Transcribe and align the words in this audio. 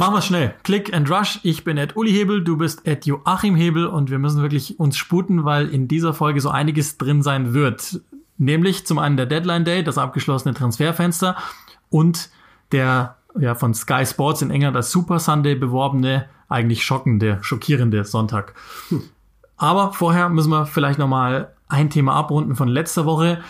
Machen 0.00 0.14
wir 0.14 0.22
schnell. 0.22 0.54
Click 0.62 0.94
and 0.94 1.10
Rush. 1.10 1.40
Ich 1.42 1.62
bin 1.62 1.76
Ed 1.76 1.94
Uli 1.94 2.10
Hebel, 2.10 2.42
du 2.42 2.56
bist 2.56 2.86
Ed 2.86 3.04
Joachim 3.04 3.54
Hebel 3.54 3.86
und 3.86 4.10
wir 4.10 4.18
müssen 4.18 4.40
wirklich 4.40 4.80
uns 4.80 4.96
sputen, 4.96 5.44
weil 5.44 5.68
in 5.68 5.88
dieser 5.88 6.14
Folge 6.14 6.40
so 6.40 6.48
einiges 6.48 6.96
drin 6.96 7.22
sein 7.22 7.52
wird. 7.52 8.00
Nämlich 8.38 8.86
zum 8.86 8.98
einen 8.98 9.18
der 9.18 9.26
Deadline 9.26 9.66
Day, 9.66 9.84
das 9.84 9.98
abgeschlossene 9.98 10.54
Transferfenster 10.54 11.36
und 11.90 12.30
der 12.72 13.18
ja 13.38 13.54
von 13.54 13.74
Sky 13.74 14.06
Sports 14.06 14.40
in 14.40 14.50
England 14.50 14.74
als 14.74 14.90
Super 14.90 15.18
Sunday 15.18 15.54
beworbene, 15.54 16.30
eigentlich 16.48 16.82
schockende, 16.82 17.36
schockierende 17.42 18.06
Sonntag. 18.06 18.54
Hm. 18.88 19.02
Aber 19.58 19.92
vorher 19.92 20.30
müssen 20.30 20.48
wir 20.48 20.64
vielleicht 20.64 20.98
nochmal 20.98 21.52
ein 21.68 21.90
Thema 21.90 22.14
abrunden 22.14 22.56
von 22.56 22.68
letzter 22.68 23.04
Woche. 23.04 23.42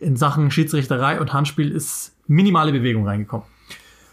In 0.00 0.16
Sachen 0.16 0.50
Schiedsrichterei 0.50 1.20
und 1.20 1.32
Handspiel 1.32 1.70
ist 1.70 2.16
minimale 2.26 2.72
Bewegung 2.72 3.06
reingekommen. 3.06 3.46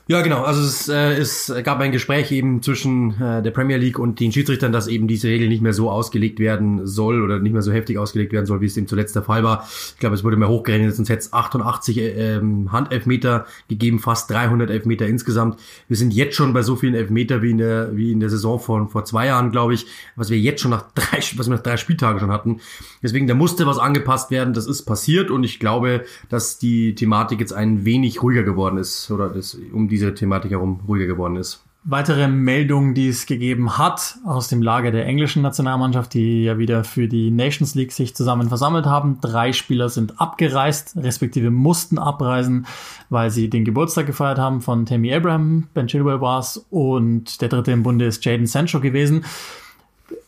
Ja, 0.07 0.21
genau. 0.21 0.43
Also 0.43 0.61
es, 0.61 0.89
äh, 0.89 1.13
es 1.13 1.53
gab 1.63 1.79
ein 1.79 1.91
Gespräch 1.91 2.31
eben 2.31 2.61
zwischen 2.63 3.21
äh, 3.21 3.41
der 3.43 3.51
Premier 3.51 3.77
League 3.77 3.99
und 3.99 4.19
den 4.19 4.31
Schiedsrichtern, 4.31 4.71
dass 4.71 4.87
eben 4.87 5.07
diese 5.07 5.27
Regel 5.27 5.47
nicht 5.47 5.61
mehr 5.61 5.73
so 5.73 5.91
ausgelegt 5.91 6.39
werden 6.39 6.87
soll 6.87 7.21
oder 7.21 7.39
nicht 7.39 7.53
mehr 7.53 7.61
so 7.61 7.71
heftig 7.71 7.99
ausgelegt 7.99 8.33
werden 8.33 8.47
soll, 8.47 8.61
wie 8.61 8.65
es 8.65 8.75
eben 8.75 8.87
zuletzt 8.87 9.15
der 9.15 9.21
Fall 9.21 9.43
war. 9.43 9.67
Ich 9.93 9.99
glaube, 9.99 10.15
es 10.15 10.23
wurde 10.23 10.37
mehr 10.37 10.49
hochgerechnet, 10.49 10.95
sonst 10.95 11.09
hätte 11.09 11.19
es 11.19 11.33
88 11.33 11.97
äh, 11.97 12.35
ähm, 12.35 12.71
Handelfmeter 12.71 13.45
gegeben, 13.67 13.99
fast 13.99 14.29
300 14.31 14.71
Elfmeter 14.71 15.05
insgesamt. 15.05 15.59
Wir 15.87 15.97
sind 15.97 16.13
jetzt 16.13 16.35
schon 16.35 16.51
bei 16.51 16.63
so 16.63 16.75
vielen 16.75 16.95
Elfmeter 16.95 17.43
wie 17.43 17.51
in 17.51 17.59
der 17.59 17.95
wie 17.95 18.11
in 18.11 18.19
der 18.19 18.29
Saison 18.29 18.59
von 18.59 18.89
vor 18.89 19.05
zwei 19.05 19.27
Jahren, 19.27 19.51
glaube 19.51 19.75
ich, 19.75 19.85
was 20.15 20.31
wir 20.31 20.39
jetzt 20.39 20.61
schon 20.61 20.71
nach 20.71 20.91
drei 20.95 21.19
was 21.37 21.47
wir 21.47 21.55
nach 21.55 21.63
drei 21.63 21.77
Spieltagen 21.77 22.19
schon 22.19 22.31
hatten. 22.31 22.59
Deswegen 23.03 23.27
da 23.27 23.35
musste 23.35 23.67
was 23.67 23.77
angepasst 23.77 24.31
werden. 24.31 24.53
Das 24.53 24.65
ist 24.65 24.83
passiert 24.83 25.29
und 25.29 25.43
ich 25.43 25.59
glaube, 25.59 26.05
dass 26.27 26.57
die 26.57 26.95
Thematik 26.95 27.39
jetzt 27.39 27.53
ein 27.53 27.85
wenig 27.85 28.23
ruhiger 28.23 28.43
geworden 28.43 28.77
ist 28.77 29.11
oder 29.11 29.29
das 29.29 29.57
um 29.71 29.87
diese 29.87 30.00
diese 30.01 30.13
Thematik 30.13 30.51
herum 30.51 30.81
ruhiger 30.87 31.07
geworden 31.07 31.35
ist. 31.37 31.63
Weitere 31.83 32.27
Meldungen, 32.27 32.93
die 32.93 33.07
es 33.07 33.25
gegeben 33.25 33.79
hat 33.79 34.19
aus 34.23 34.49
dem 34.49 34.61
Lager 34.61 34.91
der 34.91 35.07
englischen 35.07 35.41
Nationalmannschaft, 35.41 36.13
die 36.13 36.43
ja 36.43 36.59
wieder 36.59 36.83
für 36.83 37.07
die 37.07 37.31
Nations 37.31 37.73
League 37.73 37.91
sich 37.91 38.15
zusammen 38.15 38.49
versammelt 38.49 38.85
haben. 38.85 39.17
Drei 39.19 39.51
Spieler 39.51 39.89
sind 39.89 40.21
abgereist, 40.21 40.95
respektive 40.95 41.49
mussten 41.49 41.97
abreisen, 41.97 42.67
weil 43.09 43.31
sie 43.31 43.49
den 43.49 43.65
Geburtstag 43.65 44.05
gefeiert 44.05 44.37
haben 44.37 44.61
von 44.61 44.85
Tammy 44.85 45.11
Abraham, 45.11 45.69
Ben 45.73 45.87
Chilwell 45.87 46.21
war 46.21 46.39
es 46.39 46.63
und 46.69 47.41
der 47.41 47.49
dritte 47.49 47.71
im 47.71 47.81
Bunde 47.81 48.05
ist 48.05 48.23
Jaden 48.23 48.45
Sancho 48.45 48.79
gewesen. 48.79 49.25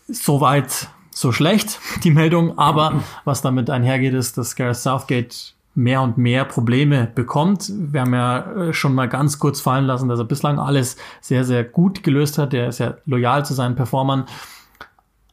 Soweit 0.08 0.88
so 1.12 1.32
schlecht, 1.32 1.80
die 2.04 2.12
Meldung, 2.12 2.58
aber 2.58 3.04
was 3.26 3.44
damit 3.44 3.70
einhergeht, 3.70 4.16
ist, 4.16 4.40
dass 4.40 4.56
Gareth 4.56 4.78
Southgate 4.78 5.54
mehr 5.76 6.02
und 6.02 6.18
mehr 6.18 6.46
Probleme 6.46 7.12
bekommt. 7.14 7.72
Wir 7.76 8.02
haben 8.02 8.14
ja 8.14 8.40
äh, 8.40 8.74
schon 8.74 8.94
mal 8.94 9.10
ganz 9.10 9.40
kurz 9.40 9.60
fallen 9.60 9.86
lassen, 9.86 10.08
dass 10.08 10.20
er 10.20 10.26
bislang 10.26 10.60
alles 10.60 10.98
sehr, 11.22 11.44
sehr 11.44 11.64
gut 11.64 12.04
gelöst 12.04 12.38
hat. 12.38 12.54
Er 12.54 12.68
ist 12.68 12.80
ja 12.80 12.96
loyal 13.06 13.46
zu 13.46 13.54
seinen 13.54 13.76
Performern. 13.76 14.26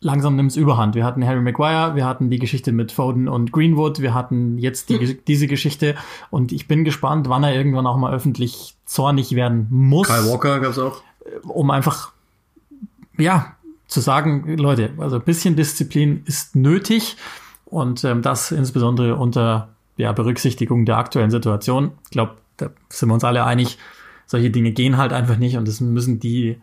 Langsam 0.02 0.36
nimmt 0.36 0.50
es 0.50 0.56
überhand. 0.56 0.94
Wir 0.94 1.04
hatten 1.04 1.26
Harry 1.26 1.42
Maguire, 1.42 1.94
wir 1.94 2.06
hatten 2.06 2.30
die 2.30 2.38
Geschichte 2.38 2.72
mit 2.72 2.90
Foden 2.90 3.28
und 3.28 3.52
Greenwood, 3.52 4.00
wir 4.00 4.14
hatten 4.14 4.56
jetzt 4.56 4.88
die, 4.88 4.98
hm. 4.98 5.18
diese 5.26 5.46
Geschichte 5.46 5.94
und 6.30 6.52
ich 6.52 6.66
bin 6.66 6.84
gespannt, 6.84 7.28
wann 7.28 7.44
er 7.44 7.54
irgendwann 7.54 7.86
auch 7.86 7.98
mal 7.98 8.14
öffentlich 8.14 8.76
zornig 8.86 9.34
werden 9.34 9.66
muss. 9.68 10.08
Kyle 10.08 10.30
Walker 10.30 10.58
gab's 10.60 10.78
auch. 10.78 11.02
Um 11.42 11.70
einfach, 11.70 12.12
ja, 13.18 13.56
zu 13.88 14.00
sagen, 14.00 14.56
Leute, 14.56 14.90
also 14.96 15.16
ein 15.16 15.22
bisschen 15.22 15.54
Disziplin 15.54 16.22
ist 16.24 16.56
nötig 16.56 17.18
und 17.66 18.02
ähm, 18.04 18.22
das 18.22 18.52
insbesondere 18.52 19.16
unter 19.16 19.68
ja, 20.00 20.12
Berücksichtigung 20.12 20.84
der 20.84 20.98
aktuellen 20.98 21.30
Situation. 21.30 21.92
Ich 22.04 22.10
glaube, 22.10 22.36
da 22.56 22.70
sind 22.88 23.08
wir 23.08 23.14
uns 23.14 23.24
alle 23.24 23.44
einig, 23.44 23.78
solche 24.26 24.50
Dinge 24.50 24.72
gehen 24.72 24.96
halt 24.96 25.12
einfach 25.12 25.36
nicht 25.36 25.56
und 25.56 25.66
das 25.66 25.80
müssen 25.80 26.20
die 26.20 26.60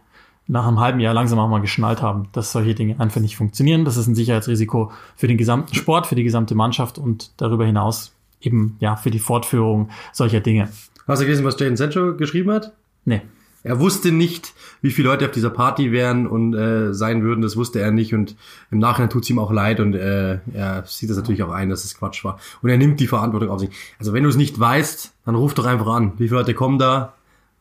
nach 0.47 0.65
einem 0.65 0.79
halben 0.79 0.99
Jahr 0.99 1.13
langsam 1.13 1.39
auch 1.39 1.49
mal 1.49 1.59
geschnallt 1.59 2.01
haben, 2.01 2.29
dass 2.31 2.51
solche 2.51 2.73
Dinge 2.73 2.99
einfach 2.99 3.19
nicht 3.19 3.35
funktionieren. 3.35 3.83
Das 3.83 3.97
ist 3.97 4.07
ein 4.07 4.15
Sicherheitsrisiko 4.15 4.91
für 5.15 5.27
den 5.27 5.37
gesamten 5.37 5.75
Sport, 5.75 6.07
für 6.07 6.15
die 6.15 6.23
gesamte 6.23 6.55
Mannschaft 6.55 6.97
und 6.97 7.31
darüber 7.37 7.65
hinaus 7.65 8.13
eben 8.39 8.77
ja 8.79 8.95
für 8.95 9.11
die 9.11 9.19
Fortführung 9.19 9.89
solcher 10.13 10.39
Dinge. 10.39 10.69
Hast 11.07 11.21
du 11.21 11.25
gelesen, 11.25 11.45
was 11.45 11.59
Jaden 11.59 11.77
Sancho 11.77 12.15
geschrieben 12.15 12.51
hat? 12.51 12.73
Nee. 13.03 13.21
Er 13.63 13.79
wusste 13.79 14.11
nicht, 14.11 14.53
wie 14.81 14.91
viele 14.91 15.09
Leute 15.09 15.25
auf 15.25 15.31
dieser 15.31 15.49
Party 15.49 15.91
wären 15.91 16.27
und 16.27 16.53
äh, 16.53 16.93
sein 16.93 17.23
würden. 17.23 17.41
Das 17.41 17.57
wusste 17.57 17.79
er 17.79 17.91
nicht 17.91 18.13
und 18.13 18.35
im 18.71 18.79
Nachhinein 18.79 19.09
tut 19.09 19.23
es 19.23 19.29
ihm 19.29 19.39
auch 19.39 19.51
leid 19.51 19.79
und 19.79 19.93
äh, 19.93 20.39
er 20.53 20.83
sieht 20.85 21.09
das 21.09 21.17
natürlich 21.17 21.43
auch 21.43 21.51
ein, 21.51 21.69
dass 21.69 21.83
es 21.83 21.97
Quatsch 21.97 22.23
war. 22.23 22.39
Und 22.61 22.69
er 22.69 22.77
nimmt 22.77 22.99
die 22.99 23.07
Verantwortung 23.07 23.49
auf 23.49 23.59
sich. 23.59 23.69
Also 23.99 24.13
wenn 24.13 24.23
du 24.23 24.29
es 24.29 24.37
nicht 24.37 24.59
weißt, 24.59 25.13
dann 25.25 25.35
ruf 25.35 25.53
doch 25.53 25.65
einfach 25.65 25.87
an. 25.87 26.13
Wie 26.17 26.27
viele 26.27 26.39
Leute 26.39 26.53
kommen 26.53 26.79
da? 26.79 27.13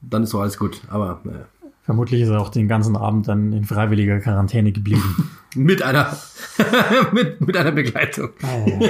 Dann 0.03 0.23
ist 0.23 0.31
so 0.31 0.41
alles 0.41 0.59
gut. 0.59 0.81
Aber 0.89 1.21
äh, 1.25 1.57
Vermutlich 1.87 2.21
ist 2.21 2.31
er 2.31 2.41
auch 2.41 2.49
den 2.49 2.67
ganzen 2.67 2.97
Abend 2.97 3.29
dann 3.29 3.53
in 3.53 3.65
freiwilliger 3.65 4.19
Quarantäne 4.19 4.73
geblieben. 4.73 5.31
mit 5.55 5.83
einer 5.83 6.17
mit, 7.13 7.41
mit 7.41 7.57
einer 7.57 7.71
Begleitung. 7.71 8.31
Oh. 8.43 8.81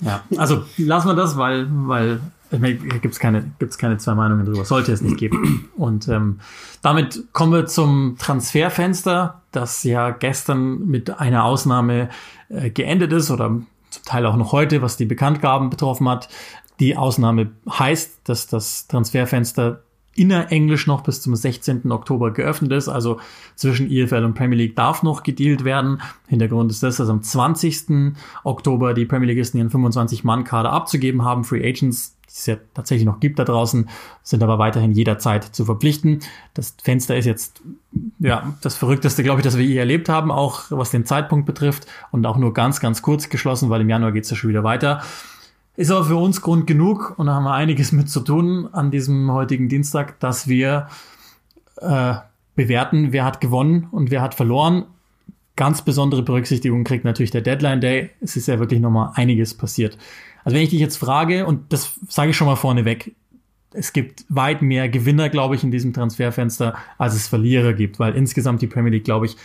Ja, 0.00 0.24
also 0.38 0.64
lassen 0.78 1.08
wir 1.08 1.14
das, 1.14 1.36
weil 1.36 1.66
weil 1.70 2.20
gibt 2.50 3.14
es 3.14 3.20
keine, 3.20 3.52
gibt's 3.58 3.78
keine 3.78 3.98
zwei 3.98 4.14
Meinungen 4.14 4.44
drüber. 4.44 4.64
Sollte 4.64 4.92
es 4.92 5.02
nicht 5.02 5.16
geben. 5.16 5.68
Und 5.76 6.08
ähm, 6.08 6.40
damit 6.82 7.24
kommen 7.32 7.52
wir 7.52 7.66
zum 7.66 8.16
Transferfenster, 8.18 9.42
das 9.52 9.84
ja 9.84 10.10
gestern 10.10 10.86
mit 10.86 11.20
einer 11.20 11.44
Ausnahme 11.44 12.08
äh, 12.48 12.70
geendet 12.70 13.12
ist 13.12 13.30
oder 13.30 13.60
zum 13.90 14.04
Teil 14.04 14.26
auch 14.26 14.36
noch 14.36 14.52
heute, 14.52 14.82
was 14.82 14.96
die 14.96 15.04
Bekanntgaben 15.04 15.70
betroffen 15.70 16.08
hat. 16.08 16.28
Die 16.80 16.96
Ausnahme 16.96 17.50
heißt, 17.68 18.20
dass 18.24 18.46
das 18.46 18.86
Transferfenster 18.88 19.82
innerenglisch 20.14 20.86
noch 20.86 21.02
bis 21.02 21.22
zum 21.22 21.34
16. 21.34 21.90
Oktober 21.90 22.32
geöffnet 22.32 22.72
ist. 22.72 22.88
Also 22.88 23.20
zwischen 23.54 23.90
EFL 23.90 24.24
und 24.24 24.34
Premier 24.34 24.58
League 24.58 24.76
darf 24.76 25.02
noch 25.02 25.22
gedealt 25.22 25.64
werden. 25.64 26.02
Hintergrund 26.26 26.70
ist 26.70 26.82
das, 26.82 26.96
dass 26.96 27.08
am 27.08 27.22
20. 27.22 28.14
Oktober 28.44 28.92
die 28.92 29.06
Premier 29.06 29.28
Leagueisten 29.28 29.58
ihren 29.58 29.70
25-Mann-Kader 29.70 30.72
abzugeben 30.72 31.24
haben. 31.24 31.44
Free 31.44 31.66
Agents 31.66 32.16
die 32.30 32.38
es 32.38 32.46
ja 32.46 32.56
tatsächlich 32.74 33.06
noch 33.06 33.18
gibt 33.18 33.38
da 33.38 33.44
draußen, 33.44 33.88
sind 34.22 34.42
aber 34.42 34.58
weiterhin 34.58 34.92
jederzeit 34.92 35.44
zu 35.44 35.64
verpflichten. 35.64 36.20
Das 36.54 36.76
Fenster 36.80 37.16
ist 37.16 37.24
jetzt 37.24 37.60
ja 38.20 38.54
das 38.62 38.76
Verrückteste, 38.76 39.22
glaube 39.24 39.40
ich, 39.40 39.44
das 39.44 39.58
wir 39.58 39.64
je 39.64 39.76
erlebt 39.76 40.08
haben, 40.08 40.30
auch 40.30 40.64
was 40.70 40.90
den 40.90 41.04
Zeitpunkt 41.04 41.44
betrifft 41.44 41.86
und 42.12 42.24
auch 42.26 42.36
nur 42.36 42.54
ganz, 42.54 42.78
ganz 42.80 43.02
kurz 43.02 43.28
geschlossen, 43.28 43.68
weil 43.68 43.80
im 43.80 43.88
Januar 43.88 44.12
geht 44.12 44.24
es 44.24 44.30
ja 44.30 44.36
schon 44.36 44.50
wieder 44.50 44.62
weiter. 44.62 45.02
Ist 45.76 45.90
aber 45.90 46.04
für 46.04 46.16
uns 46.16 46.40
Grund 46.40 46.66
genug 46.66 47.14
und 47.16 47.26
da 47.26 47.34
haben 47.34 47.44
wir 47.44 47.54
einiges 47.54 47.90
mit 47.90 48.08
zu 48.08 48.20
tun 48.20 48.68
an 48.72 48.90
diesem 48.90 49.32
heutigen 49.32 49.68
Dienstag, 49.68 50.20
dass 50.20 50.46
wir 50.46 50.88
äh, 51.80 52.14
bewerten, 52.54 53.12
wer 53.12 53.24
hat 53.24 53.40
gewonnen 53.40 53.88
und 53.90 54.10
wer 54.10 54.22
hat 54.22 54.34
verloren. 54.34 54.84
Ganz 55.56 55.82
besondere 55.82 56.22
Berücksichtigung 56.22 56.84
kriegt 56.84 57.04
natürlich 57.04 57.30
der 57.32 57.40
Deadline 57.40 57.80
Day. 57.80 58.10
Es 58.20 58.36
ist 58.36 58.46
ja 58.46 58.58
wirklich 58.58 58.80
nochmal 58.80 59.12
einiges 59.14 59.54
passiert. 59.54 59.98
Also 60.44 60.56
wenn 60.56 60.62
ich 60.62 60.70
dich 60.70 60.80
jetzt 60.80 60.96
frage, 60.96 61.46
und 61.46 61.72
das 61.72 61.92
sage 62.08 62.30
ich 62.30 62.36
schon 62.36 62.46
mal 62.46 62.56
vorneweg, 62.56 63.14
es 63.72 63.92
gibt 63.92 64.24
weit 64.28 64.62
mehr 64.62 64.88
Gewinner, 64.88 65.28
glaube 65.28 65.54
ich, 65.54 65.62
in 65.62 65.70
diesem 65.70 65.92
Transferfenster, 65.92 66.74
als 66.98 67.14
es 67.14 67.28
Verlierer 67.28 67.72
gibt, 67.72 67.98
weil 67.98 68.16
insgesamt 68.16 68.62
die 68.62 68.66
Premier 68.66 68.90
League, 68.90 69.04
glaube 69.04 69.26
ich, 69.26 69.36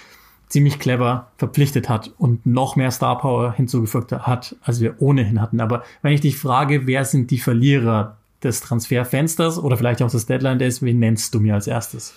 ziemlich 0.48 0.80
clever 0.80 1.32
verpflichtet 1.38 1.90
hat 1.90 2.12
und 2.18 2.46
noch 2.46 2.76
mehr 2.76 2.92
Star 2.92 3.18
Power 3.18 3.54
hinzugefügt 3.54 4.12
hat, 4.12 4.56
als 4.62 4.80
wir 4.80 5.02
ohnehin 5.02 5.42
hatten. 5.42 5.60
Aber 5.60 5.84
wenn 6.02 6.14
ich 6.14 6.22
dich 6.22 6.38
frage, 6.38 6.88
wer 6.88 7.06
sind 7.06 7.32
die 7.32 7.40
Verlierer 7.40 8.18
des 8.44 8.62
Transferfensters 8.62 9.58
oder 9.58 9.78
vielleicht 9.78 10.02
auch 10.02 10.12
des 10.12 10.28
Deadline 10.28 10.60
Days, 10.60 10.82
wen 10.82 11.00
nennst 11.00 11.34
du 11.34 11.40
mir 11.40 11.56
als 11.56 11.68
erstes? 11.68 12.14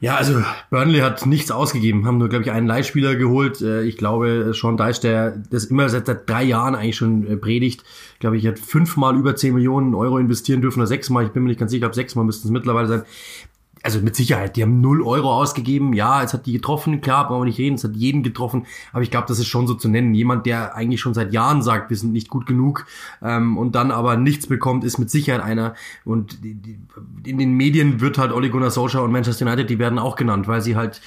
Ja, 0.00 0.14
also 0.14 0.44
Burnley 0.70 1.00
hat 1.00 1.26
nichts 1.26 1.50
ausgegeben, 1.50 2.06
haben 2.06 2.18
nur, 2.18 2.28
glaube 2.28 2.44
ich, 2.44 2.52
einen 2.52 2.68
Leihspieler 2.68 3.16
geholt. 3.16 3.60
Äh, 3.60 3.82
ich 3.82 3.96
glaube, 3.96 4.52
Sean 4.54 4.76
Dyche, 4.76 5.00
der 5.00 5.30
das 5.50 5.64
immer 5.64 5.88
seit, 5.88 6.06
seit 6.06 6.28
drei 6.30 6.44
Jahren 6.44 6.76
eigentlich 6.76 6.96
schon 6.96 7.26
äh, 7.26 7.36
predigt, 7.36 7.82
glaube 8.20 8.36
ich, 8.36 8.46
hat 8.46 8.60
fünfmal 8.60 9.16
über 9.16 9.34
zehn 9.34 9.54
Millionen 9.54 9.96
Euro 9.96 10.18
investieren 10.18 10.60
dürfen 10.60 10.78
oder 10.78 10.86
sechsmal, 10.86 11.24
ich 11.24 11.32
bin 11.32 11.42
mir 11.42 11.48
nicht 11.48 11.58
ganz 11.58 11.72
sicher, 11.72 11.78
ich 11.78 11.82
glaube 11.82 11.96
sechsmal 11.96 12.24
müssten 12.24 12.46
es 12.46 12.52
mittlerweile 12.52 12.86
sein 12.86 13.02
also 13.82 14.00
mit 14.00 14.16
Sicherheit, 14.16 14.56
die 14.56 14.62
haben 14.62 14.80
null 14.80 15.02
Euro 15.02 15.32
ausgegeben. 15.32 15.92
Ja, 15.92 16.22
es 16.22 16.32
hat 16.32 16.46
die 16.46 16.52
getroffen, 16.52 17.00
klar, 17.00 17.26
brauchen 17.28 17.42
wir 17.42 17.46
nicht 17.46 17.58
reden, 17.58 17.76
es 17.76 17.84
hat 17.84 17.94
jeden 17.94 18.22
getroffen. 18.22 18.66
Aber 18.92 19.02
ich 19.02 19.10
glaube, 19.10 19.26
das 19.28 19.38
ist 19.38 19.46
schon 19.46 19.66
so 19.66 19.74
zu 19.74 19.88
nennen. 19.88 20.14
Jemand, 20.14 20.46
der 20.46 20.74
eigentlich 20.74 21.00
schon 21.00 21.14
seit 21.14 21.32
Jahren 21.32 21.62
sagt, 21.62 21.90
wir 21.90 21.96
sind 21.96 22.12
nicht 22.12 22.28
gut 22.28 22.46
genug 22.46 22.86
ähm, 23.22 23.56
und 23.56 23.74
dann 23.74 23.90
aber 23.90 24.16
nichts 24.16 24.46
bekommt, 24.46 24.84
ist 24.84 24.98
mit 24.98 25.10
Sicherheit 25.10 25.42
einer. 25.42 25.74
Und 26.04 26.42
die, 26.44 26.54
die, 26.54 26.78
in 27.24 27.38
den 27.38 27.54
Medien 27.54 28.00
wird 28.00 28.18
halt 28.18 28.32
Ole 28.32 28.50
Gunnar 28.50 28.70
Solskjaer 28.70 29.04
und 29.04 29.12
Manchester 29.12 29.46
United, 29.46 29.70
die 29.70 29.78
werden 29.78 29.98
auch 29.98 30.16
genannt, 30.16 30.48
weil 30.48 30.60
sie 30.60 30.76
halt 30.76 31.00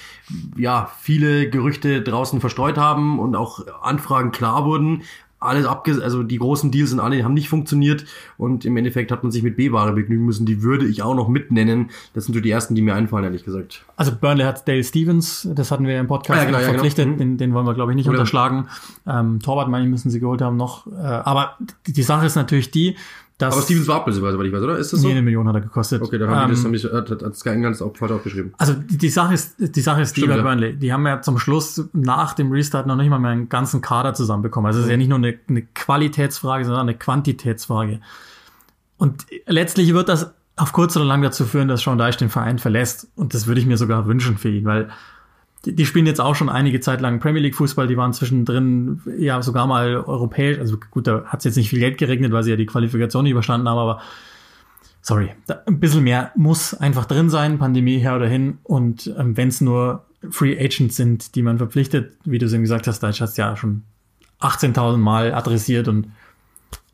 ja 0.56 0.90
viele 1.00 1.50
Gerüchte 1.50 2.02
draußen 2.02 2.40
verstreut 2.40 2.78
haben 2.78 3.18
und 3.18 3.36
auch 3.36 3.60
Anfragen 3.82 4.32
klar 4.32 4.64
wurden 4.64 5.02
alles 5.42 5.66
abge 5.66 6.00
also 6.02 6.22
die 6.22 6.38
großen 6.38 6.70
Deals 6.70 6.90
sind 6.90 7.00
alle 7.00 7.22
haben 7.24 7.34
nicht 7.34 7.48
funktioniert 7.48 8.04
und 8.38 8.64
im 8.64 8.76
Endeffekt 8.76 9.10
hat 9.10 9.22
man 9.22 9.32
sich 9.32 9.42
mit 9.42 9.56
B-Ware 9.56 9.92
begnügen 9.92 10.24
müssen. 10.24 10.46
Die 10.46 10.62
würde 10.62 10.86
ich 10.86 11.02
auch 11.02 11.14
noch 11.14 11.28
mitnennen. 11.28 11.90
Das 12.14 12.24
sind 12.24 12.34
so 12.34 12.40
die 12.40 12.50
ersten, 12.50 12.74
die 12.74 12.82
mir 12.82 12.94
einfallen, 12.94 13.24
ehrlich 13.24 13.44
gesagt. 13.44 13.84
Also 13.96 14.12
Burnley 14.14 14.44
hat 14.44 14.66
Dale 14.66 14.84
Stevens, 14.84 15.48
das 15.54 15.70
hatten 15.70 15.86
wir 15.86 15.98
im 15.98 16.06
Podcast 16.06 16.40
ja, 16.40 16.44
genau, 16.46 16.58
verpflichtet, 16.58 17.06
ja, 17.06 17.12
genau. 17.12 17.18
den, 17.18 17.36
den 17.38 17.54
wollen 17.54 17.66
wir 17.66 17.74
glaube 17.74 17.92
ich 17.92 17.96
nicht 17.96 18.08
Oder 18.08 18.18
unterschlagen. 18.18 18.68
Ähm, 19.06 19.40
Torwart 19.40 19.68
meine 19.68 19.84
ich 19.84 19.90
müssen 19.90 20.10
sie 20.10 20.20
geholt 20.20 20.40
haben 20.42 20.56
noch. 20.56 20.86
Äh, 20.86 20.90
aber 21.00 21.56
die 21.86 22.02
Sache 22.02 22.26
ist 22.26 22.36
natürlich 22.36 22.70
die, 22.70 22.96
Das 23.46 23.54
Aber 23.54 23.62
Stevens 23.64 23.88
war 23.88 23.96
ablösbar, 23.96 24.32
soweit 24.32 24.46
ich 24.46 24.52
weiß, 24.52 24.62
oder? 24.62 24.78
Ist 24.78 24.92
das 24.92 25.00
so? 25.00 25.08
Nee, 25.08 25.14
eine 25.14 25.22
Million 25.22 25.48
hat 25.48 25.56
er 25.56 25.60
gekostet. 25.60 26.00
Okay, 26.00 26.18
dann 26.18 26.30
haben 26.30 26.48
die 26.48 26.54
das, 26.54 26.64
Ähm, 26.64 26.72
die, 26.72 27.12
hat, 27.12 27.22
hat 27.22 27.36
Sky 27.36 27.50
England 27.50 27.82
auch 27.82 27.96
falsch 27.96 28.12
aufgeschrieben. 28.12 28.54
Also 28.58 28.74
die, 28.74 28.96
die 28.98 29.08
Sache 29.08 29.34
ist, 29.34 29.56
die 29.58 29.80
Sache 29.80 30.02
ist 30.02 30.16
die 30.16 30.20
Stimmt, 30.20 30.34
bei 30.34 30.38
ja. 30.38 30.42
Burnley. 30.42 30.76
Die 30.76 30.92
haben 30.92 31.06
ja 31.06 31.20
zum 31.22 31.38
Schluss 31.38 31.88
nach 31.92 32.34
dem 32.34 32.52
Restart 32.52 32.86
noch 32.86 32.96
nicht 32.96 33.10
mal 33.10 33.18
mehr 33.18 33.32
einen 33.32 33.48
ganzen 33.48 33.80
Kader 33.80 34.14
zusammenbekommen. 34.14 34.66
Also 34.66 34.78
es 34.78 34.86
ist 34.86 34.90
ja 34.90 34.96
nicht 34.96 35.08
nur 35.08 35.18
eine, 35.18 35.38
eine 35.48 35.62
Qualitätsfrage, 35.62 36.64
sondern 36.64 36.82
eine 36.82 36.96
Quantitätsfrage. 36.96 38.00
Und 38.96 39.26
letztlich 39.46 39.92
wird 39.92 40.08
das 40.08 40.32
auf 40.56 40.72
kurz 40.72 40.96
oder 40.96 41.04
lang 41.04 41.22
dazu 41.22 41.44
führen, 41.44 41.66
dass 41.66 41.82
Sean 41.82 41.98
Dyche 41.98 42.18
den 42.18 42.28
Verein 42.28 42.58
verlässt. 42.58 43.08
Und 43.16 43.34
das 43.34 43.46
würde 43.46 43.60
ich 43.60 43.66
mir 43.66 43.76
sogar 43.76 44.06
wünschen 44.06 44.38
für 44.38 44.50
ihn, 44.50 44.64
weil 44.64 44.90
die, 45.64 45.74
die 45.74 45.86
spielen 45.86 46.06
jetzt 46.06 46.20
auch 46.20 46.34
schon 46.34 46.48
einige 46.48 46.80
Zeit 46.80 47.00
lang 47.00 47.20
Premier 47.20 47.40
League 47.40 47.54
Fußball. 47.54 47.86
Die 47.86 47.96
waren 47.96 48.12
zwischendrin 48.12 49.00
ja 49.18 49.42
sogar 49.42 49.66
mal 49.66 49.96
europäisch. 49.96 50.58
Also 50.58 50.76
gut, 50.90 51.06
da 51.06 51.24
hat 51.24 51.40
es 51.40 51.44
jetzt 51.44 51.56
nicht 51.56 51.70
viel 51.70 51.78
Geld 51.78 51.98
geregnet, 51.98 52.32
weil 52.32 52.42
sie 52.42 52.50
ja 52.50 52.56
die 52.56 52.66
Qualifikation 52.66 53.24
nicht 53.24 53.32
überstanden 53.32 53.68
haben, 53.68 53.78
aber 53.78 54.00
sorry, 55.02 55.30
da, 55.46 55.62
ein 55.66 55.80
bisschen 55.80 56.04
mehr 56.04 56.32
muss 56.36 56.74
einfach 56.74 57.04
drin 57.04 57.30
sein, 57.30 57.58
Pandemie 57.58 57.98
her 57.98 58.16
oder 58.16 58.28
hin. 58.28 58.58
Und 58.62 59.12
ähm, 59.18 59.36
wenn 59.36 59.48
es 59.48 59.60
nur 59.60 60.04
Free 60.30 60.58
Agents 60.58 60.96
sind, 60.96 61.34
die 61.34 61.42
man 61.42 61.58
verpflichtet, 61.58 62.16
wie 62.24 62.38
du 62.38 62.46
es 62.46 62.52
eben 62.52 62.62
gesagt 62.62 62.86
hast, 62.86 63.02
Deutsch 63.02 63.20
hast 63.20 63.36
ja 63.38 63.56
schon 63.56 63.82
18.000 64.40 64.96
Mal 64.96 65.34
adressiert 65.34 65.88
und 65.88 66.08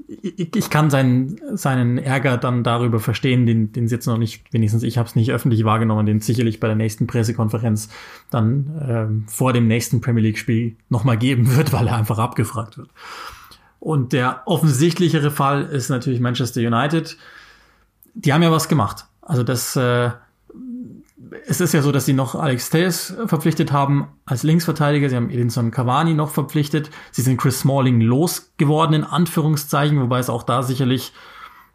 ich, 0.09 0.57
ich 0.57 0.71
kann 0.71 0.89
seinen, 0.89 1.39
seinen 1.57 1.99
Ärger 1.99 2.39
dann 2.39 2.65
darüber 2.65 2.99
verstehen, 2.99 3.45
den, 3.45 3.73
den 3.73 3.89
sie 3.89 3.95
jetzt 3.95 4.07
noch 4.07 4.17
nicht, 4.17 4.43
wenigstens 4.53 4.83
ich 4.83 4.97
habe 4.97 5.07
es 5.07 5.15
nicht 5.15 5.31
öffentlich 5.33 5.65
wahrgenommen, 5.65 6.07
den 6.07 6.21
sicherlich 6.21 6.61
bei 6.61 6.67
der 6.67 6.77
nächsten 6.77 7.07
Pressekonferenz 7.07 7.91
dann 8.31 8.81
ähm, 8.89 9.25
vor 9.29 9.53
dem 9.53 9.67
nächsten 9.69 10.01
Premier 10.01 10.23
League-Spiel 10.23 10.77
nochmal 10.89 11.19
geben 11.19 11.55
wird, 11.55 11.73
weil 11.75 11.87
er 11.87 11.97
einfach 11.97 12.19
abgefragt 12.19 12.79
wird. 12.79 12.89
Und 13.81 14.13
der 14.13 14.43
offensichtlichere 14.47 15.31
Fall 15.31 15.65
ist 15.65 15.91
natürlich 15.91 16.21
Manchester 16.21 16.61
United. 16.61 17.17
Die 18.15 18.33
haben 18.33 18.43
ja 18.43 18.51
was 18.51 18.69
gemacht. 18.69 19.05
Also 19.21 19.43
das, 19.45 19.77
äh, 19.77 20.11
es 21.47 21.61
ist 21.61 21.75
ja 21.75 21.83
so, 21.83 21.93
dass 21.93 22.07
sie 22.07 22.13
noch 22.13 22.35
Alex 22.35 22.71
Telles 22.71 23.17
verpflichtet 23.27 23.73
haben 23.73 24.09
als 24.27 24.43
Linksverteidiger. 24.43 25.09
Sie 25.09 25.17
haben 25.17 25.31
Edinson 25.31 25.71
Cavani 25.71 26.15
noch 26.15 26.31
verpflichtet. 26.31 26.91
Sie 27.11 27.23
sind 27.23 27.39
Chris 27.39 27.61
Smalling 27.61 28.01
losgeworden, 28.01 28.95
in 28.95 29.05
Anführungszeichen, 29.05 30.01
wobei 30.01 30.19
es 30.19 30.31
auch 30.31 30.43
da 30.43 30.63
sicherlich 30.63 31.13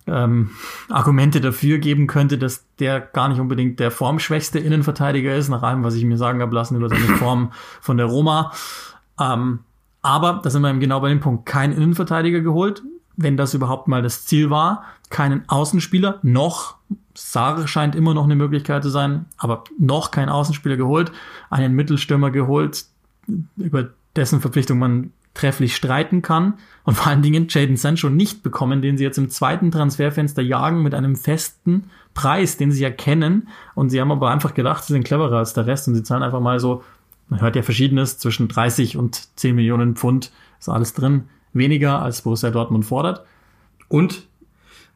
ähm, 0.08 0.52
Argumente 0.90 1.42
dafür 1.42 1.78
geben 1.78 2.08
könnte, 2.08 2.38
dass 2.38 2.66
der 2.80 3.00
gar 3.00 3.30
nicht 3.30 3.40
unbedingt 3.40 3.80
der 3.80 3.92
formschwächste 3.92 4.60
Innenverteidiger 4.60 5.36
ist, 5.36 5.50
nach 5.50 5.64
allem, 5.64 5.84
was 5.84 5.96
ich 5.96 6.04
mir 6.04 6.18
sagen 6.18 6.42
habe 6.42 6.54
lassen 6.54 6.76
über 6.76 6.90
seine 6.90 7.06
Form 7.18 7.52
von 7.82 7.98
der 7.98 8.08
Roma. 8.08 8.52
Ähm, 9.20 9.60
aber 10.02 10.42
da 10.44 10.50
sind 10.50 10.62
wir 10.62 10.70
eben 10.70 10.80
genau 10.82 11.00
bei 11.00 11.10
dem 11.10 11.22
Punkt, 11.22 11.46
kein 11.46 11.72
Innenverteidiger 11.72 12.42
geholt, 12.42 12.84
wenn 13.16 13.38
das 13.38 13.54
überhaupt 13.54 13.88
mal 13.88 14.02
das 14.02 14.26
Ziel 14.26 14.50
war, 14.50 14.84
keinen 15.10 15.48
Außenspieler, 15.48 16.20
noch, 16.24 16.78
Sare 17.16 17.68
scheint 17.68 17.96
immer 17.96 18.14
noch 18.14 18.24
eine 18.24 18.36
Möglichkeit 18.36 18.84
zu 18.84 18.90
sein, 18.90 19.26
aber 19.38 19.64
noch 19.78 20.12
kein 20.12 20.30
Außenspieler 20.30 20.78
geholt, 20.78 21.12
einen 21.50 21.74
Mittelstürmer 21.74 22.32
geholt, 22.32 22.86
über 23.58 23.90
dessen 24.16 24.42
Verpflichtung 24.42 24.80
man 24.80 25.12
trefflich 25.34 25.76
streiten 25.76 26.22
kann 26.22 26.56
und 26.84 26.96
vor 26.96 27.08
allen 27.08 27.24
Dingen 27.24 27.48
Jaden 27.50 27.78
Sancho 27.78 28.10
nicht 28.10 28.44
bekommen, 28.44 28.82
den 28.82 28.98
sie 28.98 29.04
jetzt 29.04 29.18
im 29.18 29.30
zweiten 29.30 29.72
Transferfenster 29.72 30.44
jagen 30.44 30.84
mit 30.84 30.94
einem 30.94 31.16
festen 31.16 31.90
Preis, 32.14 32.58
den 32.58 32.72
sie 32.72 32.84
ja 32.84 32.92
kennen 32.92 33.48
und 33.74 33.90
sie 33.90 34.00
haben 34.00 34.12
aber 34.12 34.30
einfach 34.30 34.54
gedacht, 34.54 34.84
sie 34.84 34.94
sind 34.94 35.06
cleverer 35.06 35.40
als 35.40 35.54
der 35.54 35.66
Rest 35.66 35.88
und 35.88 35.96
sie 35.96 36.04
zahlen 36.04 36.22
einfach 36.22 36.40
mal 36.40 36.60
so, 36.60 36.84
man 37.30 37.42
hört 37.42 37.56
ja 37.56 37.64
verschiedenes, 37.64 38.20
zwischen 38.20 38.48
30 38.48 38.98
und 38.98 39.38
10 39.40 39.56
Millionen 39.56 39.96
Pfund 39.96 40.32
ist 40.60 40.70
alles 40.70 40.94
drin, 40.94 41.24
weniger 41.54 42.02
als 42.02 42.22
Borussia 42.22 42.52
Dortmund 42.52 42.86
fordert. 42.86 43.26
Und 43.88 44.28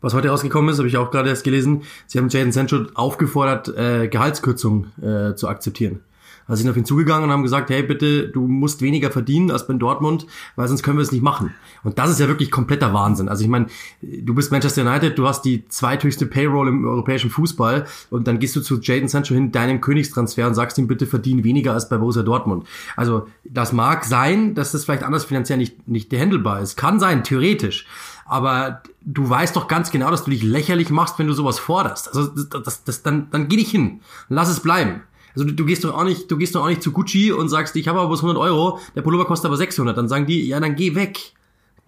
was 0.01 0.13
heute 0.13 0.29
rausgekommen 0.29 0.69
ist, 0.71 0.77
habe 0.77 0.87
ich 0.87 0.97
auch 0.97 1.11
gerade 1.11 1.29
erst 1.29 1.43
gelesen, 1.43 1.83
sie 2.05 2.17
haben 2.17 2.29
Jaden 2.29 2.51
Sancho 2.51 2.85
aufgefordert, 2.93 3.69
äh, 3.75 4.07
Gehaltskürzungen 4.07 4.91
äh, 5.01 5.35
zu 5.35 5.47
akzeptieren. 5.47 6.01
Also 6.47 6.61
sind 6.61 6.71
auf 6.71 6.77
ihn 6.77 6.85
zugegangen 6.85 7.25
und 7.25 7.31
haben 7.31 7.43
gesagt, 7.43 7.69
hey 7.69 7.83
bitte, 7.83 8.29
du 8.29 8.47
musst 8.47 8.81
weniger 8.81 9.11
verdienen 9.11 9.51
als 9.51 9.67
bei 9.67 9.73
Dortmund, 9.73 10.25
weil 10.55 10.67
sonst 10.67 10.81
können 10.81 10.97
wir 10.97 11.03
es 11.03 11.11
nicht 11.11 11.23
machen. 11.23 11.53
Und 11.83 11.99
das 11.99 12.09
ist 12.09 12.19
ja 12.19 12.27
wirklich 12.27 12.51
kompletter 12.51 12.93
Wahnsinn. 12.93 13.27
Also 13.27 13.43
ich 13.43 13.49
meine, 13.49 13.67
du 14.01 14.33
bist 14.33 14.51
Manchester 14.51 14.83
United, 14.83 15.17
du 15.17 15.27
hast 15.27 15.43
die 15.43 15.67
zweithöchste 15.67 16.25
Payroll 16.25 16.69
im 16.69 16.85
europäischen 16.85 17.29
Fußball 17.29 17.85
und 18.09 18.27
dann 18.27 18.39
gehst 18.39 18.55
du 18.55 18.61
zu 18.61 18.79
Jaden 18.79 19.09
Sancho 19.09 19.33
hin, 19.33 19.51
deinem 19.51 19.81
Königstransfer 19.81 20.47
und 20.47 20.53
sagst 20.53 20.77
ihm 20.77 20.87
bitte 20.87 21.05
verdien 21.05 21.43
weniger 21.43 21.73
als 21.73 21.89
bei 21.89 21.97
Borussia 21.97 22.23
Dortmund. 22.23 22.65
Also 22.95 23.27
das 23.43 23.73
mag 23.73 24.05
sein, 24.05 24.55
dass 24.55 24.71
das 24.71 24.85
vielleicht 24.85 25.03
anders 25.03 25.25
finanziell 25.25 25.57
nicht, 25.57 25.87
nicht 25.87 26.13
handelbar 26.13 26.61
ist. 26.61 26.77
Kann 26.77 26.99
sein, 26.99 27.25
theoretisch. 27.25 27.85
Aber 28.27 28.81
du 29.01 29.29
weißt 29.29 29.55
doch 29.55 29.67
ganz 29.67 29.91
genau, 29.91 30.11
dass 30.11 30.25
du 30.25 30.31
dich 30.31 30.43
lächerlich 30.43 30.89
machst, 30.89 31.17
wenn 31.17 31.27
du 31.27 31.33
sowas 31.33 31.59
forderst. 31.59 32.09
Also 32.09 32.27
das, 32.27 32.49
das, 32.63 32.83
das, 32.83 33.03
dann, 33.03 33.29
dann 33.31 33.47
geh 33.47 33.55
nicht 33.55 33.71
hin. 33.71 34.01
Lass 34.29 34.49
es 34.49 34.59
bleiben. 34.59 35.01
Also 35.33 35.47
du, 35.47 35.53
du 35.53 35.65
gehst 35.65 35.83
doch 35.83 35.95
auch 35.95 36.03
nicht, 36.03 36.29
du 36.29 36.37
gehst 36.37 36.55
doch 36.55 36.63
auch 36.63 36.67
nicht 36.67 36.81
zu 36.81 36.91
Gucci 36.91 37.31
und 37.31 37.47
sagst, 37.49 37.75
ich 37.75 37.87
habe 37.87 37.99
aber 37.99 38.07
bloß 38.07 38.19
100 38.19 38.41
Euro, 38.41 38.79
der 38.95 39.01
Pullover 39.01 39.25
kostet 39.25 39.45
aber 39.47 39.57
600. 39.57 39.97
Dann 39.97 40.09
sagen 40.09 40.25
die, 40.25 40.47
ja, 40.47 40.59
dann 40.59 40.75
geh 40.75 40.95
weg. 40.95 41.33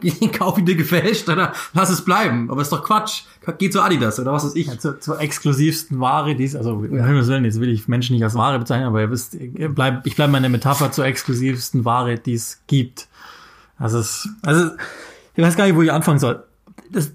Kauf 0.34 0.58
ihn 0.58 0.66
dir 0.66 0.76
gefälscht 0.76 1.28
oder 1.28 1.54
lass 1.74 1.90
es 1.90 2.06
bleiben. 2.06 2.50
Aber 2.50 2.62
ist 2.62 2.72
doch 2.72 2.84
Quatsch. 2.84 3.24
Geh 3.58 3.70
zu 3.70 3.82
Adidas 3.82 4.20
oder 4.20 4.32
was 4.32 4.46
weiß 4.46 4.56
ich. 4.56 4.68
Ja, 4.68 4.78
zur, 4.78 5.00
zur 5.00 5.20
exklusivsten 5.20 6.00
Ware, 6.00 6.36
die 6.36 6.46
es, 6.46 6.56
also 6.56 6.82
Himmels 6.82 7.28
Willen, 7.28 7.44
jetzt 7.44 7.60
will 7.60 7.70
ich 7.70 7.88
Menschen 7.88 8.14
nicht 8.14 8.24
als 8.24 8.36
Ware 8.36 8.60
bezeichnen, 8.60 8.88
aber 8.88 9.02
ihr 9.02 9.12
wisst, 9.12 9.34
ihr 9.34 9.70
bleib, 9.70 10.06
ich 10.06 10.16
bleibe 10.16 10.32
meine 10.32 10.48
Metapher 10.48 10.92
zur 10.92 11.06
exklusivsten 11.06 11.84
Ware, 11.84 12.18
die 12.18 12.34
es 12.34 12.62
gibt. 12.68 13.08
Also 13.78 14.00
es, 14.00 14.30
also 14.42 14.72
ich 15.40 15.46
weiß 15.46 15.56
gar 15.56 15.66
nicht, 15.66 15.76
wo 15.78 15.82
ich 15.82 15.92
anfangen 15.92 16.20
soll. 16.20 16.44
Das, 16.92 17.14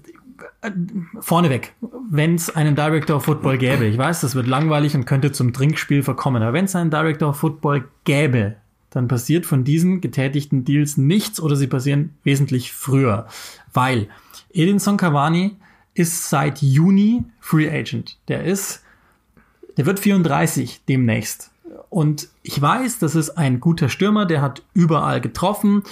äh, 0.61 0.71
vorneweg, 1.19 1.75
wenn 2.09 2.33
es 2.33 2.49
einen 2.49 2.75
Director 2.75 3.17
of 3.17 3.25
Football 3.25 3.59
gäbe, 3.59 3.85
ich 3.85 3.99
weiß, 3.99 4.21
das 4.21 4.33
wird 4.33 4.47
langweilig 4.47 4.95
und 4.95 5.05
könnte 5.05 5.31
zum 5.31 5.53
Trinkspiel 5.53 6.01
verkommen, 6.01 6.41
aber 6.41 6.53
wenn 6.53 6.65
es 6.65 6.75
einen 6.75 6.89
Director 6.89 7.29
of 7.29 7.37
Football 7.37 7.87
gäbe, 8.03 8.55
dann 8.89 9.07
passiert 9.07 9.45
von 9.45 9.63
diesen 9.63 10.01
getätigten 10.01 10.65
Deals 10.65 10.97
nichts 10.97 11.39
oder 11.39 11.55
sie 11.55 11.67
passieren 11.67 12.15
wesentlich 12.23 12.73
früher, 12.73 13.27
weil 13.73 14.07
Edinson 14.51 14.97
Cavani 14.97 15.57
ist 15.93 16.27
seit 16.27 16.63
Juni 16.63 17.25
Free 17.39 17.69
Agent. 17.69 18.17
Der 18.27 18.43
ist, 18.43 18.81
der 19.77 19.85
wird 19.85 19.99
34 19.99 20.81
demnächst. 20.89 21.51
Und 21.89 22.29
ich 22.41 22.59
weiß, 22.59 22.97
das 22.97 23.13
ist 23.13 23.37
ein 23.37 23.59
guter 23.59 23.87
Stürmer, 23.87 24.25
der 24.25 24.41
hat 24.41 24.63
überall 24.73 25.21
getroffen. 25.21 25.83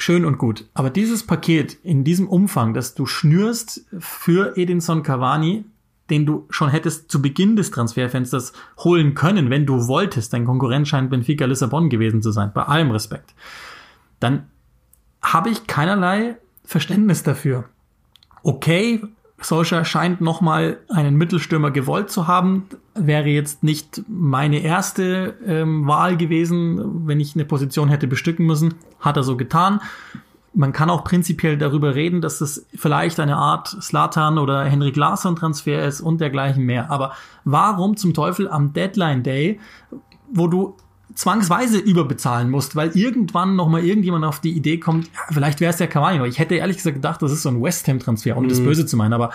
Schön 0.00 0.24
und 0.24 0.38
gut. 0.38 0.64
Aber 0.74 0.90
dieses 0.90 1.26
Paket 1.26 1.76
in 1.82 2.04
diesem 2.04 2.28
Umfang, 2.28 2.72
das 2.72 2.94
du 2.94 3.04
schnürst 3.04 3.84
für 3.98 4.56
Edinson 4.56 5.02
Cavani, 5.02 5.64
den 6.08 6.24
du 6.24 6.46
schon 6.50 6.70
hättest 6.70 7.10
zu 7.10 7.20
Beginn 7.20 7.56
des 7.56 7.72
Transferfensters 7.72 8.52
holen 8.78 9.14
können, 9.14 9.50
wenn 9.50 9.66
du 9.66 9.88
wolltest, 9.88 10.32
dein 10.32 10.44
Konkurrent 10.44 10.86
scheint 10.86 11.10
Benfica 11.10 11.46
Lissabon 11.46 11.90
gewesen 11.90 12.22
zu 12.22 12.30
sein, 12.30 12.52
bei 12.54 12.62
allem 12.62 12.92
Respekt, 12.92 13.34
dann 14.20 14.46
habe 15.20 15.50
ich 15.50 15.66
keinerlei 15.66 16.36
Verständnis 16.64 17.24
dafür. 17.24 17.64
Okay, 18.44 19.02
Solskjaer 19.40 19.84
scheint 19.84 20.20
nochmal 20.20 20.78
einen 20.88 21.16
Mittelstürmer 21.16 21.70
gewollt 21.70 22.10
zu 22.10 22.26
haben. 22.26 22.66
Wäre 22.94 23.28
jetzt 23.28 23.62
nicht 23.62 24.02
meine 24.08 24.58
erste 24.58 25.36
ähm, 25.46 25.86
Wahl 25.86 26.16
gewesen, 26.16 27.06
wenn 27.06 27.20
ich 27.20 27.34
eine 27.34 27.44
Position 27.44 27.88
hätte 27.88 28.08
bestücken 28.08 28.46
müssen. 28.46 28.74
Hat 28.98 29.16
er 29.16 29.22
so 29.22 29.36
getan. 29.36 29.80
Man 30.54 30.72
kann 30.72 30.90
auch 30.90 31.04
prinzipiell 31.04 31.56
darüber 31.56 31.94
reden, 31.94 32.20
dass 32.20 32.38
das 32.38 32.66
vielleicht 32.74 33.20
eine 33.20 33.36
Art 33.36 33.68
Slatan 33.68 34.38
oder 34.38 34.64
Henrik 34.64 34.96
Larsson 34.96 35.36
Transfer 35.36 35.84
ist 35.84 36.00
und 36.00 36.20
dergleichen 36.20 36.64
mehr. 36.64 36.90
Aber 36.90 37.12
warum 37.44 37.96
zum 37.96 38.14
Teufel 38.14 38.48
am 38.48 38.72
Deadline 38.72 39.22
Day, 39.22 39.60
wo 40.32 40.48
du 40.48 40.76
zwangsweise 41.18 41.78
überbezahlen 41.78 42.48
musst, 42.48 42.76
weil 42.76 42.96
irgendwann 42.96 43.56
noch 43.56 43.68
mal 43.68 43.84
irgendjemand 43.84 44.24
auf 44.24 44.38
die 44.38 44.52
Idee 44.52 44.78
kommt, 44.78 45.06
ja, 45.06 45.20
vielleicht 45.32 45.60
wäre 45.60 45.70
es 45.70 45.76
der 45.76 45.88
Cavani. 45.88 46.24
Ich 46.28 46.38
hätte 46.38 46.54
ehrlich 46.54 46.76
gesagt 46.76 46.94
gedacht, 46.94 47.20
das 47.20 47.32
ist 47.32 47.42
so 47.42 47.48
ein 47.48 47.60
West 47.60 47.88
Ham 47.88 47.98
Transfer, 47.98 48.36
ohne 48.36 48.46
das 48.46 48.60
Böse 48.60 48.86
zu 48.86 48.96
meinen, 48.96 49.12
aber 49.12 49.32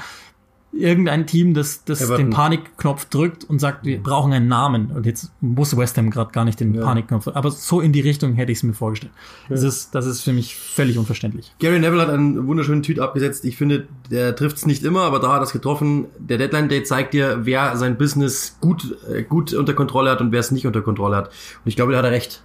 irgendein 0.73 1.27
Team, 1.27 1.53
das, 1.53 1.83
das 1.85 2.01
Everton. 2.01 2.25
den 2.25 2.29
Panikknopf 2.31 3.05
drückt 3.05 3.43
und 3.43 3.59
sagt, 3.59 3.85
wir 3.85 4.01
brauchen 4.01 4.33
einen 4.33 4.47
Namen. 4.47 4.91
Und 4.91 5.05
jetzt 5.05 5.31
muss 5.39 5.77
West 5.77 5.97
Ham 5.97 6.09
gerade 6.09 6.31
gar 6.31 6.45
nicht 6.45 6.59
den 6.59 6.79
Panikknopf, 6.79 7.27
aber 7.27 7.51
so 7.51 7.79
in 7.79 7.93
die 7.93 8.01
Richtung 8.01 8.33
hätte 8.33 8.51
ich 8.51 8.59
es 8.59 8.63
mir 8.63 8.73
vorgestellt. 8.73 9.13
Das, 9.49 9.63
ist, 9.63 9.93
das 9.95 10.05
ist 10.05 10.21
für 10.21 10.33
mich 10.33 10.55
völlig 10.55 10.97
unverständlich. 10.97 11.53
Gary 11.59 11.79
Neville 11.79 12.01
hat 12.01 12.09
einen 12.09 12.47
wunderschönen 12.47 12.83
Tweet 12.83 12.99
abgesetzt. 12.99 13.45
Ich 13.45 13.57
finde, 13.57 13.87
der 14.09 14.35
trifft 14.35 14.57
es 14.57 14.65
nicht 14.65 14.83
immer, 14.83 15.01
aber 15.01 15.19
da 15.19 15.31
hat 15.31 15.41
er 15.41 15.43
es 15.43 15.53
getroffen. 15.53 16.05
Der 16.17 16.37
Deadline 16.37 16.69
Day 16.69 16.83
zeigt 16.83 17.13
dir, 17.13 17.41
wer 17.43 17.77
sein 17.77 17.97
Business 17.97 18.57
gut, 18.59 18.97
äh, 19.09 19.23
gut 19.23 19.53
unter 19.53 19.73
Kontrolle 19.73 20.09
hat 20.11 20.21
und 20.21 20.31
wer 20.31 20.39
es 20.39 20.51
nicht 20.51 20.65
unter 20.65 20.81
Kontrolle 20.81 21.15
hat. 21.15 21.27
Und 21.27 21.65
ich 21.65 21.75
glaube, 21.75 21.91
da 21.91 21.99
hat 21.99 22.05
er 22.05 22.11
recht. 22.11 22.43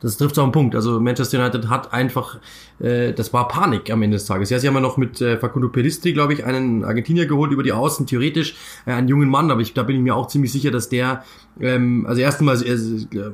Das 0.00 0.16
trifft 0.16 0.38
auf 0.38 0.46
den 0.46 0.52
Punkt. 0.52 0.74
Also 0.74 0.98
Manchester 0.98 1.38
United 1.38 1.68
hat 1.68 1.92
einfach, 1.92 2.38
äh, 2.78 3.12
das 3.12 3.32
war 3.32 3.48
Panik 3.48 3.90
am 3.90 4.02
Ende 4.02 4.16
des 4.16 4.26
Tages. 4.26 4.48
Ja, 4.50 4.58
sie 4.58 4.66
haben 4.66 4.74
ja 4.74 4.80
noch 4.80 4.96
mit 4.96 5.20
äh, 5.20 5.36
Facundo 5.36 5.68
Pelistri, 5.68 6.12
glaube 6.12 6.32
ich, 6.32 6.44
einen 6.44 6.84
Argentinier 6.84 7.26
geholt 7.26 7.52
über 7.52 7.62
die 7.62 7.72
Außen, 7.72 8.06
theoretisch 8.06 8.54
äh, 8.86 8.92
einen 8.92 9.08
jungen 9.08 9.28
Mann, 9.28 9.50
aber 9.50 9.60
ich, 9.60 9.74
da 9.74 9.82
bin 9.82 9.96
ich 9.96 10.02
mir 10.02 10.16
auch 10.16 10.28
ziemlich 10.28 10.52
sicher, 10.52 10.70
dass 10.70 10.88
der, 10.88 11.22
ähm, 11.60 12.06
also 12.06 12.20
erstmal 12.20 12.56
äh, 12.62 12.78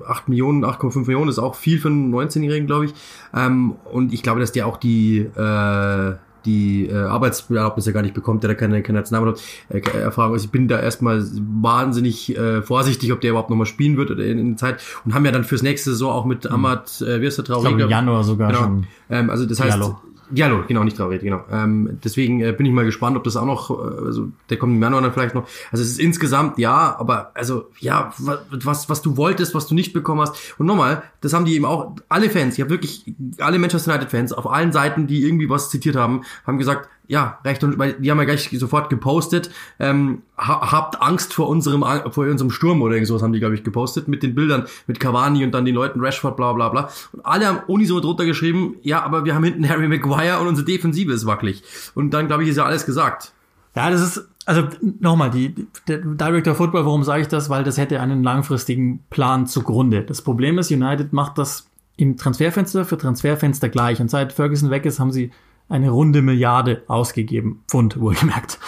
8 0.07 0.29
Millionen, 0.29 0.65
8,5 0.65 0.99
Millionen 1.07 1.31
ist 1.31 1.39
auch 1.39 1.55
viel 1.55 1.79
für 1.79 1.89
einen 1.89 2.13
19-Jährigen, 2.13 2.67
glaube 2.67 2.87
ich. 2.87 2.95
Ähm, 3.35 3.77
und 3.85 4.13
ich 4.13 4.23
glaube, 4.23 4.41
dass 4.41 4.51
der 4.51 4.67
auch 4.67 4.77
die, 4.77 5.19
äh, 5.19 6.15
die 6.47 6.87
äh, 6.87 6.95
Arbeitserlaubnis 6.95 7.87
ja 7.87 7.93
gar 7.93 8.03
nicht 8.03 8.15
bekommt, 8.15 8.43
der 8.43 8.49
da 8.49 8.55
keine, 8.55 8.83
keine 8.83 8.99
Nationalmannschaft-Erfahrung 9.01 10.35
äh, 10.35 10.37
ist. 10.37 10.45
Ich 10.45 10.51
bin 10.51 10.69
da 10.69 10.81
erstmal 10.81 11.25
wahnsinnig 11.61 12.37
äh, 12.37 12.63
vorsichtig, 12.63 13.13
ob 13.13 13.21
der 13.21 13.31
überhaupt 13.31 13.51
nochmal 13.51 13.67
spielen 13.67 13.97
wird 13.97 14.11
oder 14.11 14.25
in, 14.25 14.39
in 14.39 14.49
der 14.51 14.57
Zeit. 14.57 14.83
Und 15.05 15.15
haben 15.15 15.25
ja 15.25 15.33
dann 15.33 15.45
fürs 15.45 15.63
nächste 15.63 15.91
Saison 15.91 16.13
auch 16.13 16.25
mit 16.25 16.51
Ahmad, 16.51 17.01
äh, 17.03 17.21
der 17.21 17.31
Traoré? 17.31 17.57
Ich 17.57 17.63
glaube, 17.69 17.83
im 17.83 17.91
Januar 17.91 18.25
sogar 18.25 18.49
genau. 18.49 18.61
schon. 18.61 18.87
Ähm, 19.11 19.31
also 19.31 19.45
das 19.45 19.61
heißt, 19.61 19.77
Diallo. 19.77 20.01
Diallo, 20.31 20.65
genau, 20.67 20.83
nicht 20.85 20.99
Traoré, 20.99 21.19
genau. 21.19 21.45
Ähm, 21.51 21.99
deswegen 22.03 22.41
äh, 22.41 22.53
bin 22.53 22.67
ich 22.67 22.73
mal 22.73 22.85
gespannt, 22.85 23.17
ob 23.17 23.25
das 23.25 23.37
auch 23.37 23.45
noch, 23.47 23.71
äh, 23.71 24.07
also 24.07 24.29
der 24.51 24.57
kommt 24.59 24.75
im 24.75 24.83
Januar 24.83 25.03
dann 25.03 25.13
vielleicht 25.13 25.35
noch. 25.35 25.47
Also 25.71 25.83
es 25.85 25.91
ist 25.93 26.01
insgesamt 26.01 26.59
ja, 26.59 26.97
aber 26.99 27.31
also 27.35 27.67
ja, 27.79 28.13
wa- 28.19 28.39
was 28.51 28.89
was 28.89 29.03
du 29.03 29.17
wolltest, 29.17 29.55
was 29.55 29.67
du 29.67 29.75
nicht 29.75 29.93
bekommen 29.93 30.21
hast. 30.21 30.55
Und 30.59 30.67
nochmal, 30.67 31.03
das 31.21 31.33
haben 31.33 31.45
die 31.45 31.55
eben 31.55 31.65
auch 31.65 31.95
alle 32.09 32.29
Fans. 32.31 32.55
Ich 32.55 32.61
habe 32.61 32.71
wirklich 32.71 33.05
alle 33.39 33.59
Manchester 33.59 33.93
United 33.93 34.11
Fans 34.11 34.33
auf 34.33 34.51
allen 34.51 34.73
Seiten, 34.73 35.07
die 35.07 35.23
irgendwie 35.25 35.49
was 35.49 35.71
zitiert 35.71 35.97
haben, 35.97 36.23
haben 36.47 36.59
gesagt, 36.59 36.89
ja, 37.09 37.39
recht 37.45 37.63
und 37.65 37.79
weil 37.79 37.95
die 37.95 38.11
haben 38.11 38.19
ja 38.19 38.25
gleich 38.25 38.51
sofort 38.59 38.91
gepostet, 38.91 39.51
ähm, 39.79 40.23
ha, 40.37 40.73
habt 40.73 41.01
Angst 41.01 41.35
vor 41.35 41.49
unserem 41.49 41.85
vor 42.11 42.27
unserem 42.27 42.51
Sturm 42.51 42.83
oder 42.83 42.95
irgend 42.95 43.09
sowas 43.09 43.23
haben 43.23 43.33
die 43.33 43.39
glaube 43.39 43.55
ich 43.55 43.65
gepostet 43.65 44.09
mit 44.09 44.23
den 44.23 44.35
Bildern 44.35 44.67
mit 44.87 45.01
Cavani 45.01 45.45
und 45.45 45.53
dann 45.53 45.65
den 45.65 45.75
Leuten 45.75 46.01
Rashford 46.01 46.37
bla 46.37 46.53
bla 46.53 46.69
bla 46.69 46.91
und 47.13 47.25
alle 47.25 47.47
haben 47.47 47.59
unisono 47.67 48.01
drunter 48.01 48.25
geschrieben, 48.25 48.77
ja, 48.83 49.03
aber 49.03 49.25
wir 49.25 49.35
haben 49.35 49.45
hinten 49.45 49.69
Harry 49.69 49.89
Maguire 49.89 50.41
und 50.41 50.49
unsere 50.49 50.67
Defensive 50.67 51.13
ist 51.13 51.27
wackelig 51.27 51.63
und 51.95 52.11
dann 52.13 52.27
glaube 52.27 52.43
ich 52.43 52.49
ist 52.49 52.57
ja 52.57 52.65
alles 52.65 52.87
gesagt. 52.87 53.33
Ja, 53.77 53.91
das 53.91 54.01
ist, 54.01 54.29
also 54.47 54.69
nochmal, 55.01 55.31
die, 55.31 55.55
der 55.87 55.99
Director 55.99 56.55
Football, 56.55 56.87
warum 56.87 57.05
sage 57.05 57.21
ich 57.21 57.29
das? 57.29 57.51
Weil 57.51 57.63
das 57.63 57.77
hätte 57.77 58.01
einen 58.01 58.23
langfristigen 58.23 59.05
Plan 59.11 59.47
zugrunde. 59.47 60.03
Das 60.03 60.23
Problem 60.23 60.59
ist, 60.59 60.71
United 60.71 61.13
macht 61.13 61.37
das 61.37 61.67
im 61.97 62.17
Transferfenster 62.17 62.87
für 62.87 62.97
Transferfenster 62.97 63.69
gleich. 63.69 64.01
Und 64.01 64.11
seit 64.11 64.33
Ferguson 64.33 64.71
weg 64.71 64.87
ist, 64.87 64.99
haben 64.99 65.13
sie 65.13 65.31
eine 65.69 65.91
runde 65.91 66.23
Milliarde 66.23 66.83
ausgegeben. 66.87 67.63
Pfund, 67.69 68.01
wohlgemerkt. 68.01 68.59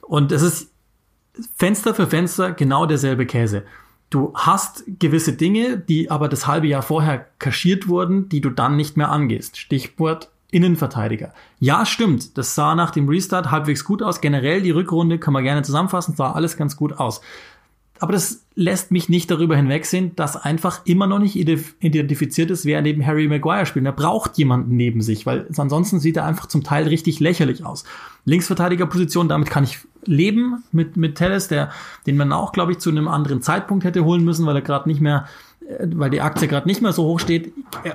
Und 0.00 0.32
es 0.32 0.42
ist 0.42 0.72
Fenster 1.56 1.94
für 1.94 2.06
Fenster 2.06 2.52
genau 2.52 2.86
derselbe 2.86 3.26
Käse. 3.26 3.64
Du 4.08 4.32
hast 4.34 4.84
gewisse 4.86 5.32
Dinge, 5.32 5.78
die 5.78 6.10
aber 6.10 6.28
das 6.28 6.46
halbe 6.46 6.68
Jahr 6.68 6.82
vorher 6.82 7.26
kaschiert 7.38 7.88
wurden, 7.88 8.28
die 8.28 8.40
du 8.40 8.50
dann 8.50 8.76
nicht 8.76 8.96
mehr 8.96 9.10
angehst. 9.10 9.56
Stichwort 9.56 10.30
Innenverteidiger. 10.50 11.34
Ja, 11.58 11.84
stimmt. 11.84 12.38
Das 12.38 12.54
sah 12.54 12.76
nach 12.76 12.90
dem 12.90 13.08
Restart 13.08 13.50
halbwegs 13.50 13.84
gut 13.84 14.02
aus. 14.02 14.20
Generell 14.20 14.62
die 14.62 14.70
Rückrunde 14.70 15.18
kann 15.18 15.34
man 15.34 15.42
gerne 15.42 15.62
zusammenfassen, 15.62 16.14
sah 16.14 16.32
alles 16.32 16.56
ganz 16.56 16.76
gut 16.76 16.98
aus. 16.98 17.20
Aber 17.98 18.12
das 18.12 18.46
lässt 18.54 18.90
mich 18.90 19.08
nicht 19.08 19.30
darüber 19.30 19.56
hinwegsehen, 19.56 20.14
dass 20.16 20.36
einfach 20.36 20.84
immer 20.84 21.06
noch 21.06 21.18
nicht 21.18 21.36
identifiziert 21.36 22.50
ist, 22.50 22.64
wer 22.64 22.82
neben 22.82 23.04
Harry 23.06 23.28
Maguire 23.28 23.66
spielt. 23.66 23.84
Er 23.84 23.92
braucht 23.92 24.38
jemanden 24.38 24.76
neben 24.76 25.02
sich, 25.02 25.26
weil 25.26 25.46
ansonsten 25.56 26.00
sieht 26.00 26.16
er 26.16 26.24
einfach 26.24 26.46
zum 26.46 26.64
Teil 26.64 26.88
richtig 26.88 27.20
lächerlich 27.20 27.64
aus. 27.64 27.84
Linksverteidigerposition, 28.24 29.28
damit 29.28 29.50
kann 29.50 29.64
ich 29.64 29.78
leben 30.04 30.64
mit, 30.72 30.96
mit 30.96 31.16
Telles, 31.16 31.48
der, 31.48 31.70
den 32.06 32.16
man 32.16 32.32
auch, 32.32 32.52
glaube 32.52 32.72
ich, 32.72 32.78
zu 32.78 32.90
einem 32.90 33.08
anderen 33.08 33.42
Zeitpunkt 33.42 33.84
hätte 33.84 34.04
holen 34.04 34.24
müssen, 34.24 34.46
weil 34.46 34.56
er 34.56 34.62
gerade 34.62 34.88
nicht 34.88 35.00
mehr, 35.00 35.26
äh, 35.68 35.86
weil 35.94 36.10
die 36.10 36.20
Aktie 36.20 36.48
gerade 36.48 36.68
nicht 36.68 36.82
mehr 36.82 36.92
so 36.92 37.04
hoch 37.04 37.20
steht. 37.20 37.52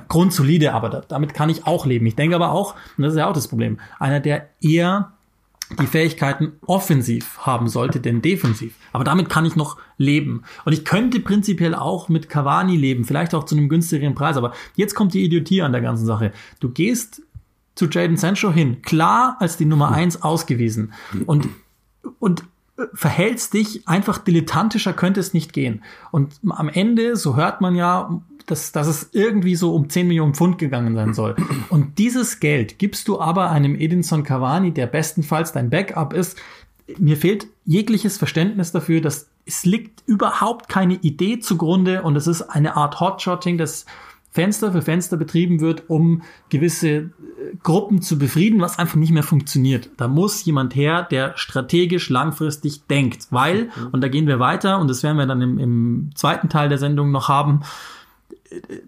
Grundsolide, 0.07 0.73
aber 0.73 0.89
da, 0.89 1.01
damit 1.07 1.33
kann 1.33 1.49
ich 1.49 1.65
auch 1.65 1.85
leben. 1.85 2.05
Ich 2.05 2.15
denke 2.15 2.35
aber 2.35 2.51
auch, 2.51 2.75
und 2.97 3.03
das 3.03 3.13
ist 3.13 3.19
ja 3.19 3.27
auch 3.27 3.33
das 3.33 3.47
Problem, 3.47 3.79
einer, 3.99 4.19
der 4.19 4.49
eher 4.61 5.13
die 5.79 5.87
Fähigkeiten 5.87 6.53
offensiv 6.65 7.39
haben 7.39 7.67
sollte, 7.67 7.99
denn 7.99 8.21
defensiv. 8.21 8.75
Aber 8.93 9.03
damit 9.03 9.29
kann 9.29 9.45
ich 9.45 9.55
noch 9.55 9.77
leben. 9.97 10.43
Und 10.65 10.73
ich 10.73 10.85
könnte 10.85 11.19
prinzipiell 11.19 11.75
auch 11.75 12.09
mit 12.09 12.29
Cavani 12.29 12.75
leben, 12.77 13.05
vielleicht 13.05 13.33
auch 13.33 13.45
zu 13.45 13.55
einem 13.55 13.69
günstigeren 13.69 14.15
Preis. 14.15 14.37
Aber 14.37 14.53
jetzt 14.75 14.95
kommt 14.95 15.13
die 15.13 15.23
Idiotie 15.23 15.61
an 15.61 15.71
der 15.71 15.81
ganzen 15.81 16.05
Sache. 16.05 16.31
Du 16.59 16.69
gehst 16.69 17.21
zu 17.75 17.87
Jaden 17.89 18.17
Sancho 18.17 18.51
hin, 18.51 18.81
klar 18.81 19.37
als 19.39 19.57
die 19.57 19.65
Nummer 19.65 19.91
eins 19.91 20.21
ausgewiesen. 20.21 20.93
Und, 21.25 21.47
und 22.19 22.43
äh, 22.77 22.83
verhältst 22.93 23.53
dich 23.53 23.87
einfach 23.87 24.17
dilettantischer 24.17 24.93
könnte 24.93 25.19
es 25.19 25.33
nicht 25.33 25.53
gehen. 25.53 25.83
Und 26.11 26.33
am 26.47 26.69
Ende, 26.69 27.15
so 27.15 27.35
hört 27.35 27.61
man 27.61 27.75
ja, 27.75 28.21
dass, 28.47 28.71
dass 28.71 28.87
es 28.87 29.09
irgendwie 29.13 29.55
so 29.55 29.73
um 29.73 29.89
10 29.89 30.07
Millionen 30.07 30.33
Pfund 30.33 30.57
gegangen 30.57 30.95
sein 30.95 31.13
soll. 31.13 31.35
Und 31.69 31.97
dieses 31.97 32.39
Geld 32.39 32.79
gibst 32.79 33.07
du 33.07 33.19
aber 33.19 33.49
einem 33.49 33.75
Edinson 33.75 34.23
Cavani, 34.23 34.71
der 34.71 34.87
bestenfalls 34.87 35.51
dein 35.51 35.69
Backup 35.69 36.13
ist. 36.13 36.37
Mir 36.97 37.17
fehlt 37.17 37.47
jegliches 37.65 38.17
Verständnis 38.17 38.71
dafür, 38.71 39.01
dass 39.01 39.29
es 39.45 39.65
liegt 39.65 40.03
überhaupt 40.05 40.69
keine 40.69 40.95
Idee 40.95 41.39
zugrunde 41.39 42.03
und 42.03 42.15
es 42.15 42.27
ist 42.27 42.43
eine 42.43 42.75
Art 42.75 42.99
Hotshotting, 42.99 43.57
das 43.57 43.85
Fenster 44.31 44.71
für 44.71 44.81
Fenster 44.81 45.17
betrieben 45.17 45.59
wird, 45.59 45.89
um 45.89 46.21
gewisse 46.49 46.87
äh, 46.87 47.09
Gruppen 47.63 48.01
zu 48.01 48.17
befrieden, 48.17 48.61
was 48.61 48.79
einfach 48.79 48.95
nicht 48.95 49.11
mehr 49.11 49.23
funktioniert. 49.23 49.89
Da 49.97 50.07
muss 50.07 50.45
jemand 50.45 50.73
her, 50.73 51.03
der 51.03 51.33
strategisch 51.35 52.09
langfristig 52.09 52.87
denkt, 52.87 53.27
weil, 53.29 53.69
und 53.91 54.01
da 54.01 54.07
gehen 54.07 54.27
wir 54.27 54.39
weiter, 54.39 54.79
und 54.79 54.89
das 54.89 55.03
werden 55.03 55.17
wir 55.17 55.25
dann 55.25 55.41
im, 55.41 55.59
im 55.59 56.11
zweiten 56.15 56.47
Teil 56.47 56.69
der 56.69 56.77
Sendung 56.77 57.11
noch 57.11 57.27
haben, 57.27 57.61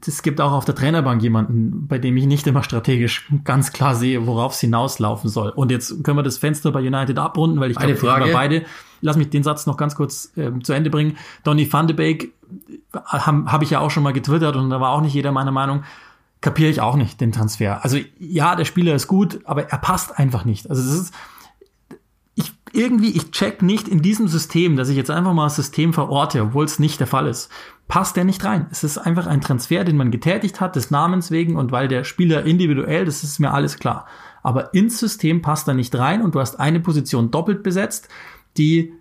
es 0.06 0.22
gibt 0.22 0.42
auch 0.42 0.52
auf 0.52 0.66
der 0.66 0.76
Trainerbank 0.76 1.22
jemanden, 1.22 1.88
bei 1.88 1.98
dem 1.98 2.18
ich 2.18 2.26
nicht 2.26 2.46
immer 2.48 2.64
strategisch 2.64 3.30
ganz 3.44 3.72
klar 3.72 3.96
sehe, 3.96 4.28
worauf 4.28 4.54
es 4.54 4.60
hinauslaufen 4.60 5.30
soll. 5.30 5.50
Und 5.50 5.72
jetzt 5.72 6.04
können 6.04 6.18
wir 6.18 6.24
das 6.24 6.38
Fenster 6.38 6.72
bei 6.72 6.82
United 6.82 7.18
abrunden, 7.18 7.60
weil 7.60 7.72
ich 7.72 7.78
glaube, 7.78 8.02
wir 8.02 8.34
beide, 8.34 8.66
lass 9.02 9.16
mich 9.16 9.30
den 9.30 9.44
Satz 9.44 9.66
noch 9.66 9.78
ganz 9.78 9.96
kurz 9.96 10.34
ähm, 10.36 10.64
zu 10.64 10.74
Ende 10.74 10.90
bringen. 10.90 11.18
Donny 11.44 11.72
van 11.72 11.88
de 11.88 11.96
Beek 11.96 12.34
habe 13.06 13.52
hab 13.52 13.62
ich 13.62 13.70
ja 13.70 13.80
auch 13.80 13.90
schon 13.90 14.04
mal 14.04 14.14
getwittert 14.14 14.56
und 14.56 14.70
da 14.70 14.82
war 14.82 14.92
auch 14.92 15.02
nicht 15.02 15.14
jeder 15.14 15.32
meiner 15.32 15.52
Meinung. 15.52 15.84
Kapiere 16.42 16.70
ich 16.70 16.82
auch 16.82 16.98
nicht, 16.98 17.22
den 17.22 17.32
Transfer. 17.32 17.84
Also 17.84 17.98
ja, 18.20 18.56
der 18.56 18.66
Spieler 18.66 18.94
ist 18.96 19.08
gut, 19.08 19.40
aber 19.46 19.70
er 19.70 19.78
passt 19.78 20.20
einfach 20.20 20.44
nicht. 20.44 20.70
Also 20.70 20.82
es 20.82 21.00
ist, 21.00 21.14
ich 22.36 22.52
irgendwie, 22.74 23.12
ich 23.12 23.32
check 23.32 23.62
nicht 23.62 23.88
in 23.88 24.02
diesem 24.02 24.28
System, 24.28 24.76
dass 24.76 24.90
ich 24.90 24.98
jetzt 24.98 25.10
einfach 25.10 25.34
mal 25.34 25.46
das 25.46 25.56
System 25.56 25.94
verorte, 25.94 26.42
obwohl 26.42 26.66
es 26.66 26.80
nicht 26.80 27.00
der 27.00 27.08
Fall 27.08 27.28
ist, 27.28 27.50
passt 27.88 28.16
der 28.16 28.24
nicht 28.24 28.44
rein. 28.44 28.68
Es 28.72 28.84
ist 28.84 28.98
einfach 28.98 29.28
ein 29.28 29.42
Transfer, 29.42 29.84
den 29.84 29.98
man 29.98 30.12
getätigt 30.12 30.62
hat, 30.62 30.76
des 30.76 30.92
Namens 30.92 31.32
wegen 31.32 31.56
und 31.56 31.72
weil 31.72 31.88
der 31.88 32.04
Spieler 32.04 32.46
individuell, 32.46 33.06
das 33.06 33.24
ist 33.24 33.40
mir 33.40 33.54
alles 33.54 33.78
klar. 33.78 34.06
Aber 34.42 34.74
ins 34.74 35.00
System 35.00 35.42
passt 35.42 35.68
er 35.68 35.74
nicht 35.74 35.96
rein 35.96 36.22
und 36.22 36.36
du 36.36 36.40
hast 36.40 36.60
eine 36.60 36.80
Position 36.80 37.32
doppelt 37.32 37.64
besetzt, 37.64 38.10
die 38.58 38.94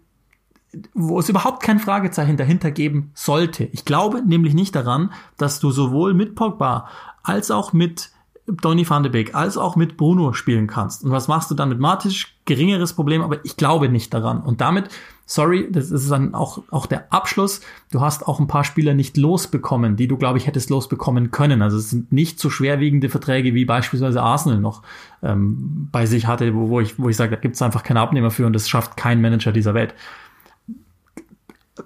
wo 0.94 1.18
es 1.18 1.28
überhaupt 1.28 1.62
kein 1.62 1.78
Fragezeichen 1.78 2.36
dahinter 2.36 2.70
geben 2.70 3.10
sollte. 3.14 3.64
Ich 3.72 3.84
glaube 3.84 4.22
nämlich 4.26 4.54
nicht 4.54 4.74
daran, 4.74 5.12
dass 5.36 5.60
du 5.60 5.70
sowohl 5.70 6.14
mit 6.14 6.34
Pogba 6.34 6.88
als 7.22 7.50
auch 7.50 7.72
mit 7.72 8.10
Donny 8.46 8.88
van 8.88 9.02
de 9.02 9.12
Beek 9.12 9.34
als 9.34 9.56
auch 9.56 9.76
mit 9.76 9.96
Bruno 9.96 10.32
spielen 10.32 10.66
kannst. 10.66 11.04
Und 11.04 11.10
was 11.10 11.28
machst 11.28 11.50
du 11.50 11.54
dann 11.54 11.68
mit 11.68 11.78
Matic? 11.78 12.26
Geringeres 12.44 12.92
Problem, 12.92 13.22
aber 13.22 13.44
ich 13.44 13.56
glaube 13.56 13.88
nicht 13.88 14.12
daran. 14.12 14.40
Und 14.40 14.60
damit, 14.60 14.88
sorry, 15.26 15.68
das 15.70 15.92
ist 15.92 16.10
dann 16.10 16.34
auch, 16.34 16.62
auch 16.70 16.86
der 16.86 17.12
Abschluss. 17.12 17.60
Du 17.92 18.00
hast 18.00 18.26
auch 18.26 18.40
ein 18.40 18.48
paar 18.48 18.64
Spieler 18.64 18.94
nicht 18.94 19.16
losbekommen, 19.16 19.94
die 19.94 20.08
du, 20.08 20.16
glaube 20.16 20.38
ich, 20.38 20.48
hättest 20.48 20.70
losbekommen 20.70 21.30
können. 21.30 21.62
Also 21.62 21.76
es 21.76 21.90
sind 21.90 22.10
nicht 22.10 22.40
so 22.40 22.50
schwerwiegende 22.50 23.08
Verträge, 23.08 23.54
wie 23.54 23.64
beispielsweise 23.64 24.20
Arsenal 24.20 24.58
noch 24.58 24.82
ähm, 25.22 25.88
bei 25.92 26.06
sich 26.06 26.26
hatte, 26.26 26.52
wo, 26.54 26.68
wo 26.68 26.80
ich, 26.80 26.98
wo 26.98 27.08
ich 27.08 27.16
sage, 27.16 27.36
da 27.36 27.40
gibt 27.40 27.54
es 27.54 27.62
einfach 27.62 27.84
keine 27.84 28.00
Abnehmer 28.00 28.32
für 28.32 28.46
und 28.46 28.54
das 28.54 28.68
schafft 28.68 28.96
kein 28.96 29.20
Manager 29.20 29.52
dieser 29.52 29.74
Welt 29.74 29.94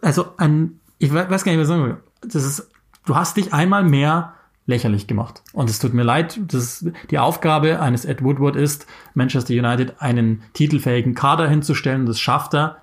also 0.00 0.26
ein, 0.36 0.80
ich 0.98 1.12
we- 1.12 1.28
weiß 1.28 1.44
gar 1.44 1.52
nicht, 1.52 1.60
was 1.60 1.68
ich 1.68 1.74
sagen 1.74 1.84
will. 1.84 1.96
Das 2.22 2.44
ist, 2.44 2.68
du 3.04 3.14
hast 3.14 3.36
dich 3.36 3.52
einmal 3.52 3.84
mehr 3.84 4.34
lächerlich 4.66 5.06
gemacht. 5.06 5.42
Und 5.52 5.70
es 5.70 5.78
tut 5.78 5.94
mir 5.94 6.02
leid, 6.02 6.38
das 6.48 6.82
ist, 6.82 6.92
die 7.10 7.18
Aufgabe 7.18 7.80
eines 7.80 8.04
Ed 8.04 8.22
Woodward 8.24 8.56
ist, 8.56 8.86
Manchester 9.14 9.54
United 9.54 10.00
einen 10.00 10.42
titelfähigen 10.54 11.14
Kader 11.14 11.48
hinzustellen. 11.48 12.04
Das 12.06 12.18
schafft 12.20 12.54
er 12.54 12.78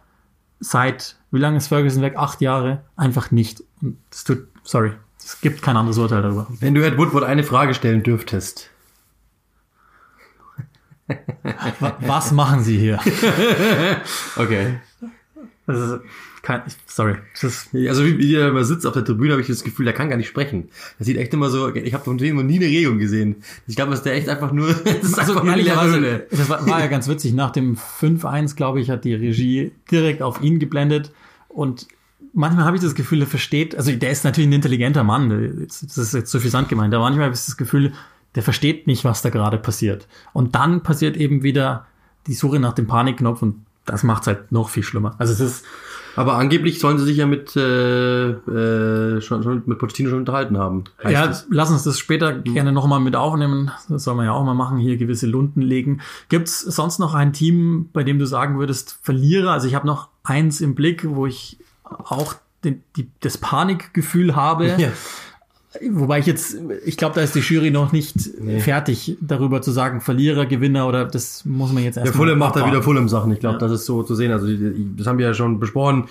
seit, 0.59 1.17
wie 1.31 1.39
lange 1.39 1.57
ist 1.57 1.67
Ferguson 1.67 2.01
weg? 2.01 2.15
Acht 2.17 2.39
Jahre? 2.41 2.83
Einfach 2.95 3.31
nicht. 3.31 3.63
Und 3.81 3.97
das 4.09 4.23
tut, 4.23 4.47
sorry, 4.63 4.93
es 5.19 5.41
gibt 5.41 5.61
kein 5.61 5.75
anderes 5.75 5.97
Urteil 5.97 6.21
darüber. 6.21 6.47
Wenn 6.59 6.73
du 6.73 6.81
Ed 6.85 6.97
Woodward 6.97 7.25
eine 7.25 7.43
Frage 7.43 7.73
stellen 7.73 8.01
dürftest. 8.03 8.69
Wa- 11.79 11.97
Was 12.01 12.31
machen 12.31 12.63
Sie 12.63 12.77
hier? 12.77 12.99
Okay. 14.37 14.79
Das 15.67 15.77
ist 15.79 15.99
kein, 16.43 16.61
sorry. 16.85 17.15
Das 17.41 17.69
Also 17.73 18.05
wie, 18.05 18.17
wie 18.17 18.31
der 18.33 18.49
immer 18.49 18.65
sitzt 18.65 18.85
auf 18.85 18.93
der 18.93 19.05
Tribüne, 19.05 19.31
habe 19.31 19.41
ich 19.41 19.47
das 19.47 19.63
Gefühl, 19.63 19.85
der 19.85 19.93
kann 19.93 20.09
gar 20.09 20.17
nicht 20.17 20.27
sprechen. 20.27 20.69
Das 20.99 21.07
sieht 21.07 21.17
echt 21.17 21.33
immer 21.33 21.49
so, 21.49 21.73
ich 21.73 21.93
habe 21.93 22.03
von 22.03 22.17
dem 22.17 22.35
noch 22.35 22.43
nie 22.43 22.57
eine 22.57 22.65
Regung 22.65 22.99
gesehen. 22.99 23.37
Ich 23.65 23.77
glaube, 23.77 23.91
dass 23.91 24.03
der 24.03 24.13
echt 24.13 24.27
einfach 24.27 24.51
nur, 24.51 24.67
das 24.83 25.03
ist 25.03 25.17
Also 25.17 25.39
einfach 25.39 25.45
nur 25.45 25.83
Höhle. 25.83 26.27
das 26.29 26.49
war, 26.49 26.67
war 26.67 26.81
ja 26.81 26.87
ganz 26.87 27.07
witzig. 27.07 27.33
Nach 27.33 27.51
dem 27.51 27.77
5-1, 27.77 28.57
glaube 28.57 28.81
ich, 28.81 28.89
hat 28.89 29.05
die 29.05 29.13
Regie 29.13 29.71
direkt 29.89 30.21
auf 30.21 30.41
ihn 30.41 30.59
geblendet. 30.59 31.13
Und 31.47 31.87
manchmal 32.33 32.65
habe 32.65 32.75
ich 32.75 32.83
das 32.83 32.93
Gefühl, 32.93 33.21
er 33.21 33.27
versteht, 33.27 33.77
also 33.77 33.93
der 33.93 34.11
ist 34.11 34.25
natürlich 34.25 34.49
ein 34.49 34.53
intelligenter 34.53 35.05
Mann, 35.05 35.65
das 35.65 35.81
ist 35.81 36.13
jetzt 36.13 36.29
suffisant 36.29 36.67
gemeint, 36.67 36.93
aber 36.93 37.05
manchmal 37.05 37.27
habe 37.27 37.35
ich 37.35 37.45
das 37.45 37.55
Gefühl, 37.55 37.93
der 38.35 38.43
versteht 38.43 38.87
nicht, 38.87 39.05
was 39.05 39.21
da 39.21 39.29
gerade 39.29 39.57
passiert. 39.57 40.07
Und 40.33 40.55
dann 40.55 40.83
passiert 40.83 41.15
eben 41.15 41.43
wieder 41.43 41.85
die 42.27 42.33
Suche 42.33 42.59
nach 42.59 42.73
dem 42.73 42.87
Panikknopf 42.87 43.41
und 43.41 43.63
das 43.85 44.03
macht 44.03 44.23
es 44.23 44.27
halt 44.27 44.51
noch 44.51 44.69
viel 44.69 44.83
schlimmer. 44.83 45.15
Also 45.19 45.33
es 45.33 45.39
ist, 45.39 45.65
Aber 46.15 46.35
angeblich 46.35 46.79
sollen 46.79 46.97
sie 46.97 47.05
sich 47.05 47.17
ja 47.17 47.25
mit, 47.25 47.55
äh, 47.55 48.29
äh, 48.29 49.21
schon, 49.21 49.43
schon 49.43 49.63
mit 49.65 49.79
Pochettino 49.79 50.09
schon 50.09 50.19
unterhalten 50.19 50.57
haben. 50.57 50.83
Ja, 51.03 51.25
es. 51.25 51.47
lass 51.49 51.71
uns 51.71 51.83
das 51.83 51.97
später 51.97 52.33
mhm. 52.33 52.53
gerne 52.53 52.71
nochmal 52.71 52.99
mit 52.99 53.15
aufnehmen. 53.15 53.71
Das 53.89 54.03
soll 54.03 54.15
man 54.15 54.25
ja 54.25 54.33
auch 54.33 54.43
mal 54.43 54.53
machen, 54.53 54.77
hier 54.77 54.97
gewisse 54.97 55.27
Lunden 55.27 55.61
legen. 55.61 56.01
Gibt's 56.29 56.61
sonst 56.61 56.99
noch 56.99 57.13
ein 57.13 57.33
Team, 57.33 57.89
bei 57.93 58.03
dem 58.03 58.19
du 58.19 58.25
sagen 58.25 58.59
würdest, 58.59 58.99
Verlierer? 59.01 59.51
Also 59.51 59.67
ich 59.67 59.75
habe 59.75 59.87
noch 59.87 60.09
eins 60.23 60.61
im 60.61 60.75
Blick, 60.75 61.05
wo 61.07 61.25
ich 61.25 61.57
auch 61.83 62.35
den, 62.63 62.83
die, 62.95 63.09
das 63.19 63.37
Panikgefühl 63.37 64.35
habe. 64.35 64.67
Ja. 64.77 64.89
Wobei 65.91 66.19
ich 66.19 66.27
jetzt, 66.27 66.55
ich 66.85 66.97
glaube, 66.97 67.15
da 67.15 67.21
ist 67.21 67.33
die 67.33 67.39
Jury 67.39 67.71
noch 67.71 67.91
nicht 67.91 68.15
nee. 68.39 68.59
fertig, 68.59 69.17
darüber 69.21 69.61
zu 69.61 69.71
sagen, 69.71 70.01
Verlierer, 70.01 70.45
Gewinner 70.45 70.87
oder 70.87 71.05
das 71.05 71.45
muss 71.45 71.73
man 71.73 71.83
jetzt 71.83 71.97
erst. 71.97 72.07
Der 72.07 72.13
Fulham 72.13 72.37
macht 72.37 72.55
da 72.55 72.67
wieder 72.67 72.83
Fulham-Sachen. 72.83 73.31
Ich 73.31 73.39
glaube, 73.39 73.55
ja. 73.55 73.59
das 73.59 73.71
ist 73.71 73.85
so 73.85 74.03
zu 74.03 74.13
sehen. 74.13 74.31
Also 74.31 74.47
das 74.47 75.07
haben 75.07 75.17
wir 75.17 75.25
ja 75.25 75.33
schon 75.33 75.59
besprochen. 75.59 76.05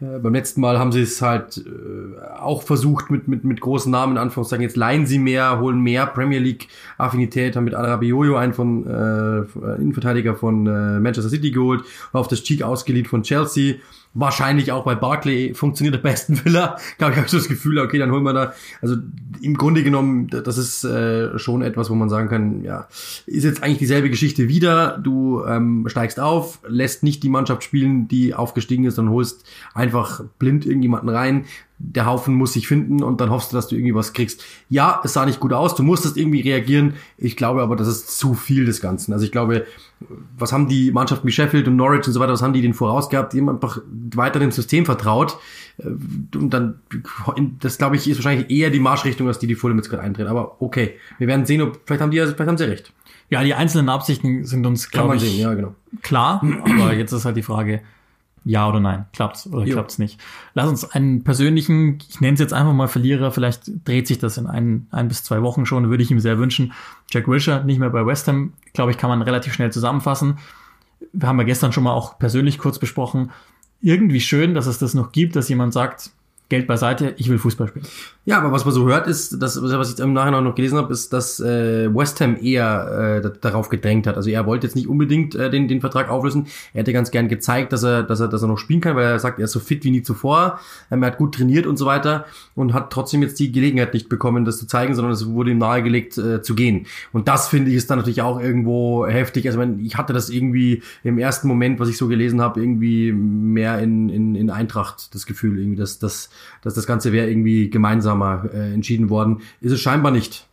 Äh, 0.00 0.18
beim 0.18 0.34
letzten 0.34 0.60
Mal 0.60 0.78
haben 0.78 0.92
sie 0.92 1.00
es 1.00 1.22
halt 1.22 1.64
äh, 1.64 2.38
auch 2.38 2.62
versucht 2.62 3.10
mit, 3.10 3.26
mit, 3.26 3.44
mit 3.44 3.60
großen 3.62 3.90
Namen, 3.90 4.12
in 4.12 4.18
Anführungszeichen. 4.18 4.62
Jetzt 4.62 4.76
leihen 4.76 5.06
sie 5.06 5.18
mehr, 5.18 5.60
holen 5.60 5.80
mehr 5.80 6.06
Premier 6.06 6.38
League-Affinität, 6.38 7.56
haben 7.56 7.64
mit 7.64 7.74
Arabioyo 7.74 8.36
einen 8.36 8.52
von 8.52 8.86
äh, 8.86 9.80
Innenverteidiger 9.80 10.34
von 10.34 10.66
äh, 10.66 11.00
Manchester 11.00 11.30
City 11.30 11.50
geholt, 11.50 11.84
auf 12.12 12.28
das 12.28 12.42
Cheek 12.42 12.62
ausgeliehen 12.62 13.06
von 13.06 13.22
Chelsea 13.22 13.76
wahrscheinlich 14.16 14.72
auch 14.72 14.84
bei 14.84 14.94
Barclay 14.94 15.54
funktioniert 15.54 15.94
der 15.94 16.00
besten 16.00 16.40
Villa. 16.44 16.78
Glaube 16.98 17.12
ich, 17.12 17.18
habe 17.18 17.28
so 17.28 17.36
das 17.36 17.48
Gefühl, 17.48 17.78
okay, 17.78 17.98
dann 17.98 18.10
holen 18.10 18.24
wir 18.24 18.32
da. 18.32 18.54
Also 18.82 18.96
im 19.40 19.56
Grunde 19.56 19.82
genommen, 19.82 20.28
das 20.28 20.58
ist 20.58 20.84
äh, 20.84 21.38
schon 21.38 21.62
etwas, 21.62 21.90
wo 21.90 21.94
man 21.94 22.08
sagen 22.08 22.28
kann, 22.28 22.64
ja, 22.64 22.88
ist 23.26 23.44
jetzt 23.44 23.62
eigentlich 23.62 23.78
dieselbe 23.78 24.10
Geschichte 24.10 24.48
wieder. 24.48 24.98
Du 24.98 25.44
ähm, 25.44 25.86
steigst 25.88 26.18
auf, 26.18 26.60
lässt 26.66 27.02
nicht 27.02 27.22
die 27.22 27.28
Mannschaft 27.28 27.62
spielen, 27.62 28.08
die 28.08 28.34
aufgestiegen 28.34 28.84
ist, 28.84 28.98
dann 28.98 29.10
holst 29.10 29.44
einfach 29.74 30.24
blind 30.38 30.66
irgendjemanden 30.66 31.08
rein 31.10 31.44
der 31.78 32.06
Haufen 32.06 32.34
muss 32.34 32.54
sich 32.54 32.66
finden 32.66 33.02
und 33.02 33.20
dann 33.20 33.30
hoffst 33.30 33.52
du, 33.52 33.56
dass 33.56 33.68
du 33.68 33.76
irgendwie 33.76 33.94
was 33.94 34.12
kriegst. 34.12 34.42
Ja, 34.70 35.00
es 35.04 35.12
sah 35.12 35.26
nicht 35.26 35.40
gut 35.40 35.52
aus, 35.52 35.74
du 35.74 35.82
musstest 35.82 36.16
irgendwie 36.16 36.40
reagieren. 36.40 36.94
Ich 37.18 37.36
glaube 37.36 37.62
aber, 37.62 37.76
das 37.76 37.86
ist 37.86 38.18
zu 38.18 38.34
viel 38.34 38.64
des 38.64 38.80
Ganzen. 38.80 39.12
Also 39.12 39.24
ich 39.24 39.32
glaube, 39.32 39.66
was 40.38 40.52
haben 40.52 40.68
die 40.68 40.90
Mannschaften 40.90 41.26
wie 41.26 41.32
Sheffield 41.32 41.68
und 41.68 41.76
Norwich 41.76 42.06
und 42.06 42.12
so 42.12 42.20
weiter, 42.20 42.32
was 42.32 42.42
haben 42.42 42.54
die 42.54 42.62
denn 42.62 42.74
voraus 42.74 43.10
gehabt? 43.10 43.34
Die 43.34 43.40
haben 43.40 43.50
einfach 43.50 43.80
weiter 44.14 44.40
dem 44.40 44.52
System 44.52 44.86
vertraut. 44.86 45.38
Äh, 45.78 45.88
und 46.36 46.50
dann, 46.50 46.80
das 47.60 47.76
glaube 47.76 47.96
ich, 47.96 48.08
ist 48.08 48.18
wahrscheinlich 48.18 48.50
eher 48.50 48.70
die 48.70 48.80
Marschrichtung, 48.80 49.28
als 49.28 49.38
die 49.38 49.46
die 49.46 49.54
Fulham 49.54 49.76
jetzt 49.76 49.90
gerade 49.90 50.02
eintreten. 50.02 50.28
Aber 50.28 50.60
okay, 50.62 50.94
wir 51.18 51.28
werden 51.28 51.44
sehen, 51.44 51.60
ob, 51.60 51.80
vielleicht 51.84 52.00
haben 52.00 52.10
die, 52.10 52.18
vielleicht 52.18 52.38
haben 52.38 52.58
sie 52.58 52.64
recht. 52.64 52.92
Ja, 53.28 53.42
die 53.42 53.54
einzelnen 53.54 53.88
Absichten 53.88 54.44
sind 54.44 54.64
uns, 54.66 54.90
glaube 54.90 55.16
ich, 55.16 55.22
sehen, 55.22 55.40
ja, 55.40 55.52
genau. 55.52 55.74
klar. 56.02 56.40
Aber 56.62 56.94
jetzt 56.94 57.12
ist 57.12 57.24
halt 57.24 57.36
die 57.36 57.42
Frage, 57.42 57.80
ja 58.46 58.68
oder 58.68 58.78
nein? 58.78 59.06
Klappt's 59.12 59.46
oder 59.48 59.66
jo. 59.66 59.74
klappt's 59.74 59.98
nicht? 59.98 60.20
Lass 60.54 60.68
uns 60.68 60.88
einen 60.88 61.24
persönlichen, 61.24 61.98
ich 62.08 62.20
nenne 62.20 62.34
es 62.34 62.40
jetzt 62.40 62.52
einfach 62.52 62.72
mal 62.72 62.86
Verlierer, 62.86 63.32
vielleicht 63.32 63.86
dreht 63.86 64.06
sich 64.06 64.18
das 64.18 64.38
in 64.38 64.46
ein, 64.46 64.86
ein 64.92 65.08
bis 65.08 65.24
zwei 65.24 65.42
Wochen 65.42 65.66
schon, 65.66 65.90
würde 65.90 66.04
ich 66.04 66.12
ihm 66.12 66.20
sehr 66.20 66.38
wünschen. 66.38 66.72
Jack 67.10 67.26
Wilshere, 67.26 67.64
nicht 67.64 67.80
mehr 67.80 67.90
bei 67.90 68.06
West 68.06 68.28
Ham, 68.28 68.52
glaube 68.72 68.92
ich, 68.92 68.98
kann 68.98 69.10
man 69.10 69.20
relativ 69.22 69.52
schnell 69.52 69.72
zusammenfassen. 69.72 70.38
Wir 71.12 71.28
haben 71.28 71.38
ja 71.38 71.44
gestern 71.44 71.72
schon 71.72 71.84
mal 71.84 71.92
auch 71.92 72.18
persönlich 72.18 72.58
kurz 72.58 72.78
besprochen. 72.78 73.32
Irgendwie 73.82 74.20
schön, 74.20 74.54
dass 74.54 74.66
es 74.66 74.78
das 74.78 74.94
noch 74.94 75.10
gibt, 75.10 75.34
dass 75.34 75.48
jemand 75.48 75.72
sagt, 75.72 76.10
Geld 76.48 76.68
beiseite, 76.68 77.14
ich 77.16 77.28
will 77.28 77.38
Fußball 77.38 77.66
spielen. 77.66 77.86
Ja, 78.24 78.38
aber 78.38 78.52
was 78.52 78.64
man 78.64 78.72
so 78.72 78.86
hört, 78.86 79.08
ist, 79.08 79.42
dass, 79.42 79.60
was 79.60 79.92
ich 79.92 79.98
im 79.98 80.12
Nachhinein 80.12 80.44
noch 80.44 80.54
gelesen 80.54 80.78
habe, 80.78 80.92
ist, 80.92 81.12
dass 81.12 81.40
äh, 81.40 81.92
West 81.92 82.20
Ham 82.20 82.36
eher 82.40 83.22
äh, 83.24 83.30
darauf 83.40 83.68
gedrängt 83.68 84.06
hat. 84.06 84.16
Also 84.16 84.30
er 84.30 84.46
wollte 84.46 84.66
jetzt 84.66 84.76
nicht 84.76 84.88
unbedingt 84.88 85.34
äh, 85.34 85.50
den, 85.50 85.66
den 85.66 85.80
Vertrag 85.80 86.08
auflösen. 86.08 86.46
Er 86.72 86.80
hätte 86.80 86.92
ganz 86.92 87.10
gern 87.10 87.28
gezeigt, 87.28 87.72
dass 87.72 87.82
er, 87.82 88.04
dass 88.04 88.20
er, 88.20 88.28
dass 88.28 88.42
er 88.42 88.48
noch 88.48 88.58
spielen 88.58 88.80
kann, 88.80 88.94
weil 88.94 89.04
er 89.04 89.18
sagt, 89.18 89.38
er 89.38 89.46
ist 89.46 89.52
so 89.52 89.60
fit 89.60 89.82
wie 89.84 89.90
nie 89.90 90.02
zuvor. 90.02 90.60
Ähm, 90.90 91.02
er 91.02 91.08
hat 91.08 91.18
gut 91.18 91.34
trainiert 91.34 91.66
und 91.66 91.76
so 91.76 91.86
weiter 91.86 92.26
und 92.54 92.74
hat 92.74 92.92
trotzdem 92.92 93.22
jetzt 93.22 93.38
die 93.40 93.50
Gelegenheit 93.50 93.92
nicht 93.92 94.08
bekommen, 94.08 94.44
das 94.44 94.58
zu 94.58 94.66
zeigen, 94.66 94.94
sondern 94.94 95.12
es 95.12 95.26
wurde 95.26 95.50
ihm 95.50 95.58
nahegelegt 95.58 96.16
äh, 96.18 96.42
zu 96.42 96.54
gehen. 96.54 96.86
Und 97.12 97.28
das 97.28 97.48
finde 97.48 97.70
ich 97.70 97.76
ist 97.76 97.90
dann 97.90 97.98
natürlich 97.98 98.22
auch 98.22 98.40
irgendwo 98.40 99.06
heftig. 99.06 99.48
Also 99.48 99.60
ich 99.78 99.96
hatte 99.96 100.12
das 100.12 100.30
irgendwie 100.30 100.82
im 101.02 101.18
ersten 101.18 101.48
Moment, 101.48 101.80
was 101.80 101.88
ich 101.88 101.96
so 101.96 102.08
gelesen 102.08 102.40
habe, 102.40 102.60
irgendwie 102.60 103.12
mehr 103.12 103.78
in, 103.80 104.08
in, 104.08 104.34
in 104.34 104.50
Eintracht 104.50 105.14
das 105.14 105.26
Gefühl, 105.26 105.58
irgendwie, 105.58 105.76
dass, 105.76 105.98
dass 105.98 106.30
dass 106.62 106.74
das 106.74 106.86
Ganze 106.86 107.12
wäre 107.12 107.28
irgendwie 107.28 107.70
gemeinsamer 107.70 108.48
äh, 108.52 108.72
entschieden 108.72 109.10
worden. 109.10 109.40
Ist 109.60 109.72
es 109.72 109.80
scheinbar 109.80 110.12
nicht. 110.12 110.46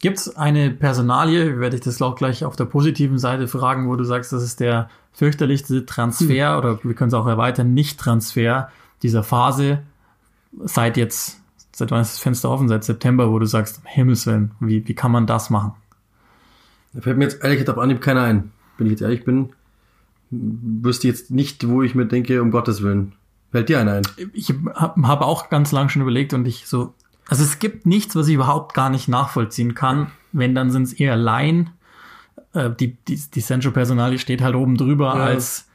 Gibt 0.00 0.18
es 0.18 0.36
eine 0.36 0.70
Personalie, 0.70 1.60
werde 1.60 1.76
ich 1.76 1.82
das 1.82 2.02
auch 2.02 2.16
gleich 2.16 2.44
auf 2.44 2.56
der 2.56 2.64
positiven 2.64 3.18
Seite 3.18 3.46
fragen, 3.46 3.88
wo 3.88 3.94
du 3.94 4.02
sagst, 4.02 4.32
das 4.32 4.42
ist 4.42 4.58
der 4.58 4.90
fürchterlichste 5.12 5.86
Transfer 5.86 6.52
hm. 6.52 6.58
oder 6.58 6.84
wir 6.84 6.94
können 6.94 7.08
es 7.08 7.14
auch 7.14 7.26
erweitern, 7.26 7.72
Nicht-Transfer 7.72 8.70
dieser 9.02 9.22
Phase 9.22 9.82
seit 10.64 10.96
jetzt, 10.96 11.40
seit 11.72 11.90
wann 11.90 12.02
ist 12.02 12.14
das 12.14 12.18
Fenster 12.18 12.50
offen? 12.50 12.68
Seit 12.68 12.84
September, 12.84 13.30
wo 13.30 13.38
du 13.38 13.46
sagst, 13.46 13.80
Himmelswillen, 13.84 14.52
wie, 14.60 14.86
wie 14.86 14.94
kann 14.94 15.12
man 15.12 15.26
das 15.26 15.50
machen? 15.50 15.74
Da 16.94 17.00
fällt 17.00 17.18
mir 17.18 17.24
jetzt 17.24 17.42
ehrlich 17.42 17.58
gesagt 17.58 17.76
auf 17.76 17.82
Anhieb 17.82 18.00
keiner 18.00 18.22
ein. 18.22 18.50
Wenn 18.78 18.86
ich 18.86 18.92
jetzt 18.92 19.02
ehrlich 19.02 19.24
bin, 19.24 19.50
wüsste 20.30 21.08
jetzt 21.08 21.30
nicht, 21.30 21.68
wo 21.68 21.82
ich 21.82 21.94
mir 21.94 22.06
denke, 22.06 22.42
um 22.42 22.50
Gottes 22.50 22.82
Willen. 22.82 23.12
Fällt 23.52 23.68
dir 23.68 23.78
einer 23.78 23.92
ein? 23.92 24.02
Ich 24.32 24.50
habe 24.74 25.06
hab 25.06 25.20
auch 25.20 25.50
ganz 25.50 25.72
lang 25.72 25.90
schon 25.90 26.02
überlegt 26.02 26.32
und 26.32 26.48
ich 26.48 26.66
so, 26.66 26.94
also 27.28 27.44
es 27.44 27.58
gibt 27.58 27.86
nichts, 27.86 28.16
was 28.16 28.26
ich 28.28 28.34
überhaupt 28.34 28.74
gar 28.74 28.90
nicht 28.90 29.08
nachvollziehen 29.08 29.74
kann. 29.74 30.10
Wenn, 30.32 30.54
dann 30.54 30.70
sind 30.70 30.84
es 30.84 30.92
eher 30.94 31.16
Laien. 31.16 31.70
Äh, 32.54 32.70
die, 32.70 32.96
die, 33.06 33.20
die 33.34 33.42
Central-Personalie 33.42 34.18
steht 34.18 34.40
halt 34.40 34.54
oben 34.54 34.76
drüber 34.76 35.14
ja. 35.16 35.24
als 35.24 35.68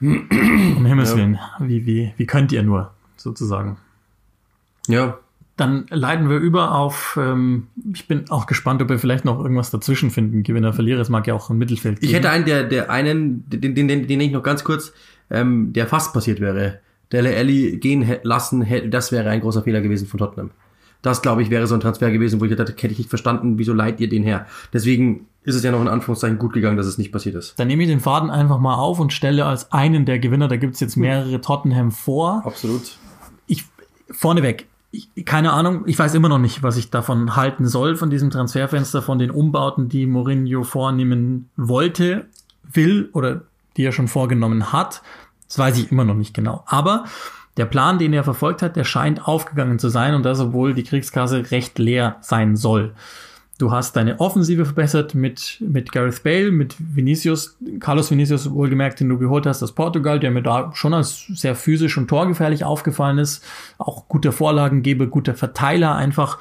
um 0.00 0.84
Himmels 0.84 1.10
ja. 1.10 1.16
Willen, 1.16 1.38
wie, 1.60 1.86
wie, 1.86 2.14
wie 2.16 2.26
könnt 2.26 2.50
ihr 2.50 2.62
nur, 2.62 2.92
sozusagen. 3.16 3.76
Ja. 4.88 5.18
Dann 5.56 5.86
leiten 5.90 6.28
wir 6.30 6.38
über 6.38 6.72
auf, 6.72 7.16
ähm, 7.20 7.68
ich 7.92 8.08
bin 8.08 8.28
auch 8.30 8.46
gespannt, 8.46 8.82
ob 8.82 8.88
wir 8.88 8.98
vielleicht 8.98 9.24
noch 9.24 9.38
irgendwas 9.38 9.70
dazwischen 9.70 10.10
finden. 10.10 10.42
Gewinner, 10.42 10.72
Verlierer, 10.72 11.00
es 11.00 11.10
mag 11.10 11.26
ja 11.26 11.34
auch 11.34 11.50
ein 11.50 11.58
Mittelfeld 11.58 12.00
geben. 12.00 12.08
Ich 12.08 12.16
hätte 12.16 12.30
einen, 12.30 12.46
der, 12.46 12.64
der 12.64 12.90
einen, 12.90 13.48
den, 13.48 13.74
den, 13.74 13.86
den, 13.86 14.06
den 14.08 14.20
ich 14.20 14.32
noch 14.32 14.42
ganz 14.42 14.64
kurz, 14.64 14.92
ähm, 15.30 15.72
der 15.72 15.86
fast 15.86 16.14
passiert 16.14 16.40
wäre. 16.40 16.80
Dele 17.12 17.36
Alli 17.36 17.76
gehen 17.78 18.04
lassen, 18.22 18.66
das 18.90 19.12
wäre 19.12 19.28
ein 19.30 19.40
großer 19.40 19.62
Fehler 19.62 19.80
gewesen 19.80 20.06
von 20.06 20.18
Tottenham. 20.18 20.50
Das, 21.02 21.20
glaube 21.20 21.42
ich, 21.42 21.50
wäre 21.50 21.66
so 21.66 21.74
ein 21.74 21.80
Transfer 21.80 22.10
gewesen, 22.10 22.40
wo 22.40 22.44
ich 22.44 22.54
dachte, 22.54 22.72
hätte 22.72 22.92
ich 22.92 22.98
nicht 22.98 23.10
verstanden, 23.10 23.58
wieso 23.58 23.74
leiht 23.74 24.00
ihr 24.00 24.08
den 24.08 24.22
her? 24.22 24.46
Deswegen 24.72 25.26
ist 25.42 25.56
es 25.56 25.64
ja 25.64 25.72
noch 25.72 25.80
in 25.80 25.88
Anführungszeichen 25.88 26.38
gut 26.38 26.52
gegangen, 26.52 26.76
dass 26.76 26.86
es 26.86 26.98
nicht 26.98 27.10
passiert 27.10 27.34
ist. 27.34 27.58
Dann 27.58 27.66
nehme 27.66 27.82
ich 27.82 27.88
den 27.88 27.98
Faden 27.98 28.30
einfach 28.30 28.58
mal 28.58 28.76
auf 28.76 29.00
und 29.00 29.12
stelle 29.12 29.44
als 29.44 29.72
einen 29.72 30.04
der 30.04 30.20
Gewinner, 30.20 30.46
da 30.46 30.56
gibt 30.56 30.74
es 30.74 30.80
jetzt 30.80 30.96
mehrere 30.96 31.40
Tottenham 31.40 31.90
vor. 31.90 32.42
Absolut. 32.46 32.98
Ich, 33.48 33.64
vorneweg, 34.10 34.68
ich, 34.92 35.08
keine 35.24 35.52
Ahnung, 35.52 35.82
ich 35.86 35.98
weiß 35.98 36.14
immer 36.14 36.28
noch 36.28 36.38
nicht, 36.38 36.62
was 36.62 36.76
ich 36.76 36.90
davon 36.90 37.34
halten 37.34 37.66
soll, 37.66 37.96
von 37.96 38.08
diesem 38.08 38.30
Transferfenster, 38.30 39.02
von 39.02 39.18
den 39.18 39.32
Umbauten, 39.32 39.88
die 39.88 40.06
Mourinho 40.06 40.62
vornehmen 40.62 41.50
wollte, 41.56 42.26
will 42.62 43.10
oder 43.12 43.42
die 43.76 43.84
er 43.84 43.92
schon 43.92 44.06
vorgenommen 44.06 44.72
hat. 44.72 45.02
Das 45.52 45.58
weiß 45.58 45.76
ich 45.76 45.92
immer 45.92 46.06
noch 46.06 46.14
nicht 46.14 46.32
genau. 46.32 46.64
Aber 46.64 47.04
der 47.58 47.66
Plan, 47.66 47.98
den 47.98 48.14
er 48.14 48.24
verfolgt 48.24 48.62
hat, 48.62 48.74
der 48.74 48.84
scheint 48.84 49.28
aufgegangen 49.28 49.78
zu 49.78 49.90
sein 49.90 50.14
und 50.14 50.22
das, 50.22 50.40
obwohl 50.40 50.72
die 50.72 50.82
Kriegskasse 50.82 51.50
recht 51.50 51.78
leer 51.78 52.16
sein 52.22 52.56
soll. 52.56 52.94
Du 53.58 53.70
hast 53.70 53.94
deine 53.94 54.18
Offensive 54.18 54.64
verbessert 54.64 55.14
mit, 55.14 55.58
mit 55.60 55.92
Gareth 55.92 56.22
Bale, 56.22 56.50
mit 56.50 56.74
Vinicius, 56.78 57.58
Carlos 57.80 58.10
Vinicius 58.10 58.50
wohlgemerkt, 58.50 59.00
den 59.00 59.10
du 59.10 59.18
geholt 59.18 59.44
hast 59.44 59.62
aus 59.62 59.72
Portugal, 59.72 60.18
der 60.18 60.30
mir 60.30 60.42
da 60.42 60.70
schon 60.72 60.94
als 60.94 61.26
sehr 61.26 61.54
physisch 61.54 61.98
und 61.98 62.08
torgefährlich 62.08 62.64
aufgefallen 62.64 63.18
ist. 63.18 63.44
Auch 63.76 64.08
guter 64.08 64.32
Vorlagengeber, 64.32 65.06
guter 65.06 65.34
Verteiler 65.34 65.94
einfach. 65.94 66.38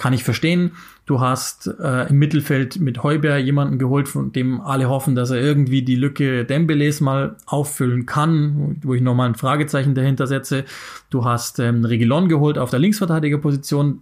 Kann 0.00 0.14
ich 0.14 0.24
verstehen. 0.24 0.70
Du 1.04 1.20
hast 1.20 1.66
äh, 1.78 2.08
im 2.08 2.18
Mittelfeld 2.18 2.80
mit 2.80 3.02
Heuber 3.02 3.36
jemanden 3.36 3.78
geholt, 3.78 4.08
von 4.08 4.32
dem 4.32 4.62
alle 4.62 4.88
hoffen, 4.88 5.14
dass 5.14 5.30
er 5.30 5.42
irgendwie 5.42 5.82
die 5.82 5.94
Lücke 5.94 6.46
Dembeles 6.46 7.02
mal 7.02 7.36
auffüllen 7.44 8.06
kann, 8.06 8.78
wo 8.82 8.94
ich 8.94 9.02
nochmal 9.02 9.28
ein 9.28 9.34
Fragezeichen 9.34 9.94
dahinter 9.94 10.26
setze. 10.26 10.64
Du 11.10 11.26
hast 11.26 11.58
ähm, 11.58 11.84
Regilon 11.84 12.30
geholt 12.30 12.56
auf 12.56 12.70
der 12.70 12.78
Linksverteidigerposition, 12.78 14.00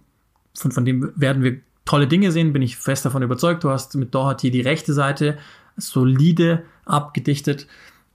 von, 0.55 0.71
von 0.71 0.85
dem 0.85 1.11
werden 1.17 1.43
wir 1.43 1.57
tolle 1.83 2.07
Dinge 2.07 2.31
sehen, 2.31 2.53
bin 2.53 2.61
ich 2.61 2.77
fest 2.77 3.03
davon 3.03 3.21
überzeugt. 3.21 3.65
Du 3.65 3.69
hast 3.69 3.93
mit 3.95 4.15
Doherty 4.15 4.51
die 4.51 4.61
rechte 4.61 4.93
Seite 4.93 5.37
solide 5.75 6.63
abgedichtet 6.85 7.67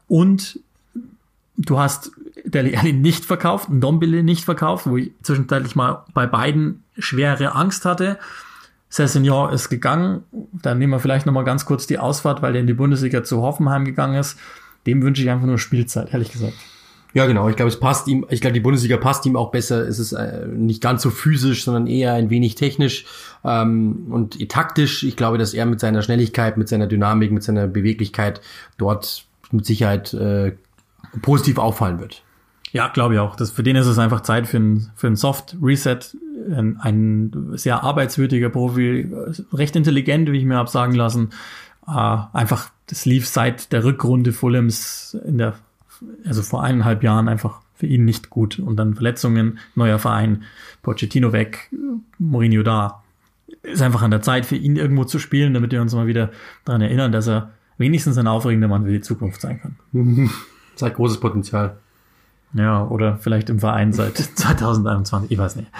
und 0.08 0.58
du 1.58 1.78
hast 1.78 2.12
Deli 2.54 2.76
Alli 2.76 2.92
nicht 2.92 3.24
verkauft, 3.24 3.68
Dombele 3.70 4.22
nicht 4.22 4.44
verkauft, 4.44 4.86
wo 4.86 4.96
ich 4.96 5.12
zwischenzeitlich 5.22 5.76
mal 5.76 6.04
bei 6.14 6.26
beiden 6.26 6.84
schwere 6.98 7.54
Angst 7.54 7.84
hatte. 7.84 8.18
Cessignon 8.90 9.52
ist 9.52 9.68
gegangen. 9.68 10.22
Dann 10.52 10.78
nehmen 10.78 10.92
wir 10.92 11.00
vielleicht 11.00 11.26
nochmal 11.26 11.44
ganz 11.44 11.66
kurz 11.66 11.86
die 11.86 11.98
Ausfahrt, 11.98 12.42
weil 12.42 12.52
der 12.52 12.60
in 12.60 12.68
die 12.68 12.74
Bundesliga 12.74 13.24
zu 13.24 13.42
Hoffenheim 13.42 13.84
gegangen 13.84 14.14
ist. 14.14 14.38
Dem 14.86 15.02
wünsche 15.02 15.22
ich 15.22 15.30
einfach 15.30 15.46
nur 15.46 15.58
Spielzeit, 15.58 16.12
ehrlich 16.12 16.30
gesagt. 16.30 16.54
Ja, 17.14 17.26
genau. 17.26 17.48
Ich 17.48 17.54
glaube, 17.54 17.68
es 17.68 17.78
passt 17.78 18.08
ihm, 18.08 18.26
ich 18.28 18.40
glaube, 18.40 18.54
die 18.54 18.60
Bundesliga 18.60 18.96
passt 18.96 19.24
ihm 19.24 19.36
auch 19.36 19.52
besser. 19.52 19.86
Es 19.86 20.00
ist 20.00 20.12
äh, 20.12 20.46
nicht 20.48 20.82
ganz 20.82 21.00
so 21.00 21.10
physisch, 21.10 21.64
sondern 21.64 21.86
eher 21.86 22.14
ein 22.14 22.28
wenig 22.28 22.56
technisch 22.56 23.06
ähm, 23.44 24.08
und 24.10 24.48
taktisch. 24.48 25.04
Ich 25.04 25.16
glaube, 25.16 25.38
dass 25.38 25.54
er 25.54 25.64
mit 25.64 25.78
seiner 25.78 26.02
Schnelligkeit, 26.02 26.56
mit 26.56 26.68
seiner 26.68 26.88
Dynamik, 26.88 27.30
mit 27.30 27.44
seiner 27.44 27.68
Beweglichkeit 27.68 28.40
dort 28.78 29.26
mit 29.52 29.64
Sicherheit 29.64 30.12
äh, 30.12 30.52
positiv 31.22 31.58
auffallen 31.58 32.00
wird. 32.00 32.23
Ja, 32.74 32.88
glaube 32.88 33.14
ich 33.14 33.20
auch. 33.20 33.36
Das, 33.36 33.52
für 33.52 33.62
den 33.62 33.76
ist 33.76 33.86
es 33.86 34.00
einfach 34.00 34.22
Zeit 34.22 34.48
für 34.48 34.56
ein, 34.56 34.90
für 34.96 35.14
Soft 35.14 35.56
Reset. 35.62 36.00
Ein, 36.50 36.76
ein 36.80 37.52
sehr 37.52 37.84
arbeitswürdiger 37.84 38.50
Profi, 38.50 39.08
recht 39.52 39.76
intelligent, 39.76 40.30
wie 40.32 40.38
ich 40.38 40.44
mir 40.44 40.56
habe 40.56 40.68
sagen 40.68 40.92
lassen. 40.92 41.30
Äh, 41.86 42.16
einfach, 42.32 42.70
das 42.88 43.06
lief 43.06 43.28
seit 43.28 43.72
der 43.72 43.84
Rückrunde 43.84 44.32
Fulhams 44.32 45.16
in 45.24 45.38
der, 45.38 45.54
also 46.26 46.42
vor 46.42 46.64
eineinhalb 46.64 47.04
Jahren 47.04 47.28
einfach 47.28 47.60
für 47.76 47.86
ihn 47.86 48.04
nicht 48.04 48.28
gut. 48.28 48.58
Und 48.58 48.74
dann 48.76 48.94
Verletzungen, 48.94 49.60
neuer 49.76 50.00
Verein, 50.00 50.42
Pochettino 50.82 51.32
weg, 51.32 51.70
Mourinho 52.18 52.64
da. 52.64 53.04
Ist 53.62 53.82
einfach 53.82 54.02
an 54.02 54.10
der 54.10 54.22
Zeit 54.22 54.46
für 54.46 54.56
ihn 54.56 54.74
irgendwo 54.74 55.04
zu 55.04 55.20
spielen, 55.20 55.54
damit 55.54 55.70
wir 55.70 55.80
uns 55.80 55.94
mal 55.94 56.08
wieder 56.08 56.32
daran 56.64 56.80
erinnern, 56.80 57.12
dass 57.12 57.28
er 57.28 57.52
wenigstens 57.78 58.18
ein 58.18 58.26
aufregender 58.26 58.66
Mann 58.66 58.84
für 58.84 58.90
die 58.90 59.00
Zukunft 59.00 59.40
sein 59.40 59.60
kann. 59.60 59.76
Zeigt 60.74 60.96
großes 60.96 61.20
Potenzial. 61.20 61.76
Ja, 62.54 62.84
oder 62.84 63.18
vielleicht 63.18 63.50
im 63.50 63.58
Verein 63.58 63.92
seit 63.92 64.16
2021, 64.34 65.30
ich 65.30 65.38
weiß 65.38 65.56
nicht. 65.56 65.70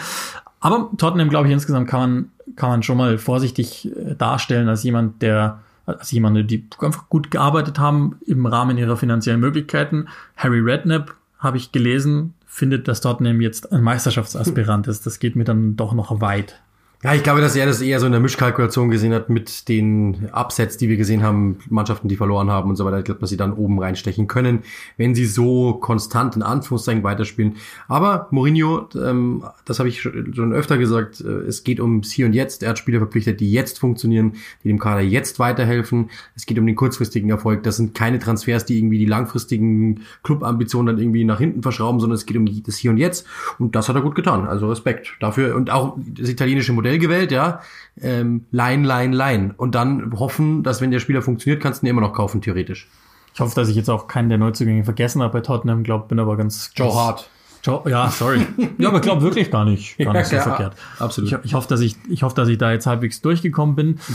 Aber 0.60 0.90
Tottenham, 0.96 1.28
glaube 1.28 1.46
ich, 1.46 1.52
insgesamt 1.52 1.88
kann 1.88 2.00
man, 2.00 2.30
kann 2.56 2.70
man 2.70 2.82
schon 2.82 2.96
mal 2.96 3.18
vorsichtig 3.18 3.90
äh, 3.96 4.14
darstellen 4.14 4.68
als 4.68 4.82
jemand, 4.82 5.22
der, 5.22 5.60
als 5.86 6.10
jemand, 6.10 6.50
die 6.50 6.66
einfach 6.80 7.08
gut 7.08 7.30
gearbeitet 7.30 7.78
haben 7.78 8.16
im 8.26 8.46
Rahmen 8.46 8.78
ihrer 8.78 8.96
finanziellen 8.96 9.40
Möglichkeiten. 9.40 10.08
Harry 10.36 10.60
Redknapp, 10.60 11.14
habe 11.38 11.58
ich 11.58 11.72
gelesen, 11.72 12.32
findet, 12.46 12.88
dass 12.88 13.02
Tottenham 13.02 13.40
jetzt 13.40 13.72
ein 13.72 13.82
Meisterschaftsaspirant 13.82 14.86
ist. 14.86 15.04
Das 15.04 15.18
geht 15.18 15.36
mir 15.36 15.44
dann 15.44 15.76
doch 15.76 15.92
noch 15.92 16.20
weit. 16.20 16.60
Ja, 17.04 17.12
ich 17.12 17.22
glaube, 17.22 17.42
dass 17.42 17.54
er 17.54 17.66
das 17.66 17.82
eher 17.82 18.00
so 18.00 18.06
in 18.06 18.12
der 18.12 18.20
Mischkalkulation 18.22 18.88
gesehen 18.88 19.12
hat 19.12 19.28
mit 19.28 19.68
den 19.68 20.30
Upsets, 20.32 20.78
die 20.78 20.88
wir 20.88 20.96
gesehen 20.96 21.22
haben, 21.22 21.58
Mannschaften, 21.68 22.08
die 22.08 22.16
verloren 22.16 22.50
haben 22.50 22.70
und 22.70 22.76
so 22.76 22.86
weiter. 22.86 22.96
Ich 22.96 23.04
glaube, 23.04 23.20
dass 23.20 23.28
sie 23.28 23.36
dann 23.36 23.52
oben 23.52 23.78
reinstechen 23.78 24.26
können, 24.26 24.60
wenn 24.96 25.14
sie 25.14 25.26
so 25.26 25.74
konstant 25.74 26.34
in 26.34 26.42
Anführungszeichen 26.42 27.02
weiterspielen. 27.02 27.56
Aber 27.88 28.28
Mourinho, 28.30 28.88
ähm, 28.94 29.44
das 29.66 29.80
habe 29.80 29.90
ich 29.90 30.00
schon 30.00 30.54
öfter 30.54 30.78
gesagt, 30.78 31.20
äh, 31.20 31.28
es 31.28 31.62
geht 31.62 31.78
ums 31.78 32.10
Hier 32.10 32.24
und 32.24 32.32
Jetzt. 32.32 32.62
Er 32.62 32.70
hat 32.70 32.78
Spieler 32.78 33.00
verpflichtet, 33.00 33.38
die 33.38 33.52
jetzt 33.52 33.80
funktionieren, 33.80 34.36
die 34.62 34.68
dem 34.68 34.78
Kader 34.78 35.02
jetzt 35.02 35.38
weiterhelfen. 35.38 36.08
Es 36.34 36.46
geht 36.46 36.58
um 36.58 36.64
den 36.64 36.74
kurzfristigen 36.74 37.28
Erfolg. 37.28 37.64
Das 37.64 37.76
sind 37.76 37.94
keine 37.94 38.18
Transfers, 38.18 38.64
die 38.64 38.78
irgendwie 38.78 38.98
die 38.98 39.04
langfristigen 39.04 40.00
Clubambitionen 40.22 40.86
dann 40.86 41.04
irgendwie 41.04 41.24
nach 41.24 41.38
hinten 41.38 41.62
verschrauben, 41.62 42.00
sondern 42.00 42.16
es 42.16 42.24
geht 42.24 42.38
um 42.38 42.48
das 42.62 42.76
Hier 42.78 42.92
und 42.92 42.96
Jetzt. 42.96 43.26
Und 43.58 43.76
das 43.76 43.90
hat 43.90 43.94
er 43.94 44.00
gut 44.00 44.14
getan. 44.14 44.46
Also 44.46 44.70
Respekt 44.70 45.12
dafür. 45.20 45.54
Und 45.54 45.68
auch 45.68 45.98
das 45.98 46.30
italienische 46.30 46.72
Modell 46.72 46.93
Modell 46.94 46.98
gewählt, 46.98 47.32
ja. 47.32 47.60
Ähm, 48.00 48.46
line, 48.50 48.86
line, 48.86 49.14
line. 49.14 49.54
Und 49.56 49.74
dann 49.74 50.12
hoffen, 50.18 50.62
dass 50.62 50.80
wenn 50.80 50.90
der 50.90 51.00
Spieler 51.00 51.22
funktioniert, 51.22 51.62
kannst 51.62 51.82
du 51.82 51.86
ihn 51.86 51.90
immer 51.90 52.00
noch 52.00 52.12
kaufen, 52.12 52.40
theoretisch. 52.40 52.88
Ich 53.32 53.40
hoffe, 53.40 53.54
dass 53.54 53.68
ich 53.68 53.76
jetzt 53.76 53.90
auch 53.90 54.06
keinen 54.06 54.28
der 54.28 54.38
Neuzugänge 54.38 54.84
vergessen 54.84 55.22
habe 55.22 55.32
bei 55.32 55.40
Tottenham. 55.40 55.82
Glaub, 55.82 56.08
bin 56.08 56.18
aber 56.20 56.36
ganz. 56.36 56.70
Joe 56.74 56.94
Hart. 56.94 57.28
Joe, 57.62 57.82
ja, 57.88 58.10
sorry. 58.18 58.46
ja, 58.78 58.88
aber 58.88 59.00
glaube 59.00 59.22
wirklich 59.22 59.50
gar 59.50 59.64
nicht. 59.64 59.98
Gar 59.98 60.12
nicht 60.12 60.30
ja, 60.30 60.42
so 60.42 60.50
verkehrt. 60.50 60.74
Absolut. 60.98 61.32
Ich, 61.32 61.38
ich 61.44 61.54
hoffe, 61.54 61.68
dass 61.68 61.80
ich, 61.80 61.96
ich 62.08 62.22
hoffe, 62.22 62.36
dass 62.36 62.48
ich 62.48 62.58
da 62.58 62.72
jetzt 62.72 62.86
halbwegs 62.86 63.20
durchgekommen 63.20 63.74
bin. 63.74 64.00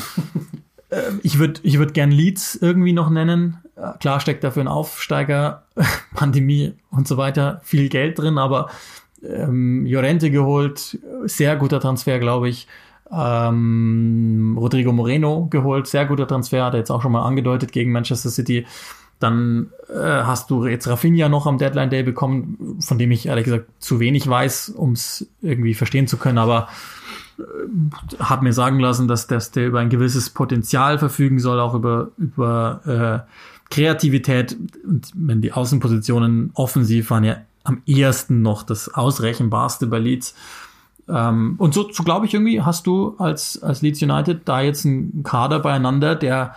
Ähm, 0.92 1.20
ich 1.22 1.38
würde, 1.38 1.60
ich 1.62 1.78
würde 1.78 1.94
gern 1.94 2.10
Leeds 2.10 2.56
irgendwie 2.56 2.94
noch 2.94 3.12
nennen. 3.12 3.60
Äh, 3.76 3.92
klar 4.00 4.20
steckt 4.20 4.44
dafür 4.44 4.64
ein 4.64 4.68
Aufsteiger, 4.68 5.62
Pandemie 6.16 6.74
und 6.90 7.08
so 7.08 7.16
weiter, 7.16 7.62
viel 7.64 7.90
Geld 7.90 8.18
drin, 8.18 8.40
aber 8.40 8.72
ähm, 9.24 9.86
Llorente 9.86 10.32
geholt, 10.32 11.00
sehr 11.26 11.56
guter 11.56 11.80
Transfer, 11.80 12.20
glaube 12.20 12.50
ich. 12.50 12.68
Ähm, 13.12 14.56
Rodrigo 14.60 14.92
Moreno 14.92 15.48
geholt, 15.50 15.88
sehr 15.88 16.06
guter 16.06 16.28
Transfer, 16.28 16.66
hat 16.66 16.74
er 16.74 16.80
jetzt 16.80 16.92
auch 16.92 17.02
schon 17.02 17.12
mal 17.12 17.24
angedeutet 17.24 17.72
gegen 17.72 17.92
Manchester 17.92 18.30
City. 18.30 18.66
Dann 19.20 19.72
äh, 19.90 20.00
hast 20.00 20.50
du 20.50 20.66
jetzt 20.66 20.88
Rafinha 20.88 21.28
noch 21.28 21.46
am 21.46 21.58
Deadline 21.58 21.90
Day 21.90 22.04
bekommen, 22.04 22.78
von 22.80 22.98
dem 22.98 23.12
ich 23.12 23.26
ehrlich 23.26 23.46
gesagt 23.46 23.66
zu 23.80 24.00
wenig 24.00 24.30
weiß, 24.30 24.70
um 24.70 24.94
es 24.94 25.28
irgendwie 25.42 25.74
verstehen 25.74 26.08
zu 26.08 26.18
können, 26.18 26.38
aber 26.38 26.70
äh, 27.38 27.44
habe 28.20 28.44
mir 28.44 28.54
sagen 28.54 28.80
lassen, 28.80 29.08
dass, 29.08 29.28
dass 29.28 29.52
der 29.52 29.68
über 29.68 29.80
ein 29.80 29.90
gewisses 29.90 30.30
Potenzial 30.30 31.00
verfügen 31.00 31.40
soll, 31.40 31.60
auch 31.60 31.74
über, 31.74 32.12
über 32.18 33.26
äh, 33.28 33.74
Kreativität. 33.74 34.56
Und 34.86 35.12
wenn 35.16 35.42
die 35.42 35.52
Außenpositionen 35.52 36.52
offensiv 36.54 37.10
waren 37.10 37.24
ja 37.24 37.38
am 37.64 37.82
ehesten 37.86 38.42
noch 38.42 38.64
das 38.64 38.94
ausrechenbarste 38.94 39.88
bei 39.88 40.00
Leeds. 40.00 40.36
Ähm, 41.08 41.56
und 41.58 41.74
so, 41.74 41.92
so 41.92 42.04
glaube 42.04 42.26
ich 42.26 42.34
irgendwie, 42.34 42.62
hast 42.62 42.88
du 42.88 43.16
als, 43.18 43.62
als 43.62 43.82
Leeds 43.82 44.02
United 44.02 44.42
da 44.46 44.62
jetzt 44.62 44.86
einen 44.86 45.24
Kader 45.24 45.60
beieinander, 45.60 46.16
der, 46.16 46.56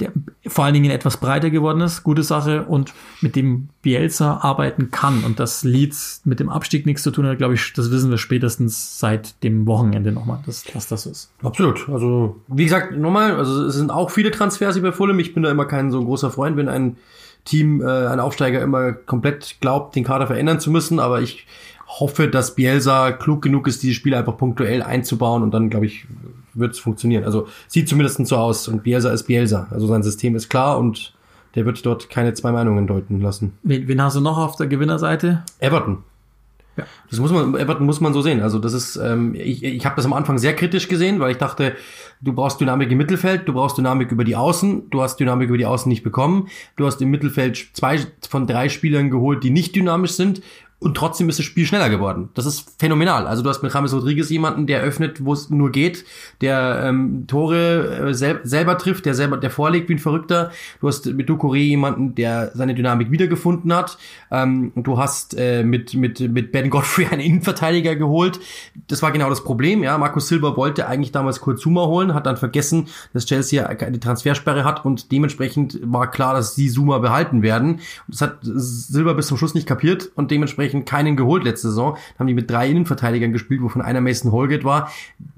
der 0.00 0.12
vor 0.46 0.66
allen 0.66 0.74
Dingen 0.74 0.90
etwas 0.90 1.16
breiter 1.16 1.48
geworden 1.50 1.80
ist, 1.80 2.02
gute 2.02 2.22
Sache, 2.22 2.64
und 2.64 2.92
mit 3.22 3.34
dem 3.34 3.70
Bielsa 3.80 4.38
arbeiten 4.38 4.90
kann. 4.90 5.24
Und 5.24 5.40
dass 5.40 5.64
Leeds 5.64 6.20
mit 6.24 6.40
dem 6.40 6.50
Abstieg 6.50 6.84
nichts 6.84 7.02
zu 7.02 7.10
tun 7.10 7.26
hat, 7.26 7.38
glaube 7.38 7.54
ich, 7.54 7.72
das 7.72 7.90
wissen 7.90 8.10
wir 8.10 8.18
spätestens 8.18 8.98
seit 8.98 9.42
dem 9.42 9.66
Wochenende 9.66 10.12
nochmal, 10.12 10.40
dass, 10.44 10.64
dass 10.64 10.88
das 10.88 11.06
ist. 11.06 11.32
Absolut. 11.42 11.88
Also, 11.88 12.36
wie 12.48 12.64
gesagt, 12.64 12.96
nochmal, 12.96 13.36
also 13.36 13.64
es 13.64 13.74
sind 13.74 13.90
auch 13.90 14.10
viele 14.10 14.30
Transfers 14.30 14.76
über 14.76 14.92
Fulham. 14.92 15.18
Ich 15.18 15.32
bin 15.32 15.42
da 15.42 15.50
immer 15.50 15.64
kein 15.64 15.90
so 15.90 16.04
großer 16.04 16.30
Freund, 16.30 16.58
wenn 16.58 16.68
ein 16.68 16.98
Team, 17.46 17.80
äh, 17.80 18.06
ein 18.06 18.20
Aufsteiger 18.20 18.60
immer 18.60 18.92
komplett 18.92 19.56
glaubt, 19.60 19.96
den 19.96 20.04
Kader 20.04 20.26
verändern 20.26 20.60
zu 20.60 20.70
müssen, 20.70 21.00
aber 21.00 21.22
ich 21.22 21.46
hoffe, 21.86 22.28
dass 22.28 22.54
Bielsa 22.54 23.12
klug 23.12 23.42
genug 23.42 23.66
ist, 23.68 23.82
diese 23.82 23.94
Spiele 23.94 24.18
einfach 24.18 24.36
punktuell 24.36 24.82
einzubauen 24.82 25.42
und 25.42 25.52
dann, 25.52 25.70
glaube 25.70 25.86
ich, 25.86 26.06
wird 26.52 26.72
es 26.72 26.78
funktionieren. 26.78 27.24
Also 27.24 27.48
sieht 27.68 27.88
zumindest 27.88 28.26
so 28.26 28.36
aus 28.36 28.68
und 28.68 28.82
Bielsa 28.82 29.10
ist 29.12 29.24
Bielsa. 29.24 29.68
Also 29.70 29.86
sein 29.86 30.02
System 30.02 30.34
ist 30.34 30.48
klar 30.48 30.78
und 30.78 31.14
der 31.54 31.64
wird 31.64 31.84
dort 31.86 32.10
keine 32.10 32.34
zwei 32.34 32.52
Meinungen 32.52 32.86
deuten 32.86 33.20
lassen. 33.20 33.56
Wen, 33.62 33.88
wen 33.88 34.02
hast 34.02 34.16
du 34.16 34.20
noch 34.20 34.36
auf 34.36 34.56
der 34.56 34.66
Gewinnerseite? 34.66 35.42
Everton. 35.58 36.02
Ja. 36.76 36.84
Das 37.08 37.18
muss 37.18 37.32
man, 37.32 37.54
Everton 37.54 37.86
muss 37.86 38.00
man 38.00 38.12
so 38.12 38.20
sehen. 38.20 38.42
Also 38.42 38.58
das 38.58 38.72
ist, 38.72 38.96
ähm, 38.96 39.34
ich, 39.34 39.64
ich 39.64 39.86
habe 39.86 39.96
das 39.96 40.04
am 40.04 40.12
Anfang 40.12 40.38
sehr 40.38 40.54
kritisch 40.54 40.88
gesehen, 40.88 41.20
weil 41.20 41.30
ich 41.30 41.38
dachte, 41.38 41.74
du 42.20 42.32
brauchst 42.32 42.60
Dynamik 42.60 42.90
im 42.90 42.98
Mittelfeld, 42.98 43.48
du 43.48 43.54
brauchst 43.54 43.78
Dynamik 43.78 44.12
über 44.12 44.24
die 44.24 44.36
Außen, 44.36 44.90
du 44.90 45.02
hast 45.02 45.16
Dynamik 45.16 45.48
über 45.48 45.58
die 45.58 45.66
Außen 45.66 45.88
nicht 45.88 46.02
bekommen, 46.02 46.48
du 46.76 46.86
hast 46.86 47.00
im 47.00 47.10
Mittelfeld 47.10 47.70
zwei 47.72 48.00
von 48.28 48.46
drei 48.46 48.68
Spielern 48.68 49.10
geholt, 49.10 49.42
die 49.42 49.50
nicht 49.50 49.74
dynamisch 49.74 50.12
sind 50.12 50.42
und 50.78 50.94
trotzdem 50.94 51.30
ist 51.30 51.38
das 51.38 51.46
Spiel 51.46 51.64
schneller 51.64 51.88
geworden. 51.88 52.28
Das 52.34 52.44
ist 52.44 52.78
phänomenal. 52.78 53.26
Also 53.26 53.42
du 53.42 53.48
hast 53.48 53.62
mit 53.62 53.72
James 53.72 53.94
Rodriguez 53.94 54.28
jemanden, 54.28 54.66
der 54.66 54.82
öffnet, 54.82 55.24
wo 55.24 55.32
es 55.32 55.48
nur 55.48 55.72
geht, 55.72 56.04
der 56.42 56.82
ähm, 56.84 57.24
Tore 57.26 58.08
äh, 58.10 58.14
sel 58.14 58.40
selber 58.44 58.76
trifft, 58.76 59.06
der 59.06 59.14
selber, 59.14 59.38
der 59.38 59.50
vorlegt 59.50 59.88
wie 59.88 59.94
ein 59.94 59.98
Verrückter. 59.98 60.50
Du 60.82 60.88
hast 60.88 61.06
mit 61.06 61.30
Ducouré 61.30 61.56
jemanden, 61.56 62.14
der 62.14 62.50
seine 62.54 62.74
Dynamik 62.74 63.10
wiedergefunden 63.10 63.72
hat. 63.72 63.96
Ähm, 64.30 64.72
du 64.76 64.98
hast 64.98 65.34
äh, 65.38 65.64
mit 65.64 65.94
mit 65.94 66.20
mit 66.20 66.52
Ben 66.52 66.68
Godfrey 66.68 67.06
einen 67.06 67.22
Innenverteidiger 67.22 67.96
geholt. 67.96 68.38
Das 68.86 69.00
war 69.00 69.12
genau 69.12 69.30
das 69.30 69.44
Problem. 69.44 69.82
Ja, 69.82 69.96
Markus 69.96 70.28
Silva 70.28 70.58
wollte 70.58 70.88
eigentlich 70.88 71.10
damals 71.10 71.40
Kurt 71.40 71.58
Zuma 71.58 71.86
holen, 71.86 72.12
hat 72.12 72.26
dann 72.26 72.36
vergessen, 72.36 72.88
dass 73.14 73.24
Chelsea 73.24 73.66
eine 73.66 73.98
Transfersperre 73.98 74.64
hat 74.64 74.84
und 74.84 75.10
dementsprechend 75.10 75.80
war 75.82 76.10
klar, 76.10 76.34
dass 76.34 76.54
sie 76.54 76.68
Zuma 76.68 76.98
behalten 76.98 77.40
werden. 77.40 77.80
Das 78.08 78.20
hat 78.20 78.40
Silva 78.42 79.14
bis 79.14 79.28
zum 79.28 79.38
Schluss 79.38 79.54
nicht 79.54 79.66
kapiert 79.66 80.10
und 80.14 80.30
dementsprechend 80.30 80.65
dementsprechend 80.66 80.86
keinen 80.86 81.16
geholt 81.16 81.44
letzte 81.44 81.68
Saison. 81.68 81.94
Dann 81.94 82.20
haben 82.20 82.26
die 82.26 82.34
mit 82.34 82.50
drei 82.50 82.68
Innenverteidigern 82.68 83.32
gespielt, 83.32 83.62
wovon 83.62 83.82
einer 83.82 84.00
Mason 84.00 84.32
Holgate 84.32 84.64
war, 84.64 84.90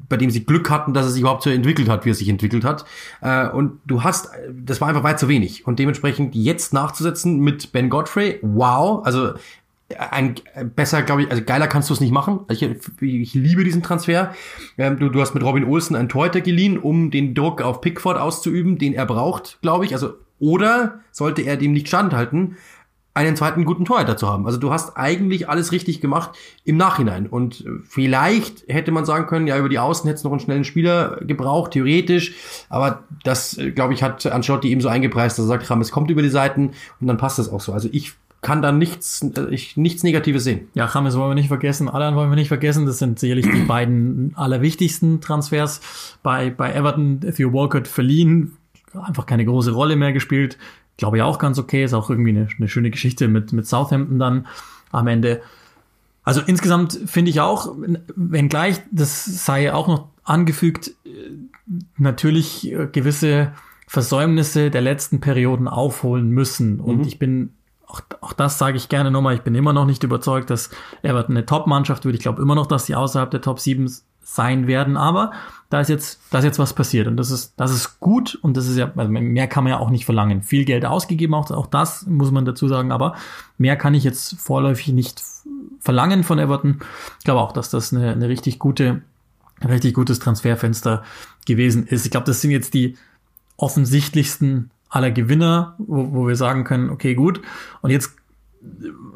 bei 0.09 0.17
dem 0.17 0.31
sie 0.31 0.45
Glück 0.45 0.71
hatten, 0.71 0.95
dass 0.95 1.07
er 1.07 1.11
sich 1.11 1.21
überhaupt 1.21 1.43
so 1.43 1.51
entwickelt 1.51 1.89
hat, 1.89 2.05
wie 2.05 2.11
er 2.11 2.15
sich 2.15 2.29
entwickelt 2.29 2.65
hat. 2.65 2.85
Äh, 3.21 3.49
und 3.49 3.81
du 3.87 4.03
hast, 4.03 4.31
das 4.51 4.81
war 4.81 4.89
einfach 4.89 5.05
weit 5.05 5.19
zu 5.19 5.29
wenig. 5.29 5.67
Und 5.67 5.79
dementsprechend 5.79 6.35
jetzt 6.35 6.73
nachzusetzen 6.73 7.41
mit 7.41 7.73
Ben 7.73 7.91
Godfrey, 7.91 8.39
wow, 8.43 9.05
also 9.05 9.35
ein 10.11 10.35
besser, 10.77 11.03
glaube 11.03 11.23
ich, 11.23 11.31
also 11.31 11.43
geiler 11.43 11.67
kannst 11.67 11.89
du 11.89 11.95
es 11.95 12.01
nicht 12.01 12.13
machen. 12.13 12.41
Ich, 12.51 12.63
ich 12.63 13.35
liebe 13.35 13.65
diesen 13.65 13.83
Transfer. 13.83 14.35
Ähm, 14.77 14.99
du, 14.99 15.09
du 15.09 15.21
hast 15.21 15.33
mit 15.33 15.43
Robin 15.43 15.65
Olsen 15.65 15.97
einen 15.97 16.11
Torhüter 16.11 16.43
geliehen, 16.43 16.79
um 16.79 17.11
den 17.11 17.35
Druck 17.35 17.63
auf 17.63 17.81
Pickford 17.81 18.19
auszuüben, 18.19 18.77
den 18.77 18.93
er 18.93 19.07
braucht, 19.07 19.59
glaube 19.63 19.87
ich. 19.87 19.95
Also 19.95 20.15
oder 20.41 21.01
sollte 21.11 21.43
er 21.43 21.57
dem 21.57 21.73
nicht 21.73 21.89
standhalten, 21.89 22.57
einen 23.19 23.37
zweiten 23.37 23.65
guten 23.65 23.85
Torhüter 23.85 24.17
zu 24.17 24.29
haben. 24.29 24.47
Also 24.47 24.59
du 24.59 24.71
hast 24.71 24.97
eigentlich 24.97 25.49
alles 25.49 25.73
richtig 25.73 26.01
gemacht 26.01 26.31
im 26.65 26.77
Nachhinein. 26.77 27.27
Und 27.27 27.65
vielleicht 27.83 28.65
hätte 28.69 28.93
man 28.93 29.05
sagen 29.05 29.27
können, 29.27 29.47
ja, 29.47 29.59
über 29.59 29.69
die 29.69 29.79
Außen 29.79 30.07
hätte 30.07 30.19
es 30.19 30.25
noch 30.25 30.31
einen 30.31 30.41
schnellen 30.41 30.65
Spieler 30.65 31.19
gebraucht, 31.23 31.73
theoretisch. 31.73 32.35
Aber 32.69 33.03
das, 33.25 33.59
glaube 33.75 33.95
ich, 33.95 34.03
hat 34.03 34.25
Ancelotti 34.27 34.71
eben 34.71 34.81
so 34.81 34.89
eingepreist, 34.89 35.39
dass 35.39 35.47
er 35.47 35.49
sagt, 35.49 35.69
Rames 35.69 35.91
kommt 35.91 36.11
über 36.11 36.23
die 36.23 36.29
Seiten 36.29 36.71
und 37.01 37.07
dann 37.09 37.17
passt 37.17 37.39
das 37.39 37.51
auch 37.51 37.61
so. 37.61 37.73
Also 37.73 37.89
ich 37.93 38.15
kann 38.41 38.63
da 38.63 38.71
nichts, 38.71 39.27
ich, 39.51 39.77
nichts 39.77 40.05
Negatives 40.05 40.45
sehen. 40.45 40.69
Ja, 40.75 40.89
James 40.93 41.17
wollen 41.17 41.31
wir 41.31 41.35
nicht 41.35 41.49
vergessen, 41.49 41.89
Alan 41.89 42.15
wollen 42.15 42.31
wir 42.31 42.37
nicht 42.37 42.49
vergessen. 42.49 42.87
Das 42.87 42.99
sind 42.99 43.19
sicherlich 43.19 43.47
die 43.51 43.63
beiden 43.67 44.33
allerwichtigsten 44.37 45.21
Transfers. 45.21 45.81
Bei, 46.23 46.51
bei 46.51 46.73
Everton, 46.73 47.21
Theo 47.21 47.53
Walcott 47.53 47.89
verliehen, 47.89 48.57
einfach 48.95 49.27
keine 49.27 49.45
große 49.45 49.73
Rolle 49.73 49.97
mehr 49.97 50.13
gespielt 50.13 50.57
glaube 50.99 51.17
ich, 51.17 51.23
auch 51.23 51.39
ganz 51.39 51.59
okay. 51.59 51.85
Ist 51.85 51.95
auch 51.95 52.11
irgendwie 52.11 52.31
eine, 52.31 52.49
eine 52.59 52.69
schöne 52.69 52.91
Geschichte 52.91 53.29
mit, 53.29 53.55
mit 53.55 53.67
Southampton 53.67 54.19
dann 54.19 54.47
am 54.93 55.07
Ende. 55.07 55.41
Also 56.23 56.43
insgesamt 56.43 57.01
finde 57.07 57.31
ich 57.31 57.41
auch, 57.41 57.75
wenngleich, 58.15 58.83
das 58.91 59.25
sei 59.25 59.73
auch 59.73 59.89
noch 59.89 60.09
angefügt, 60.25 60.93
natürlich 61.97 62.75
gewisse 62.93 63.53
Versäumnisse 63.87 64.71
der 64.71 64.83
letzten 64.83 65.21
Perioden 65.21 65.69
aufholen 65.69 66.29
müssen. 66.29 66.81
Und 66.81 66.99
mhm. 66.99 67.05
ich 67.05 67.19
bin 67.19 67.55
auch, 67.87 68.03
auch 68.21 68.35
das 68.35 68.59
sage 68.59 68.77
ich 68.77 68.91
gerne 68.91 69.11
nochmal, 69.11 69.35
ich 69.35 69.41
bin 69.41 69.55
immer 69.55 69.73
noch 69.73 69.87
nicht 69.87 70.03
überzeugt, 70.05 70.51
dass 70.51 70.69
Everton 71.03 71.35
eine 71.35 71.47
Top-Mannschaft 71.47 72.05
wird. 72.05 72.15
Ich 72.15 72.21
glaube 72.21 72.43
immer 72.43 72.55
noch, 72.55 72.67
dass 72.67 72.85
sie 72.85 72.95
außerhalb 72.95 73.31
der 73.31 73.41
Top 73.41 73.61
7 73.61 73.91
sein 74.31 74.67
werden, 74.67 74.99
aber 74.99 75.33
da 75.71 75.81
ist 75.81 75.89
jetzt, 75.89 76.21
da 76.31 76.39
ist 76.39 76.45
jetzt 76.45 76.59
was 76.59 76.75
passiert 76.75 77.09
und 77.09 77.17
das 77.17 77.31
ist, 77.31 77.55
das 77.57 77.71
ist 77.71 77.99
gut 77.99 78.35
und 78.35 78.57
das 78.59 78.69
ist 78.69 78.77
ja, 78.77 78.93
also 78.95 79.11
mehr 79.11 79.47
kann 79.49 79.65
man 79.65 79.71
ja 79.71 79.79
auch 79.79 79.89
nicht 79.89 80.05
verlangen. 80.05 80.43
Viel 80.43 80.67
Geld 80.67 80.85
ausgegeben, 80.85 81.33
auch, 81.33 81.51
auch 81.51 81.67
das 81.67 82.07
muss 82.07 82.31
man 82.31 82.45
dazu 82.45 82.69
sagen, 82.69 82.93
aber 82.93 83.17
mehr 83.57 83.77
kann 83.77 83.95
ich 83.95 84.05
jetzt 84.05 84.39
vorläufig 84.39 84.93
nicht 84.93 85.23
verlangen 85.81 86.25
von 86.25 86.39
Everton. 86.39 86.81
Ich 87.19 87.25
glaube 87.25 87.41
auch, 87.41 87.53
dass 87.53 87.71
das 87.71 87.93
eine, 87.93 88.13
eine 88.13 88.29
richtig 88.29 88.59
gute, 88.59 89.01
ein 89.61 89.71
richtig 89.71 89.95
gutes 89.95 90.19
Transferfenster 90.19 91.03
gewesen 91.47 91.87
ist. 91.87 92.05
Ich 92.05 92.11
glaube, 92.11 92.27
das 92.27 92.43
sind 92.43 92.51
jetzt 92.51 92.75
die 92.75 92.99
offensichtlichsten 93.57 94.71
aller 94.91 95.11
Gewinner, 95.11 95.75
wo, 95.79 96.13
wo 96.13 96.29
wir 96.29 96.37
sagen 96.37 96.65
können, 96.65 96.91
okay, 96.91 97.15
gut. 97.15 97.41
Und 97.81 97.91
jetzt 97.91 98.13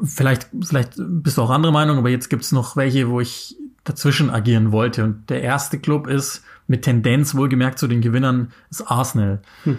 vielleicht, 0.03 0.49
vielleicht 0.63 0.93
bist 0.97 1.37
du 1.37 1.43
auch 1.43 1.51
andere 1.51 1.71
Meinung, 1.71 1.99
aber 1.99 2.09
jetzt 2.09 2.29
gibt's 2.29 2.51
noch 2.51 2.75
welche, 2.75 3.09
wo 3.09 3.19
ich 3.19 3.57
dazwischen 3.83 4.29
agieren 4.29 4.71
wollte. 4.71 5.03
Und 5.03 5.29
der 5.29 5.41
erste 5.41 5.79
Club 5.79 6.07
ist 6.07 6.43
mit 6.67 6.83
Tendenz 6.83 7.35
wohlgemerkt 7.35 7.79
zu 7.79 7.87
den 7.87 8.01
Gewinnern 8.01 8.51
ist 8.69 8.89
Arsenal. 8.89 9.41
Hm. 9.63 9.77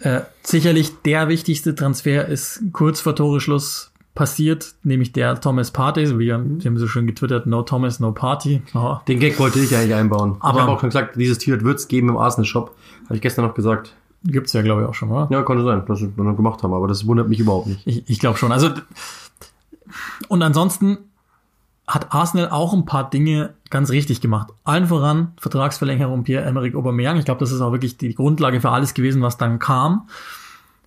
Äh, 0.00 0.22
sicherlich 0.42 1.02
der 1.02 1.28
wichtigste 1.28 1.74
Transfer 1.74 2.26
ist 2.26 2.62
kurz 2.72 3.00
vor 3.00 3.14
Toreschluss 3.14 3.92
passiert, 4.14 4.74
nämlich 4.82 5.12
der 5.12 5.40
Thomas 5.40 5.72
Partey, 5.72 6.18
wie 6.18 6.26
wir 6.26 6.34
haben 6.34 6.78
so 6.78 6.86
schön 6.86 7.06
getwittert, 7.06 7.46
no 7.46 7.62
Thomas, 7.62 8.00
no 8.00 8.12
Party. 8.12 8.62
Oh. 8.72 8.96
Den 9.08 9.18
Gag 9.18 9.38
wollte 9.38 9.58
ich 9.58 9.76
eigentlich 9.76 9.94
einbauen. 9.94 10.36
Aber 10.40 10.58
ich 10.58 10.62
habe 10.62 10.72
auch 10.72 10.80
schon 10.80 10.90
gesagt, 10.90 11.16
dieses 11.16 11.38
T-Shirt 11.38 11.64
wird 11.64 11.80
es 11.80 11.88
geben 11.88 12.08
im 12.08 12.16
Arsenal 12.16 12.46
Shop. 12.46 12.76
Habe 13.04 13.16
ich 13.16 13.20
gestern 13.20 13.44
noch 13.44 13.54
gesagt. 13.54 13.94
Gibt's 14.22 14.54
ja, 14.54 14.62
glaube 14.62 14.82
ich, 14.82 14.88
auch 14.88 14.94
schon, 14.94 15.10
oder? 15.10 15.28
Ja, 15.30 15.42
konnte 15.42 15.64
sein, 15.64 15.84
dass 15.86 16.00
wir 16.00 16.24
noch 16.24 16.36
gemacht 16.36 16.62
haben, 16.62 16.72
aber 16.72 16.88
das 16.88 17.06
wundert 17.06 17.28
mich 17.28 17.40
überhaupt 17.40 17.66
nicht. 17.66 17.86
Ich, 17.86 18.08
ich 18.08 18.18
glaube 18.20 18.38
schon. 18.38 18.52
Also 18.52 18.70
und 20.28 20.42
ansonsten 20.42 20.98
hat 21.86 22.14
Arsenal 22.14 22.48
auch 22.50 22.72
ein 22.72 22.86
paar 22.86 23.10
Dinge 23.10 23.54
ganz 23.70 23.90
richtig 23.90 24.20
gemacht. 24.20 24.48
Allen 24.64 24.86
voran 24.86 25.32
Vertragsverlängerung 25.38 26.24
Pierre-Emerick 26.24 26.74
Aubameyang. 26.74 27.18
Ich 27.18 27.24
glaube, 27.24 27.40
das 27.40 27.52
ist 27.52 27.60
auch 27.60 27.72
wirklich 27.72 27.98
die 27.98 28.14
Grundlage 28.14 28.60
für 28.60 28.70
alles 28.70 28.94
gewesen, 28.94 29.20
was 29.20 29.36
dann 29.36 29.58
kam. 29.58 30.08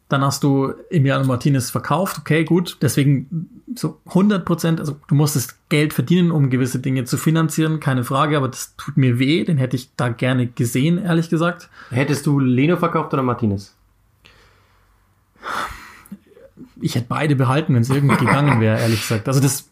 Dann 0.10 0.24
hast 0.24 0.44
du 0.44 0.74
Emiliano 0.90 1.26
Martinez 1.26 1.70
verkauft. 1.70 2.18
Okay, 2.20 2.46
gut. 2.46 2.78
Deswegen 2.82 3.50
so 3.76 4.00
100 4.08 4.46
Prozent. 4.46 4.80
Also 4.80 4.98
du 5.08 5.16
musstest 5.16 5.58
Geld 5.70 5.94
verdienen, 5.94 6.32
um 6.32 6.50
gewisse 6.50 6.80
Dinge 6.80 7.04
zu 7.04 7.18
finanzieren. 7.18 7.82
Keine 7.82 8.06
Frage. 8.06 8.38
Aber 8.38 8.48
das 8.48 8.76
tut 8.78 8.96
mir 8.96 9.20
weh. 9.20 9.44
Den 9.44 9.58
hätte 9.58 9.76
ich 9.76 9.90
da 9.98 10.08
gerne 10.08 10.48
gesehen, 10.48 10.98
ehrlich 10.98 11.30
gesagt. 11.30 11.70
Hättest 11.90 12.26
du 12.26 12.40
Leno 12.40 12.78
verkauft 12.78 13.14
oder 13.14 13.22
Martinez? 13.22 13.76
Ich 16.80 16.96
hätte 16.96 17.08
beide 17.10 17.36
behalten, 17.36 17.76
wenn 17.76 17.82
es 17.82 17.90
irgendwie 17.90 18.16
gegangen 18.16 18.62
wäre, 18.62 18.80
ehrlich 18.80 19.02
gesagt. 19.02 19.28
Also 19.28 19.42
das, 19.42 19.70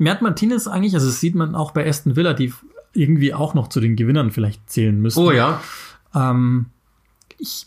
Mert 0.00 0.22
Martinez 0.22 0.66
eigentlich, 0.66 0.94
also 0.94 1.06
das 1.06 1.20
sieht 1.20 1.34
man 1.34 1.54
auch 1.54 1.72
bei 1.72 1.86
Aston 1.86 2.16
Villa, 2.16 2.32
die 2.32 2.52
irgendwie 2.94 3.34
auch 3.34 3.54
noch 3.54 3.68
zu 3.68 3.80
den 3.80 3.96
Gewinnern 3.96 4.30
vielleicht 4.30 4.68
zählen 4.70 4.98
müssen. 5.00 5.20
Oh 5.20 5.30
ja. 5.30 5.60
Ähm, 6.14 6.66
ich 7.38 7.66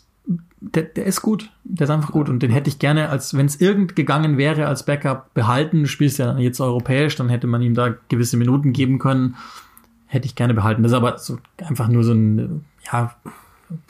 der, 0.60 0.84
der 0.84 1.04
ist 1.04 1.22
gut. 1.22 1.50
Der 1.64 1.84
ist 1.84 1.90
einfach 1.90 2.10
gut. 2.10 2.28
Und 2.28 2.42
den 2.42 2.50
hätte 2.50 2.68
ich 2.68 2.78
gerne, 2.78 3.08
als 3.10 3.36
wenn 3.36 3.46
es 3.46 3.60
irgend 3.60 3.94
gegangen 3.94 4.38
wäre, 4.38 4.66
als 4.66 4.84
Backup 4.84 5.32
behalten. 5.34 5.82
Du 5.82 5.88
spielst 5.88 6.18
ja 6.18 6.36
jetzt 6.38 6.60
europäisch, 6.60 7.16
dann 7.16 7.28
hätte 7.28 7.46
man 7.46 7.62
ihm 7.62 7.74
da 7.74 7.94
gewisse 8.08 8.36
Minuten 8.36 8.72
geben 8.72 8.98
können. 8.98 9.36
Hätte 10.06 10.26
ich 10.26 10.34
gerne 10.34 10.54
behalten. 10.54 10.82
Das 10.82 10.92
ist 10.92 10.96
aber 10.96 11.18
so 11.18 11.38
einfach 11.58 11.88
nur 11.88 12.02
so 12.02 12.12
ein, 12.12 12.64
ja, 12.90 13.14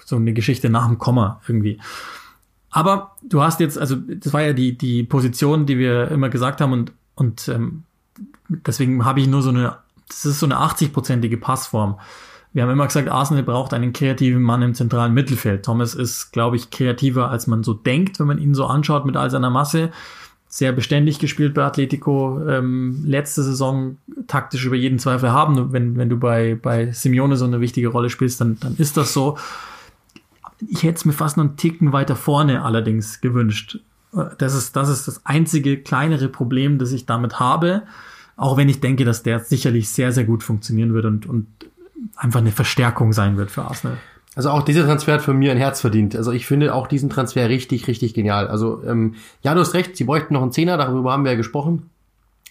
so 0.04 0.16
eine 0.16 0.32
Geschichte 0.32 0.68
nach 0.68 0.86
dem 0.86 0.98
Komma 0.98 1.40
irgendwie. 1.46 1.78
Aber 2.70 3.12
du 3.22 3.40
hast 3.40 3.60
jetzt, 3.60 3.78
also 3.78 3.96
das 3.96 4.32
war 4.32 4.42
ja 4.42 4.52
die, 4.52 4.76
die 4.76 5.04
Position, 5.04 5.64
die 5.64 5.78
wir 5.78 6.10
immer 6.10 6.28
gesagt 6.28 6.60
haben 6.60 6.72
und, 6.72 6.92
und 7.14 7.48
ähm, 7.48 7.84
deswegen 8.48 9.04
habe 9.04 9.20
ich 9.20 9.26
nur 9.26 9.42
so 9.42 9.50
eine, 9.50 9.76
das 10.08 10.26
ist 10.26 10.40
so 10.40 10.46
eine 10.46 10.56
80-prozentige 10.56 11.38
Passform. 11.38 11.98
Wir 12.52 12.62
haben 12.62 12.70
immer 12.70 12.86
gesagt, 12.86 13.08
Arsenal 13.08 13.42
braucht 13.42 13.74
einen 13.74 13.92
kreativen 13.92 14.40
Mann 14.40 14.62
im 14.62 14.74
zentralen 14.74 15.12
Mittelfeld. 15.12 15.64
Thomas 15.64 15.94
ist, 15.94 16.30
glaube 16.30 16.54
ich, 16.54 16.70
kreativer, 16.70 17.28
als 17.28 17.48
man 17.48 17.64
so 17.64 17.74
denkt, 17.74 18.20
wenn 18.20 18.28
man 18.28 18.38
ihn 18.38 18.54
so 18.54 18.66
anschaut 18.66 19.04
mit 19.04 19.16
all 19.16 19.28
seiner 19.28 19.50
Masse. 19.50 19.90
Sehr 20.46 20.70
beständig 20.70 21.18
gespielt 21.18 21.52
bei 21.52 21.64
Atletico. 21.64 22.40
Ähm, 22.48 23.02
letzte 23.04 23.42
Saison 23.42 23.96
taktisch 24.28 24.64
über 24.64 24.76
jeden 24.76 25.00
Zweifel 25.00 25.32
haben. 25.32 25.72
Wenn, 25.72 25.96
wenn 25.96 26.08
du 26.08 26.16
bei, 26.16 26.54
bei 26.54 26.92
Simeone 26.92 27.36
so 27.36 27.44
eine 27.44 27.60
wichtige 27.60 27.88
Rolle 27.88 28.08
spielst, 28.08 28.40
dann, 28.40 28.56
dann 28.60 28.76
ist 28.76 28.96
das 28.96 29.12
so. 29.12 29.36
Ich 30.60 30.84
hätte 30.84 30.94
es 30.94 31.04
mir 31.04 31.12
fast 31.12 31.36
noch 31.36 31.44
einen 31.44 31.56
Ticken 31.56 31.92
weiter 31.92 32.14
vorne 32.14 32.62
allerdings 32.62 33.20
gewünscht. 33.20 33.80
Das 34.38 34.54
ist, 34.54 34.76
das 34.76 34.88
ist 34.88 35.08
das 35.08 35.24
einzige 35.26 35.78
kleinere 35.78 36.28
Problem, 36.28 36.78
das 36.78 36.92
ich 36.92 37.06
damit 37.06 37.40
habe. 37.40 37.82
Auch 38.36 38.56
wenn 38.56 38.68
ich 38.68 38.80
denke, 38.80 39.04
dass 39.04 39.22
der 39.22 39.40
sicherlich 39.40 39.88
sehr, 39.88 40.12
sehr 40.12 40.24
gut 40.24 40.42
funktionieren 40.42 40.94
wird 40.94 41.04
und, 41.04 41.26
und 41.26 41.46
einfach 42.16 42.40
eine 42.40 42.52
Verstärkung 42.52 43.12
sein 43.12 43.36
wird 43.36 43.50
für 43.50 43.62
Arsenal. 43.62 43.98
Also 44.36 44.50
auch 44.50 44.62
dieser 44.62 44.84
Transfer 44.84 45.14
hat 45.14 45.22
für 45.22 45.34
mir 45.34 45.52
ein 45.52 45.58
Herz 45.58 45.80
verdient. 45.80 46.16
Also 46.16 46.32
ich 46.32 46.46
finde 46.46 46.74
auch 46.74 46.88
diesen 46.88 47.08
Transfer 47.08 47.48
richtig, 47.48 47.86
richtig 47.86 48.14
genial. 48.14 48.48
Also 48.48 48.82
ähm, 48.84 49.14
ja, 49.42 49.54
du 49.54 49.60
hast 49.60 49.74
recht, 49.74 49.96
sie 49.96 50.04
bräuchten 50.04 50.34
noch 50.34 50.42
einen 50.42 50.52
Zehner, 50.52 50.76
darüber 50.76 51.12
haben 51.12 51.24
wir 51.24 51.32
ja 51.32 51.36
gesprochen. 51.36 51.90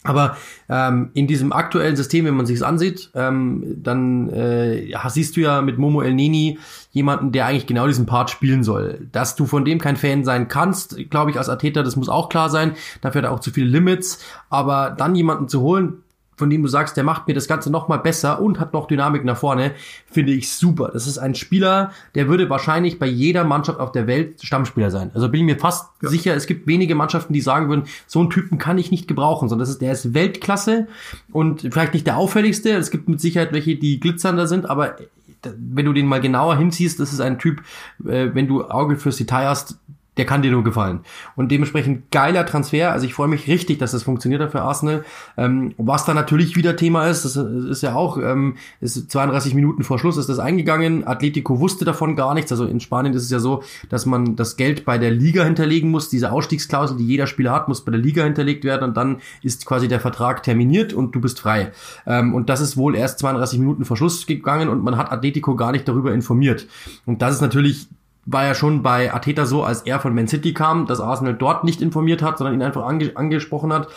Aber 0.03 0.37
ähm, 0.69 1.11
in 1.13 1.27
diesem 1.27 1.53
aktuellen 1.53 1.95
System, 1.95 2.25
wenn 2.25 2.35
man 2.35 2.45
sich's 2.45 2.61
ansieht, 2.61 3.09
ähm, 3.15 3.77
dann 3.81 4.29
äh, 4.29 4.93
siehst 5.07 5.37
du 5.37 5.41
ja 5.41 5.61
mit 5.61 5.77
Momo 5.77 6.01
El 6.01 6.13
Nini 6.13 6.59
jemanden, 6.91 7.31
der 7.31 7.45
eigentlich 7.45 7.67
genau 7.67 7.87
diesen 7.87 8.05
Part 8.05 8.29
spielen 8.29 8.63
soll. 8.63 9.07
Dass 9.11 9.35
du 9.35 9.45
von 9.45 9.65
dem 9.65 9.79
kein 9.79 9.95
Fan 9.95 10.23
sein 10.23 10.47
kannst, 10.47 11.09
glaube 11.09 11.31
ich, 11.31 11.37
als 11.37 11.49
Atheter, 11.49 11.83
das 11.83 11.95
muss 11.95 12.09
auch 12.09 12.29
klar 12.29 12.49
sein. 12.49 12.73
Dafür 13.01 13.21
hat 13.21 13.29
er 13.29 13.31
auch 13.31 13.39
zu 13.39 13.51
viele 13.51 13.67
Limits. 13.67 14.19
Aber 14.49 14.91
dann 14.91 15.15
jemanden 15.15 15.47
zu 15.47 15.61
holen, 15.61 16.02
von 16.35 16.49
dem 16.49 16.61
du 16.61 16.67
sagst, 16.67 16.97
der 16.97 17.03
macht 17.03 17.27
mir 17.27 17.33
das 17.33 17.47
Ganze 17.47 17.69
noch 17.69 17.87
mal 17.87 17.97
besser 17.97 18.41
und 18.41 18.59
hat 18.59 18.73
noch 18.73 18.87
Dynamik 18.87 19.23
nach 19.23 19.37
vorne, 19.37 19.71
finde 20.05 20.33
ich 20.33 20.49
super. 20.49 20.89
Das 20.93 21.07
ist 21.07 21.17
ein 21.17 21.35
Spieler, 21.35 21.91
der 22.15 22.27
würde 22.27 22.49
wahrscheinlich 22.49 22.99
bei 22.99 23.07
jeder 23.07 23.43
Mannschaft 23.43 23.79
auf 23.79 23.91
der 23.91 24.07
Welt 24.07 24.41
Stammspieler 24.43 24.91
sein. 24.91 25.11
Also 25.13 25.29
bin 25.29 25.41
ich 25.41 25.55
mir 25.55 25.59
fast 25.59 25.89
ja. 26.01 26.09
sicher, 26.09 26.35
es 26.35 26.47
gibt 26.47 26.67
wenige 26.67 26.95
Mannschaften, 26.95 27.33
die 27.33 27.41
sagen 27.41 27.69
würden, 27.69 27.83
so 28.07 28.19
einen 28.19 28.29
Typen 28.29 28.57
kann 28.57 28.77
ich 28.77 28.91
nicht 28.91 29.07
gebrauchen, 29.07 29.49
sondern 29.49 29.63
das 29.63 29.69
ist, 29.69 29.81
der 29.81 29.91
ist 29.91 30.13
Weltklasse 30.13 30.87
und 31.31 31.61
vielleicht 31.61 31.93
nicht 31.93 32.07
der 32.07 32.17
auffälligste. 32.17 32.71
Es 32.71 32.91
gibt 32.91 33.07
mit 33.09 33.21
Sicherheit 33.21 33.53
welche, 33.53 33.75
die 33.75 33.99
glitzernder 33.99 34.47
sind, 34.47 34.69
aber 34.69 34.97
wenn 35.43 35.85
du 35.85 35.93
den 35.93 36.07
mal 36.07 36.21
genauer 36.21 36.57
hinziehst, 36.57 36.99
das 36.99 37.11
ist 37.11 37.19
ein 37.19 37.39
Typ, 37.39 37.61
äh, 38.05 38.29
wenn 38.33 38.47
du 38.47 38.63
Auge 38.65 38.95
fürs 38.97 39.17
Detail 39.17 39.47
hast, 39.47 39.77
der 40.17 40.25
kann 40.25 40.41
dir 40.41 40.51
nur 40.51 40.63
gefallen. 40.63 40.99
Und 41.35 41.51
dementsprechend 41.51 42.11
geiler 42.11 42.45
Transfer. 42.45 42.91
Also 42.91 43.05
ich 43.05 43.13
freue 43.13 43.27
mich 43.27 43.47
richtig, 43.47 43.79
dass 43.79 43.91
das 43.91 44.03
funktioniert 44.03 44.41
hat 44.41 44.51
für 44.51 44.61
Arsenal. 44.61 45.03
Ähm, 45.37 45.73
was 45.77 46.05
da 46.05 46.13
natürlich 46.13 46.55
wieder 46.55 46.75
Thema 46.75 47.07
ist, 47.07 47.25
das 47.25 47.35
ist 47.35 47.81
ja 47.81 47.95
auch, 47.95 48.17
ähm, 48.17 48.55
ist 48.79 49.11
32 49.11 49.55
Minuten 49.55 49.83
vor 49.83 49.97
Schluss 49.99 50.17
ist 50.17 50.29
das 50.29 50.39
eingegangen. 50.39 51.07
Atletico 51.07 51.59
wusste 51.59 51.85
davon 51.85 52.15
gar 52.15 52.33
nichts. 52.33 52.51
Also 52.51 52.65
in 52.65 52.79
Spanien 52.79 53.13
ist 53.13 53.23
es 53.23 53.31
ja 53.31 53.39
so, 53.39 53.63
dass 53.89 54.05
man 54.05 54.35
das 54.35 54.55
Geld 54.55 54.85
bei 54.85 54.97
der 54.97 55.11
Liga 55.11 55.43
hinterlegen 55.43 55.89
muss. 55.89 56.09
Diese 56.09 56.31
Ausstiegsklausel, 56.31 56.97
die 56.97 57.07
jeder 57.07 57.25
Spieler 57.25 57.51
hat, 57.51 57.67
muss 57.67 57.83
bei 57.83 57.91
der 57.91 58.01
Liga 58.01 58.23
hinterlegt 58.23 58.63
werden 58.63 58.83
und 58.83 58.97
dann 58.97 59.17
ist 59.41 59.65
quasi 59.65 59.87
der 59.87 59.99
Vertrag 59.99 60.43
terminiert 60.43 60.93
und 60.93 61.15
du 61.15 61.21
bist 61.21 61.39
frei. 61.39 61.71
Ähm, 62.05 62.35
und 62.35 62.49
das 62.49 62.61
ist 62.61 62.77
wohl 62.77 62.95
erst 62.95 63.19
32 63.19 63.59
Minuten 63.59 63.85
vor 63.85 63.97
Schluss 63.97 64.27
gegangen 64.27 64.69
und 64.69 64.83
man 64.83 64.97
hat 64.97 65.11
Atletico 65.11 65.55
gar 65.55 65.71
nicht 65.71 65.87
darüber 65.87 66.13
informiert. 66.13 66.67
Und 67.05 67.21
das 67.21 67.35
ist 67.35 67.41
natürlich 67.41 67.87
war 68.25 68.45
ja 68.45 68.55
schon 68.55 68.83
bei 68.83 69.13
Ateta 69.13 69.45
so, 69.45 69.63
als 69.63 69.81
er 69.81 69.99
von 69.99 70.15
Man 70.15 70.27
City 70.27 70.53
kam, 70.53 70.85
dass 70.85 71.01
Arsenal 71.01 71.33
dort 71.33 71.63
nicht 71.63 71.81
informiert 71.81 72.21
hat, 72.21 72.37
sondern 72.37 72.55
ihn 72.55 72.61
einfach 72.61 72.85
ange 72.85 73.11
angesprochen 73.15 73.73
hat. 73.73 73.89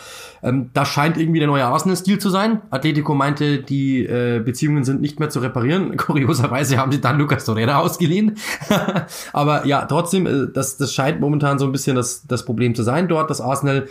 Ähm, 0.43 0.69
das 0.73 0.89
scheint 0.89 1.17
irgendwie 1.17 1.39
der 1.39 1.47
neue 1.47 1.65
Arsenal-Stil 1.65 2.19
zu 2.19 2.29
sein. 2.29 2.61
Atletico 2.69 3.13
meinte, 3.13 3.59
die 3.59 4.05
äh, 4.05 4.41
Beziehungen 4.43 4.83
sind 4.83 5.01
nicht 5.01 5.19
mehr 5.19 5.29
zu 5.29 5.39
reparieren. 5.39 5.95
Kurioserweise 5.97 6.77
haben 6.77 6.91
sie 6.91 6.99
dann 6.99 7.17
Lucas 7.17 7.45
Torreira 7.45 7.77
ausgeliehen. 7.77 8.37
Aber 9.33 9.65
ja, 9.65 9.85
trotzdem, 9.85 10.27
äh, 10.27 10.47
das, 10.53 10.77
das 10.77 10.93
scheint 10.93 11.21
momentan 11.21 11.57
so 11.57 11.65
ein 11.65 11.71
bisschen 11.71 11.95
das, 11.95 12.27
das 12.27 12.43
Problem 12.43 12.75
zu 12.75 12.83
sein 12.83 13.07
dort, 13.07 13.29
dass 13.29 13.39
Arsenal 13.39 13.87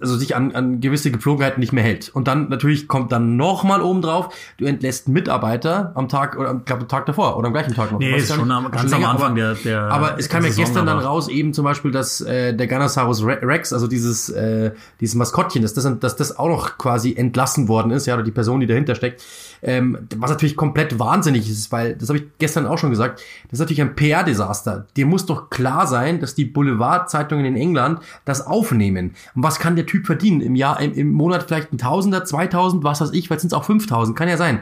also 0.00 0.16
sich 0.16 0.36
an, 0.36 0.52
an 0.52 0.80
gewisse 0.80 1.10
Gepflogenheiten 1.10 1.60
nicht 1.60 1.72
mehr 1.72 1.84
hält. 1.84 2.08
Und 2.10 2.28
dann 2.28 2.48
natürlich 2.48 2.88
kommt 2.88 3.12
dann 3.12 3.36
nochmal 3.36 3.80
oben 3.80 4.02
drauf, 4.02 4.34
du 4.58 4.64
entlässt 4.64 5.08
Mitarbeiter 5.08 5.92
am 5.94 6.08
Tag 6.08 6.38
oder 6.38 6.50
am 6.50 6.64
glaub, 6.64 6.88
Tag 6.88 7.06
davor 7.06 7.36
oder 7.36 7.48
am 7.48 7.52
gleichen 7.52 7.74
Tag 7.74 7.92
noch. 7.92 7.98
Nee, 7.98 8.16
ist 8.16 8.32
schon 8.32 8.50
am, 8.50 8.70
ganz 8.70 8.90
länger, 8.90 9.08
am 9.08 9.16
Anfang 9.16 9.32
aber, 9.32 9.40
der, 9.40 9.54
der 9.54 9.82
Aber 9.82 10.18
es 10.18 10.28
kam 10.28 10.44
ja 10.44 10.50
gestern 10.50 10.86
dann 10.86 10.98
raus 10.98 11.28
eben 11.28 11.52
zum 11.52 11.64
Beispiel, 11.64 11.90
dass 11.90 12.20
äh, 12.20 12.54
der 12.54 12.66
Ganasaurus 12.66 13.24
Rex, 13.24 13.72
also 13.72 13.86
dieses 13.86 14.28
äh, 14.28 14.72
dieses 15.00 15.14
Maskottchen, 15.14 15.62
dass 15.62 15.74
das, 15.74 15.98
dass 15.98 16.16
das 16.16 16.38
auch 16.38 16.48
noch 16.48 16.78
quasi 16.78 17.14
entlassen 17.14 17.68
worden 17.68 17.90
ist, 17.90 18.06
ja, 18.06 18.14
oder 18.14 18.22
die 18.22 18.30
Person, 18.30 18.60
die 18.60 18.66
dahinter 18.66 18.94
steckt, 18.94 19.22
ähm, 19.62 19.98
was 20.16 20.30
natürlich 20.30 20.56
komplett 20.56 20.98
wahnsinnig 20.98 21.48
ist, 21.48 21.72
weil, 21.72 21.96
das 21.96 22.08
habe 22.08 22.18
ich 22.18 22.24
gestern 22.38 22.66
auch 22.66 22.78
schon 22.78 22.90
gesagt, 22.90 23.20
das 23.44 23.54
ist 23.54 23.60
natürlich 23.60 23.80
ein 23.80 23.94
PR-Desaster. 23.94 24.86
Dir 24.96 25.06
muss 25.06 25.26
doch 25.26 25.50
klar 25.50 25.86
sein, 25.86 26.20
dass 26.20 26.34
die 26.34 26.44
Boulevardzeitungen 26.44 27.44
in 27.44 27.56
England 27.56 28.00
das 28.24 28.46
aufnehmen. 28.46 29.14
Und 29.34 29.42
was 29.42 29.58
kann 29.58 29.76
der 29.86 29.86
Typ 29.86 30.06
verdienen? 30.06 30.40
Im 30.40 30.54
Jahr, 30.54 30.80
im, 30.80 30.92
im 30.94 31.12
Monat 31.12 31.44
vielleicht 31.44 31.72
ein 31.72 31.78
Tausender, 31.78 32.24
2000, 32.24 32.84
was 32.84 33.00
weiß 33.00 33.12
ich, 33.12 33.26
vielleicht 33.26 33.40
sind 33.40 33.52
es 33.52 33.58
auch 33.58 33.64
5000, 33.64 34.16
kann 34.16 34.28
ja 34.28 34.36
sein. 34.36 34.60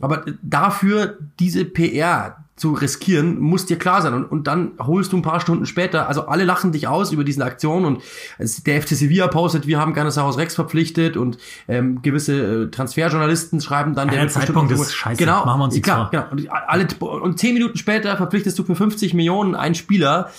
Aber 0.00 0.24
dafür 0.42 1.18
diese 1.38 1.64
PR, 1.64 2.44
zu 2.56 2.72
riskieren, 2.72 3.40
muss 3.40 3.66
dir 3.66 3.78
klar 3.78 4.00
sein. 4.00 4.14
Und, 4.14 4.24
und 4.26 4.46
dann 4.46 4.72
holst 4.78 5.12
du 5.12 5.16
ein 5.16 5.22
paar 5.22 5.40
Stunden 5.40 5.66
später, 5.66 6.08
also 6.08 6.26
alle 6.26 6.44
lachen 6.44 6.70
dich 6.70 6.86
aus 6.86 7.10
über 7.10 7.24
diese 7.24 7.44
Aktion 7.44 7.84
und 7.84 8.02
der 8.38 8.80
FC 8.80 8.90
Sevilla 8.90 9.26
postet, 9.26 9.66
wir 9.66 9.80
haben 9.80 9.92
Garnissaus 9.92 10.38
Rex 10.38 10.54
verpflichtet 10.54 11.16
und 11.16 11.38
ähm, 11.66 12.00
gewisse 12.02 12.66
äh, 12.66 12.70
Transferjournalisten 12.70 13.60
schreiben 13.60 13.94
dann, 13.94 14.08
der, 14.08 14.20
der 14.20 14.28
Zeitpunkt 14.28 14.70
ist 14.70 14.94
scheiße, 14.94 15.18
genau, 15.18 15.44
machen 15.44 15.60
wir 15.60 15.64
uns 15.64 15.82
klar, 15.82 16.10
genau. 16.12 16.26
Und, 16.30 16.48
alle, 16.50 16.86
und 17.00 17.38
zehn 17.40 17.54
Minuten 17.54 17.76
später 17.76 18.16
verpflichtest 18.16 18.56
du 18.56 18.62
für 18.62 18.76
50 18.76 19.14
Millionen 19.14 19.56
einen 19.56 19.74
Spieler, 19.74 20.30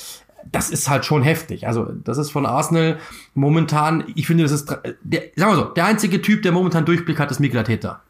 das 0.52 0.70
ist 0.70 0.90
halt 0.90 1.06
schon 1.06 1.24
heftig. 1.24 1.68
Also, 1.68 1.92
das 2.04 2.18
ist 2.18 2.32
von 2.32 2.46
Arsenal 2.46 2.98
momentan, 3.34 4.04
ich 4.16 4.28
finde, 4.28 4.44
das 4.44 4.52
ist, 4.52 4.70
der, 5.04 5.24
sagen 5.36 5.52
wir 5.52 5.56
so, 5.56 5.66
der 5.66 5.86
einzige 5.86 6.22
Typ, 6.22 6.44
der 6.44 6.52
momentan 6.52 6.86
Durchblick 6.86 7.20
hat, 7.20 7.32
ist 7.32 7.40
Mikkel 7.40 7.60
Arteta 7.60 8.02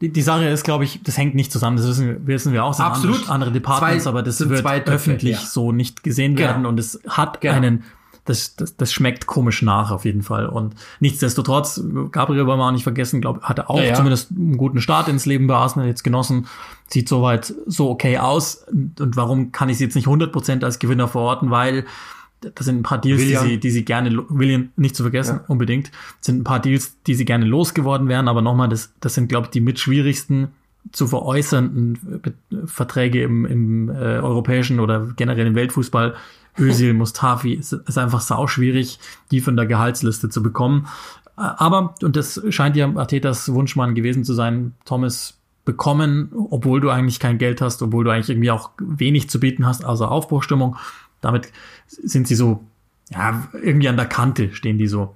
die, 0.00 0.10
die 0.10 0.22
Sache 0.22 0.46
ist, 0.46 0.64
glaube 0.64 0.84
ich, 0.84 1.02
das 1.02 1.18
hängt 1.18 1.34
nicht 1.34 1.50
zusammen. 1.50 1.76
Das 1.76 1.86
wissen, 1.86 2.26
wissen 2.26 2.52
wir 2.52 2.64
auch. 2.64 2.72
sind 2.72 2.84
Absolut. 2.84 3.16
Andere, 3.16 3.32
andere 3.32 3.52
Departments, 3.52 4.04
zwei, 4.04 4.10
aber 4.10 4.22
das 4.22 4.48
wird 4.48 4.64
öffentlich 4.88 5.32
ja. 5.32 5.40
so 5.40 5.72
nicht 5.72 6.02
gesehen 6.02 6.36
genau. 6.36 6.48
werden 6.48 6.66
und 6.66 6.78
es 6.78 7.00
hat 7.08 7.40
genau. 7.40 7.54
einen, 7.54 7.84
das, 8.28 8.56
das, 8.56 8.76
das 8.76 8.92
schmeckt 8.92 9.26
komisch 9.26 9.62
nach 9.62 9.90
auf 9.90 10.04
jeden 10.04 10.22
Fall. 10.22 10.46
Und 10.46 10.74
nichtsdestotrotz, 11.00 11.82
Gabriel 12.12 12.46
wollen 12.46 12.58
wir 12.58 12.66
auch 12.66 12.72
nicht 12.72 12.82
vergessen, 12.82 13.20
glaube 13.20 13.40
hatte 13.42 13.70
auch 13.70 13.78
ja, 13.78 13.86
ja. 13.86 13.94
zumindest 13.94 14.30
einen 14.30 14.56
guten 14.56 14.80
Start 14.80 15.08
ins 15.08 15.24
Leben 15.24 15.46
bei 15.46 15.54
Arsenal 15.54 15.88
jetzt 15.88 16.04
genossen. 16.04 16.46
Sieht 16.88 17.08
soweit 17.08 17.54
so 17.66 17.90
okay 17.90 18.18
aus. 18.18 18.66
Und 18.70 19.16
warum 19.16 19.52
kann 19.52 19.68
ich 19.68 19.78
sie 19.78 19.84
jetzt 19.84 19.94
nicht 19.94 20.08
100% 20.08 20.64
als 20.64 20.78
Gewinner 20.78 21.08
verorten? 21.08 21.50
Weil 21.50 21.84
das 22.40 22.66
sind 22.66 22.80
ein 22.80 22.82
paar 22.82 22.98
Deals, 22.98 23.20
die 23.22 23.36
sie, 23.36 23.58
die 23.58 23.70
sie 23.70 23.84
gerne, 23.84 24.24
William 24.28 24.70
nicht 24.76 24.94
zu 24.94 25.02
vergessen, 25.02 25.40
ja. 25.40 25.44
unbedingt, 25.48 25.90
sind 26.20 26.40
ein 26.40 26.44
paar 26.44 26.60
Deals, 26.60 26.96
die 27.06 27.14
sie 27.14 27.24
gerne 27.24 27.44
losgeworden 27.44 28.08
wären, 28.08 28.28
aber 28.28 28.42
nochmal, 28.42 28.68
das, 28.68 28.92
das 29.00 29.14
sind, 29.14 29.28
glaube 29.28 29.46
ich, 29.46 29.50
die 29.50 29.60
mit 29.60 29.80
schwierigsten 29.80 30.48
zu 30.92 31.06
veräußernden 31.06 32.22
Verträge 32.66 33.22
im, 33.22 33.44
im 33.44 33.88
äh, 33.90 34.18
europäischen 34.18 34.80
oder 34.80 35.08
generell 35.16 35.46
im 35.46 35.54
Weltfußball. 35.54 36.14
Özil, 36.58 36.94
Mustafi, 36.94 37.54
ist, 37.54 37.72
ist 37.72 37.98
einfach 37.98 38.20
sau 38.20 38.46
schwierig, 38.46 38.98
die 39.30 39.40
von 39.40 39.56
der 39.56 39.66
Gehaltsliste 39.66 40.28
zu 40.28 40.42
bekommen. 40.42 40.88
Aber, 41.36 41.94
und 42.02 42.16
das 42.16 42.42
scheint 42.50 42.76
ja 42.76 42.92
Artetas 42.96 43.52
Wunschmann 43.52 43.94
gewesen 43.94 44.24
zu 44.24 44.34
sein, 44.34 44.74
Thomas 44.84 45.34
bekommen, 45.64 46.30
obwohl 46.50 46.80
du 46.80 46.90
eigentlich 46.90 47.20
kein 47.20 47.38
Geld 47.38 47.60
hast, 47.60 47.82
obwohl 47.82 48.04
du 48.04 48.10
eigentlich 48.10 48.30
irgendwie 48.30 48.50
auch 48.50 48.70
wenig 48.78 49.30
zu 49.30 49.38
bieten 49.38 49.66
hast, 49.66 49.84
außer 49.84 50.10
Aufbruchstimmung 50.10 50.76
damit 51.20 51.52
sind 51.86 52.28
sie 52.28 52.34
so, 52.34 52.64
ja, 53.10 53.48
irgendwie 53.62 53.88
an 53.88 53.96
der 53.96 54.06
Kante 54.06 54.54
stehen 54.54 54.78
die 54.78 54.86
so. 54.86 55.14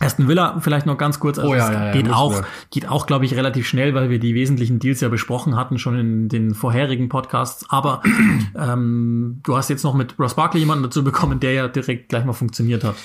Aston 0.00 0.28
Villa 0.28 0.58
vielleicht 0.60 0.86
noch 0.86 0.98
ganz 0.98 1.20
kurz. 1.20 1.38
Also 1.38 1.50
oh 1.50 1.54
ja, 1.54 1.72
ja, 1.72 1.92
geht 1.92 2.06
ja, 2.06 2.14
auch, 2.14 2.42
geht 2.70 2.88
auch, 2.88 3.06
glaube 3.06 3.24
ich, 3.24 3.34
relativ 3.34 3.66
schnell, 3.66 3.94
weil 3.94 4.10
wir 4.10 4.18
die 4.18 4.34
wesentlichen 4.34 4.78
Deals 4.78 5.00
ja 5.00 5.08
besprochen 5.08 5.56
hatten 5.56 5.78
schon 5.78 5.98
in 5.98 6.28
den 6.28 6.54
vorherigen 6.54 7.08
Podcasts. 7.08 7.66
Aber 7.68 8.02
ähm, 8.58 9.40
du 9.42 9.56
hast 9.56 9.70
jetzt 9.70 9.84
noch 9.84 9.94
mit 9.94 10.18
Ross 10.18 10.34
Barkley 10.34 10.60
jemanden 10.60 10.84
dazu 10.84 11.02
bekommen, 11.02 11.40
der 11.40 11.52
ja 11.52 11.68
direkt 11.68 12.08
gleich 12.08 12.24
mal 12.24 12.32
funktioniert 12.32 12.84
hat. 12.84 12.96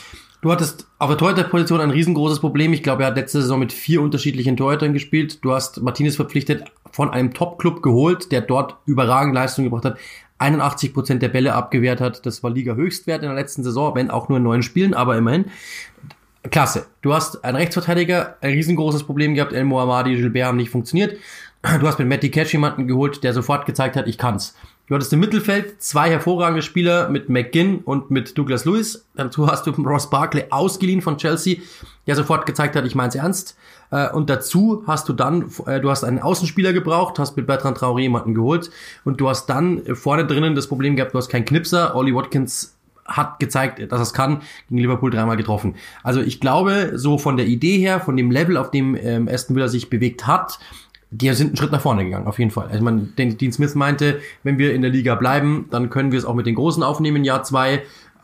Du 0.43 0.51
hattest 0.51 0.87
auf 0.99 1.07
der 1.07 1.17
Torhüterposition 1.17 1.79
ein 1.79 1.89
riesengroßes 1.89 2.41
Problem. 2.41 2.73
Ich 2.73 2.83
glaube, 2.83 3.03
er 3.03 3.07
hat 3.07 3.15
letzte 3.15 3.41
Saison 3.41 3.59
mit 3.59 3.71
vier 3.71 4.01
unterschiedlichen 4.01 4.57
Torhütern 4.57 4.91
gespielt. 4.91 5.43
Du 5.43 5.53
hast 5.53 5.81
Martinez 5.81 6.17
verpflichtet, 6.17 6.65
von 6.91 7.09
einem 7.09 7.33
Top-Club 7.33 7.81
geholt, 7.81 8.31
der 8.33 8.41
dort 8.41 8.75
überragend 8.85 9.33
Leistung 9.33 9.63
gebracht 9.63 9.85
hat. 9.85 9.97
81 10.39 10.93
Prozent 10.93 11.21
der 11.21 11.29
Bälle 11.29 11.53
abgewehrt 11.53 12.01
hat. 12.01 12.25
Das 12.25 12.43
war 12.43 12.51
Liga-Höchstwert 12.51 13.23
in 13.23 13.29
der 13.29 13.37
letzten 13.37 13.63
Saison, 13.63 13.95
wenn 13.95 14.11
auch 14.11 14.27
nur 14.27 14.37
in 14.37 14.43
neun 14.43 14.63
Spielen, 14.63 14.93
aber 14.93 15.15
immerhin. 15.15 15.45
Klasse. 16.51 16.87
Du 17.01 17.13
hast 17.13 17.43
einen 17.45 17.57
Rechtsverteidiger, 17.57 18.37
ein 18.41 18.51
riesengroßes 18.51 19.03
Problem 19.03 19.33
gehabt. 19.33 19.53
El 19.53 19.63
Mohammadi, 19.63 20.15
Gilbert 20.15 20.45
haben 20.45 20.57
nicht 20.57 20.69
funktioniert. 20.69 21.17
Du 21.79 21.87
hast 21.87 21.97
mit 21.97 22.09
Matty 22.09 22.29
Catch 22.29 22.51
jemanden 22.51 22.87
geholt, 22.87 23.23
der 23.23 23.33
sofort 23.33 23.65
gezeigt 23.65 23.95
hat, 23.95 24.07
ich 24.07 24.17
kann's. 24.17 24.53
Du 24.87 24.95
hattest 24.95 25.13
im 25.13 25.21
Mittelfeld 25.21 25.81
zwei 25.81 26.09
hervorragende 26.09 26.61
Spieler 26.61 27.07
mit 27.07 27.29
McGinn 27.29 27.79
und 27.79 28.11
mit 28.11 28.37
Douglas 28.37 28.65
Lewis. 28.65 29.05
Dazu 29.15 29.47
hast 29.47 29.65
du 29.65 29.71
Ross 29.83 30.09
Barkley 30.09 30.43
ausgeliehen 30.49 31.01
von 31.01 31.17
Chelsea, 31.17 31.59
der 32.05 32.15
sofort 32.15 32.45
gezeigt 32.45 32.75
hat, 32.75 32.85
ich 32.85 32.93
mein's 32.93 33.15
ernst. 33.15 33.55
Äh, 33.91 34.09
und 34.09 34.29
dazu 34.29 34.83
hast 34.85 35.07
du 35.07 35.13
dann, 35.13 35.49
äh, 35.67 35.79
du 35.79 35.89
hast 35.89 36.03
einen 36.03 36.19
Außenspieler 36.19 36.73
gebraucht, 36.73 37.17
hast 37.17 37.37
mit 37.37 37.47
Bertrand 37.47 37.77
Traoré 37.77 38.01
jemanden 38.01 38.33
geholt 38.33 38.71
und 39.05 39.21
du 39.21 39.29
hast 39.29 39.45
dann 39.45 39.83
vorne 39.95 40.27
drinnen 40.27 40.53
das 40.53 40.67
Problem 40.67 40.97
gehabt, 40.97 41.13
du 41.13 41.17
hast 41.17 41.29
keinen 41.29 41.45
Knipser. 41.45 41.95
Ollie 41.95 42.13
Watkins 42.13 42.75
hat 43.05 43.39
gezeigt, 43.39 43.91
dass 43.91 44.01
es 44.01 44.13
kann, 44.13 44.41
gegen 44.69 44.81
Liverpool 44.81 45.11
dreimal 45.11 45.37
getroffen. 45.37 45.75
Also 46.03 46.21
ich 46.21 46.39
glaube, 46.39 46.93
so 46.95 47.17
von 47.17 47.37
der 47.37 47.47
Idee 47.47 47.77
her, 47.77 47.99
von 47.99 48.15
dem 48.15 48.31
Level, 48.31 48.57
auf 48.57 48.71
dem 48.71 48.95
ähm, 48.95 49.27
Aston 49.27 49.55
Villa 49.55 49.67
sich 49.67 49.89
bewegt 49.89 50.25
hat, 50.27 50.59
die 51.11 51.31
sind 51.33 51.47
einen 51.47 51.57
Schritt 51.57 51.71
nach 51.71 51.81
vorne 51.81 52.03
gegangen, 52.05 52.25
auf 52.25 52.39
jeden 52.39 52.49
Fall. 52.49 52.67
Also 52.69 52.83
man, 52.83 53.13
Dean 53.15 53.51
Smith 53.51 53.75
meinte, 53.75 54.19
wenn 54.41 54.57
wir 54.57 54.73
in 54.73 54.81
der 54.81 54.89
Liga 54.89 55.13
bleiben, 55.15 55.67
dann 55.69 55.89
können 55.89 56.11
wir 56.11 56.17
es 56.17 56.25
auch 56.25 56.33
mit 56.33 56.47
den 56.47 56.55
Großen 56.55 56.81
aufnehmen, 56.81 57.23
Jahr 57.23 57.43
zwei. 57.43 57.73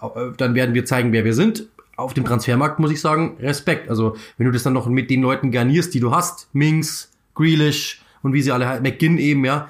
Äh, 0.02 0.08
dann 0.38 0.56
werden 0.56 0.74
wir 0.74 0.86
zeigen, 0.86 1.12
wer 1.12 1.24
wir 1.24 1.34
sind. 1.34 1.68
Auf 1.96 2.14
dem 2.14 2.26
Transfermarkt 2.26 2.80
muss 2.80 2.92
ich 2.92 3.02
sagen, 3.02 3.38
Respekt. 3.40 3.90
Also 3.90 4.16
wenn 4.38 4.46
du 4.46 4.52
das 4.52 4.64
dann 4.64 4.74
noch 4.74 4.88
mit 4.88 5.10
den 5.10 5.22
Leuten 5.22 5.52
garnierst, 5.52 5.94
die 5.94 6.00
du 6.00 6.12
hast, 6.12 6.50
Minks, 6.54 7.12
Grealish 7.36 8.02
und 8.24 8.34
wie 8.34 8.42
sie 8.42 8.52
alle 8.52 8.80
McGinn 8.82 9.18
eben, 9.18 9.46
ja. 9.46 9.68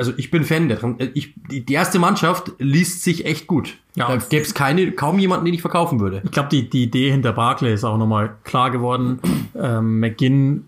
Also 0.00 0.14
ich 0.16 0.30
bin 0.30 0.44
Fan 0.44 0.70
der 0.70 0.82
äh, 0.82 1.10
ich, 1.12 1.34
die 1.50 1.70
erste 1.70 1.98
Mannschaft 1.98 2.52
liest 2.58 3.04
sich 3.04 3.26
echt 3.26 3.46
gut. 3.46 3.76
Ja, 3.96 4.08
da 4.08 4.16
gäbe 4.16 4.42
es 4.42 4.54
keine, 4.54 4.92
kaum 4.92 5.18
jemanden, 5.18 5.44
den 5.44 5.52
ich 5.52 5.60
verkaufen 5.60 6.00
würde. 6.00 6.22
Ich 6.24 6.30
glaube, 6.30 6.48
die, 6.48 6.70
die 6.70 6.84
Idee 6.84 7.10
hinter 7.10 7.34
Barclay 7.34 7.74
ist 7.74 7.84
auch 7.84 7.98
nochmal 7.98 8.34
klar 8.44 8.70
geworden. 8.70 9.20
ähm, 9.54 10.00
McGinn 10.00 10.64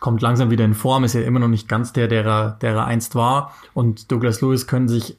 kommt 0.00 0.22
langsam 0.22 0.50
wieder 0.50 0.64
in 0.64 0.72
Form, 0.72 1.04
ist 1.04 1.12
ja 1.12 1.20
immer 1.20 1.40
noch 1.40 1.48
nicht 1.48 1.68
ganz 1.68 1.92
der, 1.92 2.08
der 2.08 2.24
er, 2.24 2.50
der 2.62 2.72
er 2.72 2.86
einst 2.86 3.14
war. 3.14 3.54
Und 3.74 4.10
Douglas 4.10 4.40
Lewis 4.40 4.66
können 4.66 4.88
sich 4.88 5.18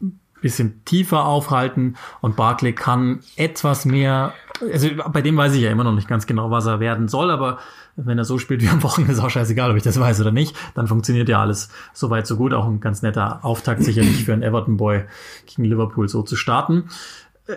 ein 0.00 0.18
bisschen 0.40 0.82
tiefer 0.86 1.26
aufhalten 1.26 1.96
und 2.22 2.34
Barclay 2.34 2.72
kann 2.72 3.20
etwas 3.36 3.84
mehr, 3.84 4.32
also 4.72 4.88
bei 5.10 5.20
dem 5.20 5.36
weiß 5.36 5.54
ich 5.54 5.60
ja 5.60 5.70
immer 5.70 5.84
noch 5.84 5.94
nicht 5.94 6.08
ganz 6.08 6.26
genau, 6.26 6.50
was 6.50 6.64
er 6.64 6.80
werden 6.80 7.08
soll, 7.08 7.30
aber 7.30 7.58
wenn 7.96 8.18
er 8.18 8.24
so 8.24 8.38
spielt 8.38 8.62
wie 8.62 8.68
am 8.68 8.82
Wochenende, 8.82 9.14
ist 9.14 9.20
auch 9.20 9.30
scheißegal, 9.30 9.70
ob 9.70 9.76
ich 9.76 9.82
das 9.82 9.98
weiß 9.98 10.20
oder 10.20 10.32
nicht, 10.32 10.54
dann 10.74 10.86
funktioniert 10.86 11.28
ja 11.28 11.40
alles 11.40 11.70
soweit 11.92 12.26
so 12.26 12.36
gut. 12.36 12.52
Auch 12.52 12.66
ein 12.66 12.80
ganz 12.80 13.02
netter 13.02 13.44
Auftakt 13.44 13.82
sicherlich 13.82 14.24
für 14.24 14.32
einen 14.32 14.42
Everton-Boy 14.42 15.04
gegen 15.46 15.64
Liverpool 15.64 16.08
so 16.08 16.22
zu 16.22 16.36
starten. 16.36 16.84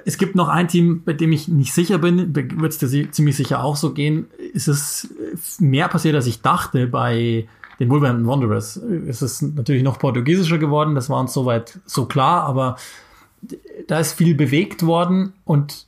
Es 0.06 0.18
gibt 0.18 0.36
noch 0.36 0.50
ein 0.50 0.68
Team, 0.68 1.04
bei 1.04 1.14
dem 1.14 1.32
ich 1.32 1.48
nicht 1.48 1.74
sicher 1.74 1.98
bin, 1.98 2.36
wird 2.36 2.72
es 2.72 2.78
dir 2.78 3.12
ziemlich 3.12 3.36
sicher 3.36 3.64
auch 3.64 3.76
so 3.76 3.94
gehen. 3.94 4.28
Ist 4.54 4.68
es 4.68 5.14
mehr 5.60 5.88
passiert, 5.88 6.16
als 6.16 6.28
ich 6.28 6.42
dachte 6.42 6.88
bei 6.88 7.48
den 7.80 7.90
Wolverhampton 7.90 8.28
Wanderers. 8.28 8.78
Es 8.78 9.22
ist 9.22 9.42
natürlich 9.42 9.84
noch 9.84 10.00
portugiesischer 10.00 10.58
geworden, 10.58 10.96
das 10.96 11.10
war 11.10 11.20
uns 11.20 11.34
soweit 11.34 11.80
so 11.86 12.06
klar, 12.06 12.44
aber 12.44 12.78
da 13.88 14.00
ist 14.00 14.14
viel 14.14 14.36
bewegt 14.36 14.86
worden 14.86 15.34
und 15.46 15.88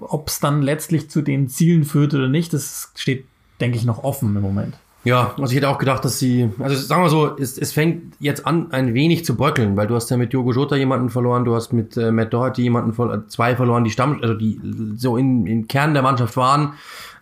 ob 0.00 0.28
es 0.28 0.40
dann 0.40 0.62
letztlich 0.62 1.10
zu 1.10 1.22
den 1.22 1.48
Zielen 1.48 1.84
führt 1.84 2.14
oder 2.14 2.28
nicht, 2.28 2.52
das 2.52 2.92
steht, 2.94 3.24
denke 3.62 3.78
ich, 3.78 3.84
noch 3.84 4.04
offen 4.04 4.36
im 4.36 4.42
Moment. 4.42 4.74
Ja, 5.04 5.34
also 5.36 5.50
ich 5.50 5.56
hätte 5.56 5.68
auch 5.68 5.78
gedacht, 5.78 6.04
dass 6.04 6.20
sie, 6.20 6.50
also 6.60 6.76
sagen 6.76 7.02
wir 7.02 7.10
so, 7.10 7.36
es, 7.36 7.58
es 7.58 7.72
fängt 7.72 8.14
jetzt 8.20 8.46
an, 8.46 8.70
ein 8.70 8.94
wenig 8.94 9.24
zu 9.24 9.36
bröckeln, 9.36 9.76
weil 9.76 9.88
du 9.88 9.96
hast 9.96 10.10
ja 10.10 10.16
mit 10.16 10.32
Diogo 10.32 10.52
Jota 10.52 10.76
jemanden 10.76 11.10
verloren, 11.10 11.44
du 11.44 11.56
hast 11.56 11.72
mit 11.72 11.96
äh, 11.96 12.12
Matt 12.12 12.32
Doherty 12.32 12.62
jemanden 12.62 12.92
verloren, 12.92 13.24
zwei 13.28 13.56
verloren, 13.56 13.82
die 13.82 13.90
Stamm, 13.90 14.20
also 14.22 14.34
die 14.34 14.60
so 14.96 15.16
in, 15.16 15.46
im 15.46 15.66
Kern 15.66 15.94
der 15.94 16.04
Mannschaft 16.04 16.36
waren 16.36 16.74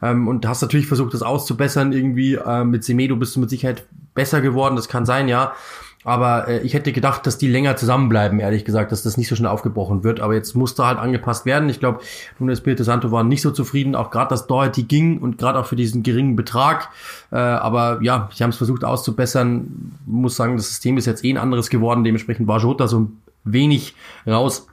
ähm, 0.03 0.29
und 0.29 0.46
hast 0.46 0.61
natürlich 0.61 0.88
versucht, 0.88 1.14
das 1.14 1.22
auszubessern 1.22 1.92
irgendwie. 1.92 2.35
Äh, 2.35 2.64
mit 2.64 2.85
Semedo 2.85 3.16
bist 3.16 3.35
du 3.37 3.40
mit 3.40 3.48
Sicherheit 3.48 3.87
besser 4.14 4.42
geworden, 4.42 4.76
das 4.76 4.88
kann 4.88 5.07
sein, 5.07 5.29
ja. 5.29 5.55
Aber 6.02 6.48
äh, 6.48 6.60
ich 6.60 6.72
hätte 6.72 6.92
gedacht, 6.92 7.26
dass 7.26 7.36
die 7.36 7.48
länger 7.48 7.76
zusammenbleiben, 7.76 8.40
ehrlich 8.40 8.64
gesagt, 8.64 8.90
dass 8.90 9.02
das 9.02 9.18
nicht 9.18 9.28
so 9.28 9.36
schnell 9.36 9.50
aufgebrochen 9.50 10.02
wird. 10.02 10.20
Aber 10.20 10.34
jetzt 10.34 10.54
musste 10.54 10.86
halt 10.86 10.98
angepasst 10.98 11.44
werden. 11.44 11.68
Ich 11.68 11.78
glaube, 11.78 12.00
Nuno 12.38 12.52
Espirito 12.52 12.84
Santo 12.84 13.12
war 13.12 13.22
nicht 13.22 13.42
so 13.42 13.50
zufrieden, 13.50 13.94
auch 13.94 14.10
gerade, 14.10 14.30
dass 14.30 14.46
Doherty 14.46 14.84
ging 14.84 15.18
und 15.18 15.36
gerade 15.36 15.58
auch 15.58 15.66
für 15.66 15.76
diesen 15.76 16.02
geringen 16.02 16.36
Betrag. 16.36 16.88
Äh, 17.30 17.36
aber 17.36 18.00
ja, 18.02 18.30
sie 18.34 18.42
haben 18.42 18.50
es 18.50 18.56
versucht 18.56 18.82
auszubessern. 18.82 19.92
Muss 20.06 20.36
sagen, 20.36 20.56
das 20.56 20.68
System 20.68 20.96
ist 20.96 21.06
jetzt 21.06 21.22
eh 21.24 21.32
ein 21.32 21.38
anderes 21.38 21.68
geworden. 21.68 22.02
Dementsprechend 22.02 22.48
war 22.48 22.60
Jota 22.60 22.88
so 22.88 23.00
ein 23.00 23.22
wenig 23.44 23.94
raus. 24.26 24.66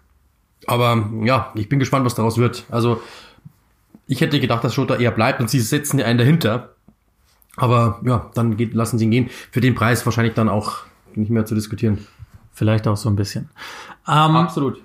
Aber 0.65 1.09
ja, 1.23 1.51
ich 1.55 1.67
bin 1.67 1.79
gespannt, 1.79 2.05
was 2.05 2.15
daraus 2.15 2.37
wird. 2.37 2.63
Also 2.69 3.01
ich 4.07 4.21
hätte 4.21 4.39
gedacht, 4.39 4.63
dass 4.63 4.77
Jota 4.77 4.95
eher 4.95 5.11
bleibt 5.11 5.41
und 5.41 5.49
sie 5.49 5.59
setzen 5.59 6.01
einen 6.01 6.17
dahinter. 6.17 6.69
Aber 7.57 7.99
ja, 8.05 8.29
dann 8.33 8.55
geht, 8.55 8.73
lassen 8.73 8.97
sie 8.97 9.05
ihn 9.05 9.11
gehen. 9.11 9.29
Für 9.51 9.59
den 9.59 9.75
Preis 9.75 10.05
wahrscheinlich 10.05 10.33
dann 10.33 10.47
auch 10.47 10.83
nicht 11.15 11.29
mehr 11.29 11.45
zu 11.45 11.55
diskutieren. 11.55 11.99
Vielleicht 12.53 12.87
auch 12.87 12.97
so 12.97 13.09
ein 13.09 13.15
bisschen. 13.15 13.49
Ähm, 14.07 14.35
Absolut. 14.35 14.81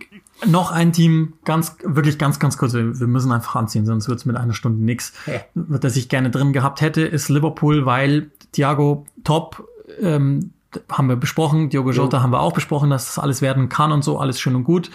Noch 0.46 0.72
ein 0.72 0.92
Team, 0.92 1.34
ganz, 1.44 1.76
wirklich 1.84 2.18
ganz, 2.18 2.38
ganz 2.38 2.58
kurz, 2.58 2.74
wir, 2.74 2.82
müssen 2.82 3.32
einfach 3.32 3.54
anziehen, 3.54 3.86
sonst 3.86 4.08
wird 4.08 4.18
es 4.18 4.26
mit 4.26 4.36
einer 4.36 4.52
Stunde 4.54 4.84
nix. 4.84 5.12
Hä? 5.24 5.40
Das 5.54 5.96
ich 5.96 6.08
gerne 6.08 6.30
drin 6.30 6.52
gehabt 6.52 6.80
hätte, 6.80 7.02
ist 7.02 7.28
Liverpool, 7.28 7.86
weil 7.86 8.30
Thiago 8.52 9.06
top, 9.24 9.66
ähm, 10.00 10.52
haben 10.90 11.08
wir 11.08 11.16
besprochen, 11.16 11.70
Diogo 11.70 11.92
Jota 11.92 12.18
jo. 12.18 12.22
haben 12.22 12.32
wir 12.32 12.40
auch 12.40 12.52
besprochen, 12.52 12.90
dass 12.90 13.06
das 13.06 13.18
alles 13.18 13.40
werden 13.40 13.68
kann 13.68 13.92
und 13.92 14.02
so, 14.02 14.18
alles 14.18 14.40
schön 14.40 14.56
und 14.56 14.64
gut. 14.64 14.90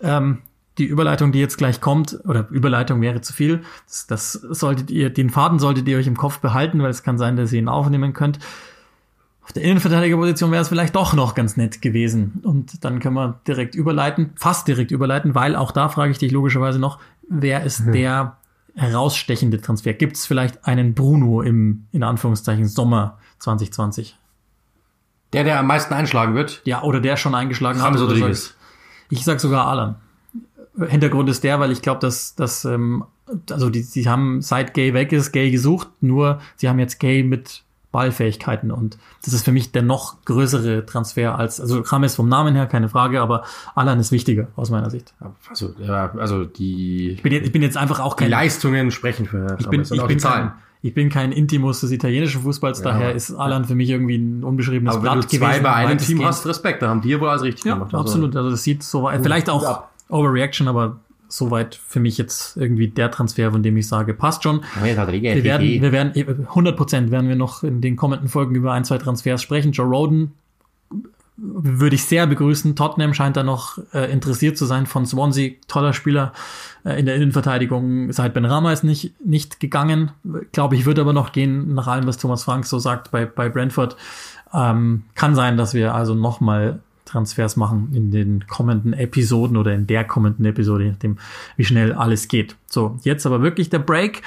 Ähm, 0.00 0.38
die 0.78 0.84
Überleitung, 0.84 1.32
die 1.32 1.40
jetzt 1.40 1.58
gleich 1.58 1.80
kommt, 1.80 2.18
oder 2.24 2.48
Überleitung 2.50 3.00
wäre 3.00 3.20
zu 3.20 3.32
viel, 3.32 3.62
das, 3.86 4.06
das 4.06 4.32
solltet 4.32 4.90
ihr, 4.90 5.10
den 5.10 5.28
Faden 5.28 5.58
solltet 5.58 5.88
ihr 5.88 5.98
euch 5.98 6.06
im 6.06 6.16
Kopf 6.16 6.38
behalten, 6.38 6.80
weil 6.82 6.90
es 6.90 7.02
kann 7.02 7.18
sein, 7.18 7.36
dass 7.36 7.52
ihr 7.52 7.58
ihn 7.58 7.68
aufnehmen 7.68 8.12
könnt. 8.12 8.38
Auf 9.48 9.54
der 9.54 9.62
Innenverteidigerposition 9.62 10.50
wäre 10.50 10.60
es 10.60 10.68
vielleicht 10.68 10.94
doch 10.94 11.14
noch 11.14 11.34
ganz 11.34 11.56
nett 11.56 11.80
gewesen. 11.80 12.42
Und 12.42 12.84
dann 12.84 13.00
können 13.00 13.14
wir 13.14 13.40
direkt 13.46 13.74
überleiten, 13.74 14.32
fast 14.36 14.68
direkt 14.68 14.90
überleiten, 14.90 15.34
weil 15.34 15.56
auch 15.56 15.70
da 15.70 15.88
frage 15.88 16.10
ich 16.10 16.18
dich 16.18 16.32
logischerweise 16.32 16.78
noch, 16.78 16.98
wer 17.30 17.64
ist 17.64 17.78
hm. 17.78 17.92
der 17.92 18.36
herausstechende 18.74 19.58
Transfer? 19.58 19.94
Gibt 19.94 20.16
es 20.16 20.26
vielleicht 20.26 20.66
einen 20.66 20.92
Bruno 20.92 21.40
im, 21.40 21.86
in 21.92 22.02
Anführungszeichen, 22.02 22.68
Sommer 22.68 23.16
2020? 23.38 24.18
Der, 25.32 25.44
der 25.44 25.58
am 25.58 25.66
meisten 25.66 25.94
einschlagen 25.94 26.34
wird? 26.34 26.60
Ja, 26.64 26.82
oder 26.82 27.00
der 27.00 27.16
schon 27.16 27.34
eingeschlagen 27.34 27.78
James 27.78 28.02
hat. 28.02 28.06
Rodriguez. 28.06 28.54
Ich 29.08 29.24
sag 29.24 29.40
sogar 29.40 29.66
Alan. 29.66 29.94
Hintergrund 30.88 31.30
ist 31.30 31.42
der, 31.42 31.58
weil 31.58 31.72
ich 31.72 31.80
glaube, 31.80 32.00
dass, 32.00 32.34
dass 32.34 32.66
ähm, 32.66 33.06
also 33.50 33.70
die, 33.70 33.82
die 33.82 34.10
haben 34.10 34.42
seit 34.42 34.74
Gay 34.74 34.92
weg 34.92 35.10
ist, 35.12 35.32
Gay 35.32 35.50
gesucht, 35.50 35.88
nur 36.02 36.38
sie 36.56 36.68
haben 36.68 36.78
jetzt 36.78 37.00
Gay 37.00 37.22
mit 37.22 37.64
Ballfähigkeiten 37.90 38.70
und 38.70 38.98
das 39.24 39.32
ist 39.32 39.44
für 39.44 39.52
mich 39.52 39.72
der 39.72 39.82
noch 39.82 40.22
größere 40.26 40.84
Transfer 40.84 41.38
als, 41.38 41.58
also 41.60 41.80
Rames 41.80 42.14
vom 42.14 42.28
Namen 42.28 42.54
her, 42.54 42.66
keine 42.66 42.90
Frage, 42.90 43.20
aber 43.22 43.44
Alan 43.74 43.98
ist 43.98 44.12
wichtiger 44.12 44.48
aus 44.56 44.68
meiner 44.68 44.90
Sicht. 44.90 45.14
Also, 45.48 45.74
ja, 45.78 46.12
also 46.18 46.44
die. 46.44 47.12
Ich 47.12 47.22
bin 47.22 47.32
jetzt, 47.32 47.46
ich 47.46 47.52
bin 47.52 47.62
jetzt 47.62 47.78
einfach 47.78 48.00
auch 48.00 48.16
kein. 48.16 48.26
Die 48.26 48.32
Leistungen 48.32 48.90
sprechen 48.90 49.24
für 49.24 49.56
ich 49.58 49.68
bin, 49.68 49.82
ich 49.82 50.06
bin 50.06 50.18
Zahlen. 50.18 50.48
Kein, 50.48 50.58
ich 50.82 50.94
bin 50.94 51.08
kein 51.08 51.32
Intimus 51.32 51.80
des 51.80 51.90
italienischen 51.90 52.42
Fußballs, 52.42 52.80
ja, 52.80 52.84
daher 52.84 53.14
ist 53.14 53.32
Alan 53.32 53.64
für 53.64 53.74
mich 53.74 53.88
irgendwie 53.88 54.16
ein 54.16 54.44
unbeschriebenes 54.44 54.94
aber 54.94 55.02
Blatt 55.02 55.28
gewesen. 55.28 55.40
Wenn 55.40 55.48
du 55.48 55.54
zwei 55.54 55.62
bei 55.62 55.74
einem 55.74 55.98
Team 55.98 56.24
hast, 56.24 56.46
Respekt, 56.46 56.82
da 56.82 56.88
haben 56.88 57.00
die 57.00 57.18
wohl 57.18 57.30
alles 57.30 57.42
richtig 57.42 57.64
ja, 57.64 57.74
gemacht. 57.74 57.94
Also. 57.94 58.04
Absolut, 58.04 58.36
also 58.36 58.50
das 58.50 58.62
sieht 58.62 58.82
so 58.82 59.02
weit, 59.04 59.22
vielleicht 59.22 59.48
auch 59.48 59.84
Overreaction, 60.10 60.68
aber 60.68 61.00
soweit 61.28 61.74
für 61.74 62.00
mich 62.00 62.18
jetzt 62.18 62.56
irgendwie 62.56 62.88
der 62.88 63.10
Transfer, 63.10 63.52
von 63.52 63.62
dem 63.62 63.76
ich 63.76 63.86
sage, 63.86 64.14
passt 64.14 64.42
schon. 64.42 64.64
Wir 65.36 65.44
werden, 65.92 66.14
wir 66.14 66.26
werden, 66.26 66.46
100 66.48 66.76
Prozent 66.76 67.10
werden 67.10 67.28
wir 67.28 67.36
noch 67.36 67.62
in 67.62 67.80
den 67.80 67.96
kommenden 67.96 68.28
Folgen 68.28 68.54
über 68.54 68.72
ein, 68.72 68.84
zwei 68.84 68.98
Transfers 68.98 69.42
sprechen. 69.42 69.72
Joe 69.72 69.86
Roden 69.86 70.32
würde 71.36 71.94
ich 71.94 72.04
sehr 72.04 72.26
begrüßen. 72.26 72.74
Tottenham 72.74 73.14
scheint 73.14 73.36
da 73.36 73.44
noch 73.44 73.78
äh, 73.94 74.10
interessiert 74.10 74.58
zu 74.58 74.66
sein 74.66 74.86
von 74.86 75.06
Swansea. 75.06 75.52
Toller 75.68 75.92
Spieler 75.92 76.32
äh, 76.84 76.98
in 76.98 77.06
der 77.06 77.14
Innenverteidigung. 77.14 78.10
Seit 78.12 78.34
Ben 78.34 78.44
Rama 78.44 78.72
ist 78.72 78.82
nicht, 78.82 79.24
nicht 79.24 79.60
gegangen. 79.60 80.10
Glaube 80.52 80.74
ich, 80.74 80.84
wird 80.84 80.98
aber 80.98 81.12
noch 81.12 81.30
gehen, 81.32 81.74
nach 81.74 81.86
allem, 81.86 82.06
was 82.06 82.18
Thomas 82.18 82.42
Frank 82.42 82.66
so 82.66 82.80
sagt 82.80 83.12
bei, 83.12 83.24
bei 83.24 83.48
Brentford. 83.48 83.96
Ähm, 84.52 85.04
kann 85.14 85.34
sein, 85.36 85.56
dass 85.56 85.74
wir 85.74 85.94
also 85.94 86.14
noch 86.14 86.40
mal 86.40 86.80
Transfers 87.08 87.56
machen 87.56 87.90
in 87.94 88.10
den 88.10 88.46
kommenden 88.46 88.92
Episoden 88.92 89.56
oder 89.56 89.74
in 89.74 89.86
der 89.86 90.04
kommenden 90.04 90.44
Episode, 90.44 90.84
je 90.84 90.90
nachdem, 90.90 91.18
wie 91.56 91.64
schnell 91.64 91.92
alles 91.92 92.28
geht. 92.28 92.56
So, 92.66 92.98
jetzt 93.02 93.26
aber 93.26 93.42
wirklich 93.42 93.70
der 93.70 93.78
Break. 93.80 94.22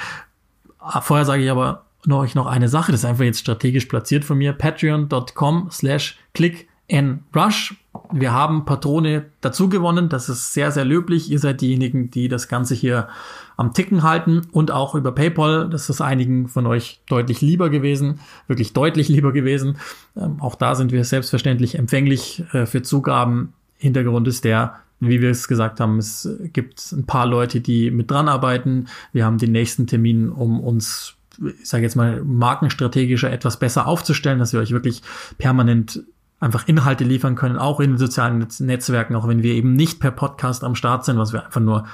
Ah, 0.78 1.00
vorher 1.00 1.24
sage 1.24 1.44
ich 1.44 1.50
aber 1.50 1.84
euch 2.08 2.34
noch 2.34 2.46
eine 2.46 2.68
Sache, 2.68 2.90
das 2.90 3.02
ist 3.02 3.04
einfach 3.04 3.24
jetzt 3.24 3.38
strategisch 3.38 3.86
platziert 3.86 4.24
von 4.24 4.38
mir. 4.38 4.52
Patreon.com 4.52 5.68
slash 5.70 6.18
click 6.34 6.68
and 6.90 7.22
rush. 7.34 7.74
Wir 8.10 8.32
haben 8.32 8.64
Patrone 8.64 9.26
dazu 9.40 9.68
gewonnen. 9.68 10.08
Das 10.08 10.28
ist 10.28 10.52
sehr, 10.54 10.70
sehr 10.70 10.84
löblich. 10.84 11.30
Ihr 11.30 11.38
seid 11.38 11.60
diejenigen, 11.60 12.10
die 12.10 12.28
das 12.28 12.48
Ganze 12.48 12.74
hier 12.74 13.08
am 13.56 13.74
Ticken 13.74 14.02
halten 14.02 14.42
und 14.52 14.70
auch 14.70 14.94
über 14.94 15.12
PayPal. 15.12 15.68
Das 15.68 15.90
ist 15.90 16.00
einigen 16.00 16.48
von 16.48 16.66
euch 16.66 17.00
deutlich 17.06 17.40
lieber 17.40 17.70
gewesen, 17.70 18.20
wirklich 18.46 18.72
deutlich 18.72 19.08
lieber 19.08 19.32
gewesen. 19.32 19.76
Ähm, 20.16 20.40
auch 20.40 20.54
da 20.54 20.74
sind 20.74 20.92
wir 20.92 21.04
selbstverständlich 21.04 21.78
empfänglich 21.78 22.44
äh, 22.52 22.66
für 22.66 22.82
Zugaben. 22.82 23.52
Hintergrund 23.76 24.26
ist 24.26 24.44
der, 24.44 24.76
wie 25.00 25.20
wir 25.20 25.30
es 25.30 25.48
gesagt 25.48 25.80
haben, 25.80 25.98
es 25.98 26.28
gibt 26.52 26.92
ein 26.92 27.04
paar 27.04 27.26
Leute, 27.26 27.60
die 27.60 27.90
mit 27.90 28.10
dran 28.10 28.28
arbeiten. 28.28 28.86
Wir 29.12 29.26
haben 29.26 29.38
den 29.38 29.52
nächsten 29.52 29.86
Termin, 29.86 30.30
um 30.30 30.60
uns, 30.60 31.14
ich 31.38 31.68
sage 31.68 31.82
jetzt 31.82 31.96
mal, 31.96 32.22
markenstrategischer 32.24 33.30
etwas 33.30 33.58
besser 33.58 33.86
aufzustellen, 33.86 34.38
dass 34.38 34.52
wir 34.52 34.60
euch 34.60 34.70
wirklich 34.70 35.02
permanent 35.38 36.04
einfach 36.42 36.66
Inhalte 36.66 37.04
liefern 37.04 37.36
können, 37.36 37.56
auch 37.56 37.80
in 37.80 37.92
den 37.92 37.98
sozialen 37.98 38.46
Netzwerken, 38.58 39.14
auch 39.14 39.28
wenn 39.28 39.42
wir 39.42 39.54
eben 39.54 39.74
nicht 39.74 40.00
per 40.00 40.10
Podcast 40.10 40.64
am 40.64 40.74
Start 40.74 41.04
sind, 41.04 41.16
was 41.16 41.32
wir 41.32 41.46
einfach 41.46 41.60
nur 41.60 41.86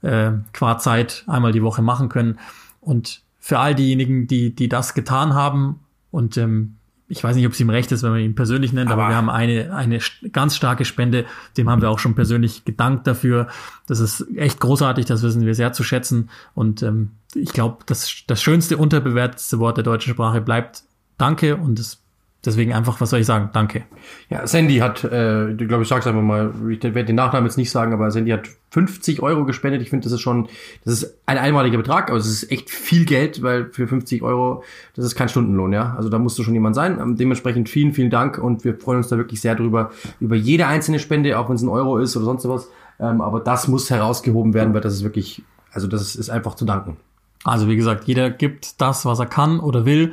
äh, 0.00 0.32
qua 0.52 0.78
Zeit 0.78 1.24
einmal 1.26 1.52
die 1.52 1.62
Woche 1.62 1.82
machen 1.82 2.08
können. 2.08 2.38
Und 2.80 3.20
für 3.38 3.58
all 3.58 3.74
diejenigen, 3.74 4.26
die, 4.26 4.54
die 4.54 4.68
das 4.68 4.94
getan 4.94 5.34
haben 5.34 5.80
und 6.10 6.36
ähm, 6.38 6.76
ich 7.08 7.22
weiß 7.22 7.36
nicht, 7.36 7.46
ob 7.46 7.52
es 7.52 7.60
ihm 7.60 7.68
recht 7.68 7.92
ist, 7.92 8.02
wenn 8.02 8.12
man 8.12 8.20
ihn 8.20 8.34
persönlich 8.34 8.72
nennt, 8.72 8.90
aber, 8.90 9.02
aber, 9.02 9.12
wir 9.12 9.16
haben 9.16 9.28
eine, 9.28 9.74
eine 9.74 9.98
ganz 10.32 10.56
starke 10.56 10.86
Spende. 10.86 11.26
Dem 11.58 11.68
haben 11.68 11.82
wir 11.82 11.90
auch 11.90 11.98
schon 11.98 12.14
persönlich 12.14 12.64
gedankt 12.64 13.06
dafür. 13.06 13.48
Das 13.86 14.00
ist 14.00 14.26
echt 14.34 14.60
großartig, 14.60 15.04
das 15.04 15.22
wissen 15.22 15.44
wir 15.44 15.54
sehr 15.54 15.74
zu 15.74 15.84
schätzen. 15.84 16.30
Und 16.54 16.82
ähm, 16.82 17.10
ich 17.34 17.52
glaube, 17.52 17.78
das, 17.84 18.22
das 18.26 18.40
schönste, 18.40 18.78
unterbewertetste 18.78 19.58
Wort 19.58 19.76
der 19.76 19.84
deutschen 19.84 20.14
Sprache 20.14 20.40
bleibt 20.40 20.84
Danke 21.18 21.56
und 21.56 21.78
es 21.78 22.02
Deswegen 22.44 22.72
einfach, 22.72 23.00
was 23.00 23.10
soll 23.10 23.20
ich 23.20 23.26
sagen? 23.26 23.50
Danke. 23.52 23.84
Ja, 24.28 24.44
Sandy 24.48 24.78
hat, 24.78 25.04
äh, 25.04 25.52
ich 25.52 25.68
glaube, 25.68 25.84
ich 25.84 25.88
sag's 25.88 26.08
einfach 26.08 26.22
mal, 26.22 26.52
ich 26.68 26.82
werde 26.82 27.04
den 27.04 27.14
Nachnamen 27.14 27.46
jetzt 27.46 27.56
nicht 27.56 27.70
sagen, 27.70 27.92
aber 27.92 28.10
Sandy 28.10 28.32
hat 28.32 28.48
50 28.70 29.22
Euro 29.22 29.44
gespendet. 29.44 29.80
Ich 29.80 29.90
finde, 29.90 30.04
das 30.04 30.12
ist 30.12 30.22
schon, 30.22 30.48
das 30.84 30.94
ist 30.94 31.18
ein 31.24 31.38
einmaliger 31.38 31.76
Betrag, 31.76 32.10
aber 32.10 32.18
es 32.18 32.26
ist 32.26 32.50
echt 32.50 32.68
viel 32.68 33.04
Geld, 33.04 33.42
weil 33.42 33.66
für 33.70 33.86
50 33.86 34.22
Euro, 34.22 34.64
das 34.96 35.04
ist 35.04 35.14
kein 35.14 35.28
Stundenlohn, 35.28 35.72
ja. 35.72 35.94
Also 35.96 36.08
da 36.08 36.18
musst 36.18 36.36
du 36.36 36.42
schon 36.42 36.54
jemand 36.54 36.74
sein. 36.74 36.98
Ähm, 37.00 37.16
dementsprechend 37.16 37.68
vielen, 37.68 37.92
vielen 37.92 38.10
Dank 38.10 38.38
und 38.38 38.64
wir 38.64 38.74
freuen 38.76 38.98
uns 38.98 39.08
da 39.08 39.18
wirklich 39.18 39.40
sehr 39.40 39.54
drüber, 39.54 39.92
über 40.18 40.34
jede 40.34 40.66
einzelne 40.66 40.98
Spende, 40.98 41.38
auch 41.38 41.48
wenn 41.48 41.54
es 41.54 41.62
ein 41.62 41.68
Euro 41.68 41.98
ist 41.98 42.16
oder 42.16 42.24
sonst 42.24 42.48
was. 42.48 42.68
Ähm, 42.98 43.20
aber 43.20 43.38
das 43.38 43.68
muss 43.68 43.88
herausgehoben 43.88 44.52
werden, 44.52 44.74
weil 44.74 44.80
das 44.80 44.94
ist 44.94 45.04
wirklich, 45.04 45.42
also 45.72 45.86
das 45.86 46.16
ist 46.16 46.28
einfach 46.28 46.56
zu 46.56 46.64
danken. 46.64 46.96
Also 47.44 47.68
wie 47.68 47.76
gesagt, 47.76 48.04
jeder 48.04 48.30
gibt 48.30 48.80
das, 48.80 49.04
was 49.04 49.20
er 49.20 49.26
kann 49.26 49.60
oder 49.60 49.84
will. 49.84 50.12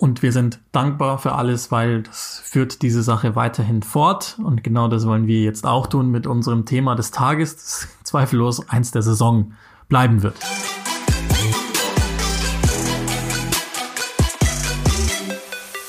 Und 0.00 0.22
wir 0.22 0.30
sind 0.30 0.60
dankbar 0.70 1.18
für 1.18 1.32
alles, 1.34 1.72
weil 1.72 2.04
das 2.04 2.40
führt 2.44 2.82
diese 2.82 3.02
Sache 3.02 3.34
weiterhin 3.34 3.82
fort. 3.82 4.38
Und 4.40 4.62
genau 4.62 4.86
das 4.86 5.04
wollen 5.08 5.26
wir 5.26 5.42
jetzt 5.42 5.66
auch 5.66 5.88
tun 5.88 6.12
mit 6.12 6.24
unserem 6.28 6.64
Thema 6.64 6.94
des 6.94 7.10
Tages, 7.10 7.56
das 7.56 7.88
zweifellos 8.04 8.68
eins 8.68 8.92
der 8.92 9.02
Saison 9.02 9.54
bleiben 9.88 10.22
wird. 10.22 10.36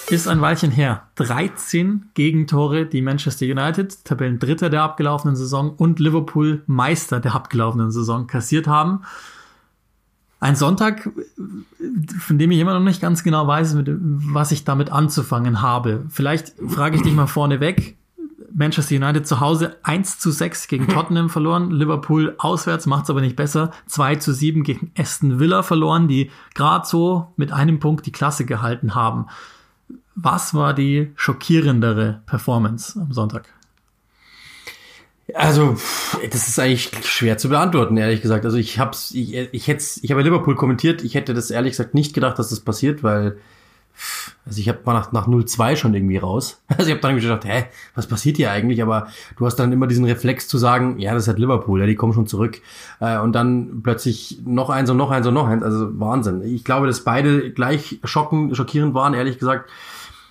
Ist 0.09 0.27
ein 0.27 0.41
Weilchen 0.41 0.71
her. 0.71 1.03
13 1.13 2.09
Gegentore, 2.15 2.87
die 2.87 3.03
Manchester 3.03 3.45
United, 3.45 4.05
Tabellendritter 4.05 4.71
der 4.71 4.81
abgelaufenen 4.81 5.35
Saison 5.35 5.69
und 5.75 5.99
Liverpool 5.99 6.63
Meister 6.65 7.19
der 7.19 7.35
abgelaufenen 7.35 7.91
Saison 7.91 8.25
kassiert 8.25 8.65
haben. 8.65 9.03
Ein 10.39 10.55
Sonntag, 10.55 11.09
von 12.19 12.37
dem 12.37 12.51
ich 12.51 12.59
immer 12.59 12.73
noch 12.73 12.79
nicht 12.85 13.01
ganz 13.01 13.23
genau 13.23 13.45
weiß, 13.45 13.75
was 13.77 14.51
ich 14.51 14.63
damit 14.63 14.91
anzufangen 14.91 15.61
habe. 15.61 16.05
Vielleicht 16.09 16.53
frage 16.65 16.95
ich 16.95 17.01
dich 17.01 17.13
mal 17.13 17.27
vorneweg. 17.27 17.97
Manchester 18.51 18.95
United 18.95 19.27
zu 19.27 19.41
Hause 19.41 19.77
1 19.83 20.19
zu 20.19 20.31
6 20.31 20.67
gegen 20.67 20.87
Tottenham 20.89 21.29
verloren, 21.29 21.71
Liverpool 21.71 22.35
auswärts 22.37 22.85
macht 22.85 23.03
es 23.03 23.09
aber 23.09 23.21
nicht 23.21 23.35
besser, 23.35 23.71
2 23.87 24.15
zu 24.15 24.33
7 24.33 24.63
gegen 24.63 24.91
Aston 24.97 25.39
Villa 25.39 25.61
verloren, 25.61 26.07
die 26.07 26.31
gerade 26.55 26.87
so 26.87 27.33
mit 27.35 27.51
einem 27.51 27.79
Punkt 27.79 28.05
die 28.05 28.11
Klasse 28.11 28.45
gehalten 28.45 28.95
haben. 28.95 29.27
Was 30.15 30.53
war 30.53 30.73
die 30.73 31.11
schockierendere 31.15 32.21
Performance 32.25 32.99
am 32.99 33.13
Sonntag? 33.13 33.53
Also, 35.35 35.77
das 36.31 36.47
ist 36.47 36.59
eigentlich 36.59 36.91
schwer 37.03 37.37
zu 37.37 37.49
beantworten, 37.49 37.97
ehrlich 37.97 38.21
gesagt. 38.21 38.45
Also 38.45 38.57
ich 38.57 38.79
hab's, 38.79 39.11
ich, 39.11 39.33
ich 39.33 39.67
hätte, 39.67 39.83
ich 40.01 40.11
habe 40.11 40.21
Liverpool 40.21 40.55
kommentiert, 40.55 41.03
ich 41.03 41.15
hätte 41.15 41.33
das 41.33 41.51
ehrlich 41.51 41.71
gesagt 41.71 41.93
nicht 41.93 42.13
gedacht, 42.13 42.39
dass 42.39 42.49
das 42.49 42.61
passiert, 42.61 43.03
weil, 43.03 43.37
also 44.45 44.59
ich 44.59 44.69
habe 44.69 44.79
mal 44.85 44.93
nach, 44.93 45.11
nach 45.11 45.27
0-2 45.27 45.75
schon 45.75 45.93
irgendwie 45.93 46.17
raus. 46.17 46.61
Also 46.69 46.85
ich 46.85 46.91
habe 46.91 47.01
dann 47.01 47.19
gedacht, 47.19 47.45
hä, 47.45 47.65
was 47.95 48.07
passiert 48.07 48.37
hier 48.37 48.51
eigentlich? 48.51 48.81
Aber 48.81 49.07
du 49.37 49.45
hast 49.45 49.57
dann 49.57 49.71
immer 49.71 49.87
diesen 49.87 50.05
Reflex 50.05 50.47
zu 50.47 50.57
sagen, 50.57 50.99
ja, 50.99 51.13
das 51.13 51.23
ist 51.23 51.27
halt 51.27 51.39
Liverpool, 51.39 51.79
ja, 51.79 51.85
die 51.85 51.95
kommen 51.95 52.13
schon 52.13 52.27
zurück. 52.27 52.61
Äh, 52.99 53.19
und 53.19 53.33
dann 53.33 53.81
plötzlich 53.83 54.39
noch 54.45 54.69
eins 54.69 54.89
und 54.89 54.97
noch 54.97 55.11
eins 55.11 55.27
und 55.27 55.33
noch 55.33 55.47
eins, 55.47 55.63
also 55.63 55.99
Wahnsinn. 55.99 56.41
Ich 56.43 56.63
glaube, 56.63 56.87
dass 56.87 57.03
beide 57.03 57.51
gleich 57.51 57.99
schocken, 58.03 58.55
schockierend 58.55 58.93
waren, 58.93 59.13
ehrlich 59.13 59.37
gesagt. 59.37 59.69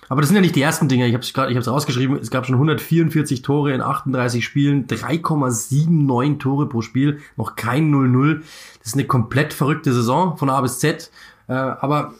Aber 0.09 0.21
das 0.21 0.29
sind 0.29 0.35
ja 0.35 0.41
nicht 0.41 0.55
die 0.55 0.61
ersten 0.61 0.89
Dinge. 0.89 1.07
Ich 1.07 1.13
habe 1.13 1.21
es 1.21 1.29
ich 1.29 1.35
habe 1.37 1.51
es 1.59 1.67
rausgeschrieben. 1.67 2.17
Es 2.17 2.31
gab 2.31 2.45
schon 2.45 2.55
144 2.55 3.43
Tore 3.43 3.73
in 3.73 3.81
38 3.81 4.43
Spielen, 4.43 4.87
3,79 4.87 6.39
Tore 6.39 6.67
pro 6.67 6.81
Spiel, 6.81 7.19
noch 7.37 7.55
kein 7.55 7.93
0-0. 7.93 8.41
Das 8.79 8.87
ist 8.87 8.93
eine 8.95 9.05
komplett 9.05 9.53
verrückte 9.53 9.93
Saison 9.93 10.35
von 10.35 10.49
A 10.49 10.59
bis 10.61 10.79
Z. 10.79 11.11
Äh, 11.47 11.53
aber 11.53 12.15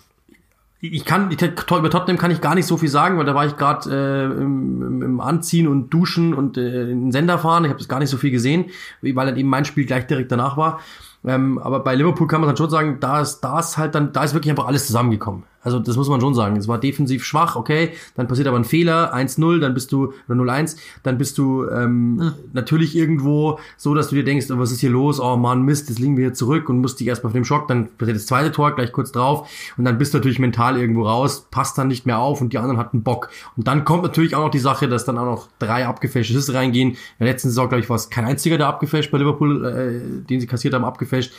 ich 0.81 1.03
kann 1.03 1.29
ich, 1.31 1.41
über 1.41 1.89
Tottenham 1.89 2.17
kann 2.17 2.31
ich 2.31 2.39
gar 2.39 2.55
nicht 2.55 2.67
so 2.67 2.77
viel 2.77 2.87
sagen, 2.87 3.17
weil 3.17 3.25
da 3.25 3.35
war 3.35 3.45
ich 3.45 3.57
gerade 3.57 3.89
äh, 3.89 4.41
im, 4.41 5.01
im, 5.01 5.19
Anziehen 5.19 5.67
und 5.67 5.89
Duschen 5.89 6.33
und 6.33 6.57
äh, 6.57 6.83
in 6.83 7.05
den 7.05 7.11
Sender 7.11 7.37
fahren. 7.37 7.65
Ich 7.65 7.69
habe 7.69 7.79
das 7.79 7.89
gar 7.89 7.99
nicht 7.99 8.09
so 8.09 8.17
viel 8.17 8.31
gesehen, 8.31 8.65
weil 9.01 9.25
dann 9.25 9.35
eben 9.35 9.49
mein 9.49 9.65
Spiel 9.65 9.85
gleich 9.85 10.07
direkt 10.07 10.31
danach 10.31 10.55
war. 10.55 10.79
Ähm, 11.25 11.57
aber 11.57 11.81
bei 11.81 11.95
Liverpool 11.95 12.27
kann 12.27 12.39
man 12.39 12.47
dann 12.47 12.55
schon 12.55 12.69
sagen, 12.69 12.97
da 13.01 13.19
ist, 13.19 13.41
da 13.41 13.59
ist 13.59 13.77
halt 13.77 13.93
dann, 13.95 14.13
da 14.13 14.23
ist 14.23 14.33
wirklich 14.33 14.51
einfach 14.51 14.67
alles 14.67 14.87
zusammengekommen. 14.87 15.43
Also 15.69 15.79
das 15.79 15.97
muss 15.97 16.09
man 16.09 16.19
schon 16.19 16.33
sagen. 16.33 16.57
Es 16.57 16.67
war 16.67 16.79
defensiv 16.79 17.23
schwach, 17.23 17.55
okay, 17.55 17.91
dann 18.15 18.27
passiert 18.27 18.47
aber 18.47 18.57
ein 18.57 18.65
Fehler, 18.65 19.13
1-0, 19.13 19.59
dann 19.59 19.75
bist 19.75 19.91
du, 19.91 20.13
oder 20.27 20.39
0-1, 20.39 20.77
dann 21.03 21.19
bist 21.19 21.37
du 21.37 21.67
ähm, 21.69 22.19
hm. 22.19 22.33
natürlich 22.53 22.95
irgendwo 22.95 23.59
so, 23.77 23.93
dass 23.93 24.09
du 24.09 24.15
dir 24.15 24.23
denkst, 24.23 24.47
oh, 24.49 24.57
was 24.57 24.71
ist 24.71 24.79
hier 24.79 24.89
los? 24.89 25.19
Oh 25.19 25.37
Mann, 25.37 25.61
Mist, 25.61 25.89
jetzt 25.89 25.99
liegen 25.99 26.17
wir 26.17 26.25
hier 26.25 26.33
zurück 26.33 26.69
und 26.69 26.81
musst 26.81 26.99
dich 26.99 27.07
erstmal 27.07 27.31
von 27.31 27.41
dem 27.41 27.45
Schock, 27.45 27.67
dann 27.67 27.89
passiert 27.97 28.17
das 28.17 28.25
zweite 28.25 28.51
Tor 28.51 28.75
gleich 28.75 28.91
kurz 28.91 29.11
drauf 29.11 29.47
und 29.77 29.85
dann 29.85 29.99
bist 29.99 30.13
du 30.13 30.17
natürlich 30.17 30.39
mental 30.39 30.77
irgendwo 30.77 31.03
raus, 31.03 31.47
passt 31.51 31.77
dann 31.77 31.87
nicht 31.87 32.07
mehr 32.07 32.17
auf 32.17 32.41
und 32.41 32.51
die 32.51 32.57
anderen 32.57 32.77
hatten 32.77 33.03
Bock. 33.03 33.29
Und 33.55 33.67
dann 33.67 33.85
kommt 33.85 34.01
natürlich 34.01 34.35
auch 34.35 34.45
noch 34.45 34.51
die 34.51 34.57
Sache, 34.57 34.87
dass 34.87 35.05
dann 35.05 35.19
auch 35.19 35.25
noch 35.25 35.47
drei 35.59 35.85
abgefälschte 35.85 36.33
Schüsse 36.33 36.55
reingehen. 36.55 36.89
In 36.89 36.97
der 37.19 37.27
letzten 37.27 37.49
Saison, 37.49 37.69
glaube 37.69 37.83
ich, 37.83 37.89
war 37.89 37.95
es 37.95 38.09
kein 38.09 38.25
einziger, 38.25 38.57
der 38.57 38.67
abgefälscht 38.67 39.11
bei 39.11 39.19
Liverpool, 39.19 39.65
äh, 39.65 40.25
den 40.25 40.39
sie 40.39 40.47
kassiert 40.47 40.73
haben, 40.73 40.83
abgefälscht. 40.83 41.31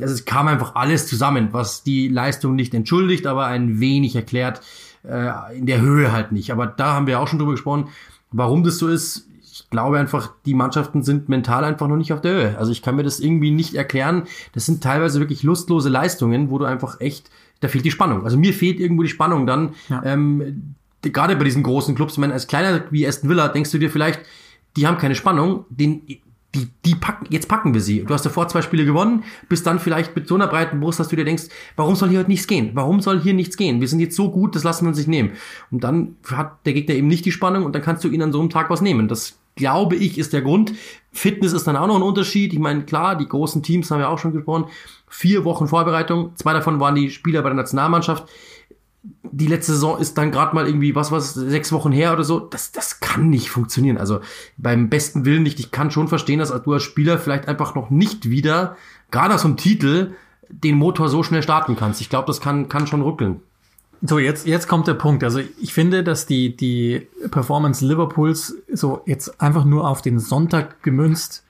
Also 0.00 0.12
es 0.12 0.24
kam 0.24 0.48
einfach 0.48 0.74
alles 0.74 1.06
zusammen, 1.06 1.48
was 1.52 1.82
die 1.82 2.08
Leistung 2.08 2.54
nicht 2.54 2.74
entschuldigt, 2.74 3.26
aber 3.26 3.46
ein 3.46 3.75
wenig 3.80 4.16
erklärt, 4.16 4.60
äh, 5.04 5.56
in 5.56 5.66
der 5.66 5.80
Höhe 5.80 6.12
halt 6.12 6.32
nicht. 6.32 6.50
Aber 6.50 6.66
da 6.66 6.94
haben 6.94 7.06
wir 7.06 7.20
auch 7.20 7.28
schon 7.28 7.38
drüber 7.38 7.52
gesprochen, 7.52 7.88
warum 8.32 8.64
das 8.64 8.78
so 8.78 8.88
ist. 8.88 9.28
Ich 9.42 9.70
glaube 9.70 9.98
einfach, 9.98 10.32
die 10.44 10.54
Mannschaften 10.54 11.02
sind 11.02 11.28
mental 11.28 11.64
einfach 11.64 11.88
noch 11.88 11.96
nicht 11.96 12.12
auf 12.12 12.20
der 12.20 12.32
Höhe. 12.32 12.58
Also 12.58 12.72
ich 12.72 12.82
kann 12.82 12.96
mir 12.96 13.04
das 13.04 13.20
irgendwie 13.20 13.50
nicht 13.50 13.74
erklären. 13.74 14.24
Das 14.52 14.66
sind 14.66 14.82
teilweise 14.82 15.18
wirklich 15.18 15.42
lustlose 15.42 15.88
Leistungen, 15.88 16.50
wo 16.50 16.58
du 16.58 16.66
einfach 16.66 17.00
echt, 17.00 17.30
da 17.60 17.68
fehlt 17.68 17.84
die 17.84 17.90
Spannung. 17.90 18.24
Also 18.24 18.36
mir 18.36 18.52
fehlt 18.52 18.80
irgendwo 18.80 19.02
die 19.02 19.08
Spannung 19.08 19.46
dann. 19.46 19.74
Ja. 19.88 20.02
Ähm, 20.04 20.74
gerade 21.02 21.36
bei 21.36 21.44
diesen 21.44 21.62
großen 21.62 21.94
Clubs, 21.94 22.14
ich 22.14 22.18
meine, 22.18 22.34
als 22.34 22.46
kleiner 22.46 22.84
wie 22.90 23.06
Aston 23.06 23.30
Villa, 23.30 23.48
denkst 23.48 23.70
du 23.70 23.78
dir 23.78 23.90
vielleicht, 23.90 24.20
die 24.76 24.86
haben 24.86 24.98
keine 24.98 25.14
Spannung, 25.14 25.64
den, 25.70 26.02
die, 26.56 26.68
die 26.84 26.94
packen, 26.94 27.26
jetzt 27.30 27.48
packen 27.48 27.74
wir 27.74 27.80
sie. 27.80 28.02
Du 28.04 28.14
hast 28.14 28.24
davor 28.24 28.48
zwei 28.48 28.62
Spiele 28.62 28.84
gewonnen, 28.84 29.24
bist 29.48 29.66
dann 29.66 29.78
vielleicht 29.78 30.16
mit 30.16 30.26
so 30.26 30.34
einer 30.34 30.46
breiten 30.46 30.80
Brust, 30.80 30.98
dass 30.98 31.08
du 31.08 31.16
dir 31.16 31.24
denkst, 31.24 31.44
warum 31.76 31.94
soll 31.94 32.08
hier 32.08 32.20
heute 32.20 32.30
nichts 32.30 32.46
gehen? 32.46 32.70
Warum 32.74 33.00
soll 33.00 33.20
hier 33.20 33.34
nichts 33.34 33.56
gehen? 33.56 33.80
Wir 33.80 33.88
sind 33.88 34.00
jetzt 34.00 34.16
so 34.16 34.30
gut, 34.30 34.56
das 34.56 34.64
lassen 34.64 34.84
wir 34.84 34.88
uns 34.88 34.98
nicht 34.98 35.08
nehmen. 35.08 35.32
Und 35.70 35.84
dann 35.84 36.16
hat 36.30 36.64
der 36.64 36.72
Gegner 36.72 36.94
eben 36.94 37.08
nicht 37.08 37.24
die 37.24 37.32
Spannung 37.32 37.64
und 37.64 37.74
dann 37.74 37.82
kannst 37.82 38.02
du 38.04 38.08
ihn 38.08 38.22
an 38.22 38.32
so 38.32 38.40
einem 38.40 38.50
Tag 38.50 38.70
was 38.70 38.80
nehmen. 38.80 39.08
Das 39.08 39.38
glaube 39.54 39.96
ich 39.96 40.18
ist 40.18 40.32
der 40.32 40.42
Grund. 40.42 40.72
Fitness 41.12 41.52
ist 41.52 41.66
dann 41.66 41.76
auch 41.76 41.86
noch 41.86 41.96
ein 41.96 42.02
Unterschied. 42.02 42.52
Ich 42.52 42.58
meine, 42.58 42.84
klar, 42.84 43.16
die 43.16 43.28
großen 43.28 43.62
Teams 43.62 43.90
haben 43.90 43.98
wir 43.98 44.08
auch 44.08 44.18
schon 44.18 44.32
gesprochen. 44.32 44.66
Vier 45.08 45.44
Wochen 45.44 45.66
Vorbereitung. 45.66 46.32
Zwei 46.36 46.52
davon 46.52 46.80
waren 46.80 46.94
die 46.94 47.10
Spieler 47.10 47.42
bei 47.42 47.48
der 47.48 47.56
Nationalmannschaft 47.56 48.28
die 49.22 49.46
letzte 49.46 49.72
Saison 49.72 49.98
ist 49.98 50.16
dann 50.18 50.30
gerade 50.30 50.54
mal 50.54 50.66
irgendwie, 50.66 50.94
was 50.94 51.12
was 51.12 51.34
sechs 51.34 51.72
Wochen 51.72 51.92
her 51.92 52.12
oder 52.12 52.24
so. 52.24 52.40
Das, 52.40 52.72
das 52.72 53.00
kann 53.00 53.28
nicht 53.28 53.50
funktionieren. 53.50 53.98
Also 53.98 54.20
beim 54.56 54.88
besten 54.88 55.24
Willen 55.24 55.42
nicht. 55.42 55.60
Ich 55.60 55.70
kann 55.70 55.90
schon 55.90 56.08
verstehen, 56.08 56.38
dass 56.38 56.50
du 56.62 56.72
als 56.72 56.82
Spieler 56.82 57.18
vielleicht 57.18 57.48
einfach 57.48 57.74
noch 57.74 57.90
nicht 57.90 58.30
wieder, 58.30 58.76
gerade 59.10 59.34
aus 59.34 59.42
dem 59.42 59.56
Titel, 59.56 60.12
den 60.48 60.76
Motor 60.76 61.08
so 61.08 61.22
schnell 61.22 61.42
starten 61.42 61.76
kannst. 61.76 62.00
Ich 62.00 62.08
glaube, 62.08 62.26
das 62.26 62.40
kann, 62.40 62.68
kann 62.68 62.86
schon 62.86 63.02
rückeln. 63.02 63.40
So, 64.02 64.18
jetzt, 64.18 64.46
jetzt 64.46 64.68
kommt 64.68 64.86
der 64.86 64.94
Punkt. 64.94 65.24
Also 65.24 65.40
ich 65.60 65.72
finde, 65.72 66.04
dass 66.04 66.26
die, 66.26 66.56
die 66.56 67.08
Performance 67.30 67.84
Liverpools 67.84 68.56
so 68.72 69.02
jetzt 69.06 69.40
einfach 69.40 69.64
nur 69.64 69.88
auf 69.88 70.02
den 70.02 70.18
Sonntag 70.18 70.82
gemünzt 70.82 71.44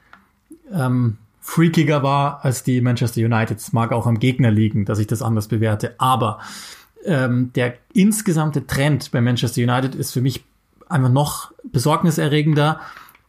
ähm, 0.73 1.19
freakiger 1.41 2.03
war 2.03 2.45
als 2.45 2.63
die 2.63 2.81
Manchester 2.81 3.21
United. 3.21 3.59
Es 3.59 3.73
mag 3.73 3.93
auch 3.93 4.07
am 4.07 4.19
Gegner 4.19 4.51
liegen, 4.51 4.85
dass 4.85 4.99
ich 4.99 5.07
das 5.07 5.23
anders 5.23 5.49
bewerte. 5.49 5.95
Aber 5.99 6.41
ähm, 7.07 7.53
der 7.55 7.75
insgesamte 7.93 8.67
Trend 8.67 9.11
bei 9.11 9.21
Manchester 9.21 9.63
United 9.63 9.95
ist 9.95 10.13
für 10.13 10.21
mich 10.21 10.45
einfach 10.89 11.11
noch 11.11 11.53
besorgniserregender 11.65 12.81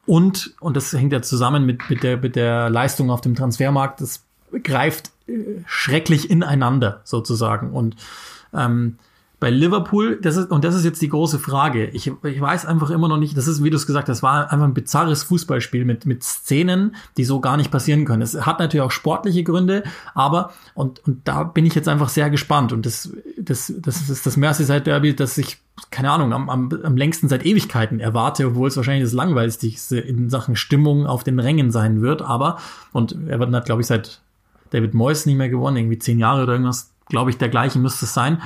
und, 0.08 0.56
und 0.62 0.78
das 0.78 0.94
hängt 0.94 1.12
ja 1.12 1.22
zusammen 1.22 1.66
mit, 1.66 1.90
mit, 1.90 2.02
der, 2.02 2.18
mit 2.18 2.36
der 2.36 2.70
Leistung 2.70 3.12
auf 3.12 3.22
dem 3.22 3.36
Transfermarkt, 3.36 4.00
das 4.00 4.24
greift 4.64 5.12
äh, 5.28 5.62
schrecklich 5.66 6.30
ineinander 6.30 7.02
sozusagen. 7.04 7.72
Und 7.72 7.98
ähm, 8.54 8.98
bei 9.40 9.52
Liverpool, 9.52 10.20
das 10.20 10.36
ist, 10.36 10.50
und 10.50 10.64
das 10.64 10.74
ist 10.74 10.84
jetzt 10.84 11.00
die 11.00 11.10
große 11.10 11.38
Frage. 11.38 11.86
Ich, 11.90 12.08
ich 12.08 12.42
weiß 12.42 12.66
einfach 12.66 12.90
immer 12.90 13.08
noch 13.08 13.18
nicht, 13.18 13.38
das 13.38 13.48
ist, 13.48 13.64
wie 13.64 13.70
du 13.70 13.76
es 13.76 13.86
gesagt 13.86 14.10
hast, 14.10 14.24
war 14.24 14.52
einfach 14.52 14.66
ein 14.66 14.74
bizarres 14.74 15.22
Fußballspiel 15.24 15.86
mit, 15.86 16.08
mit 16.08 16.24
Szenen, 16.24 16.96
die 17.18 17.24
so 17.24 17.40
gar 17.40 17.56
nicht 17.56 17.70
passieren 17.70 18.06
können. 18.06 18.24
Es 18.24 18.48
hat 18.48 18.60
natürlich 18.60 18.84
auch 18.84 18.92
sportliche 18.92 19.44
Gründe, 19.44 19.84
aber, 20.16 20.54
und, 20.74 21.06
und 21.06 21.28
da 21.28 21.44
bin 21.44 21.68
ich 21.68 21.76
jetzt 21.76 21.88
einfach 21.88 22.10
sehr 22.10 22.32
gespannt. 22.32 22.74
Und 22.74 22.88
das, 22.88 23.12
das, 23.38 23.72
das 23.78 24.10
ist 24.10 24.26
das 24.26 24.38
Merseyside 24.38 24.82
Derby, 24.82 25.16
das 25.16 25.38
ich, 25.38 25.60
keine 25.92 26.10
Ahnung, 26.10 26.34
am, 26.34 26.50
am, 26.50 26.70
am 26.84 26.98
längsten 26.98 27.30
seit 27.30 27.46
Ewigkeiten 27.46 28.00
erwarte, 28.00 28.48
obwohl 28.48 28.70
es 28.70 28.78
wahrscheinlich 28.78 29.04
das 29.04 29.14
langweiligste 29.14 30.00
in 30.00 30.32
Sachen 30.32 30.56
Stimmung 30.56 31.06
auf 31.06 31.24
den 31.24 31.38
Rängen 31.38 31.70
sein 31.70 32.02
wird. 32.02 32.24
Aber, 32.24 32.58
und 32.92 33.16
er 33.28 33.40
wird, 33.40 33.66
glaube 33.66 33.82
ich, 33.82 33.88
seit 33.88 34.20
David 34.72 34.96
Moyes 34.96 35.28
nicht 35.28 35.38
mehr 35.38 35.50
gewonnen, 35.50 35.78
irgendwie 35.78 36.00
zehn 36.00 36.18
Jahre 36.18 36.42
oder 36.42 36.54
irgendwas, 36.54 36.92
glaube 37.08 37.30
ich, 37.30 37.38
dergleichen 37.38 37.84
müsste 37.84 38.06
es 38.06 38.16
sein. 38.16 38.42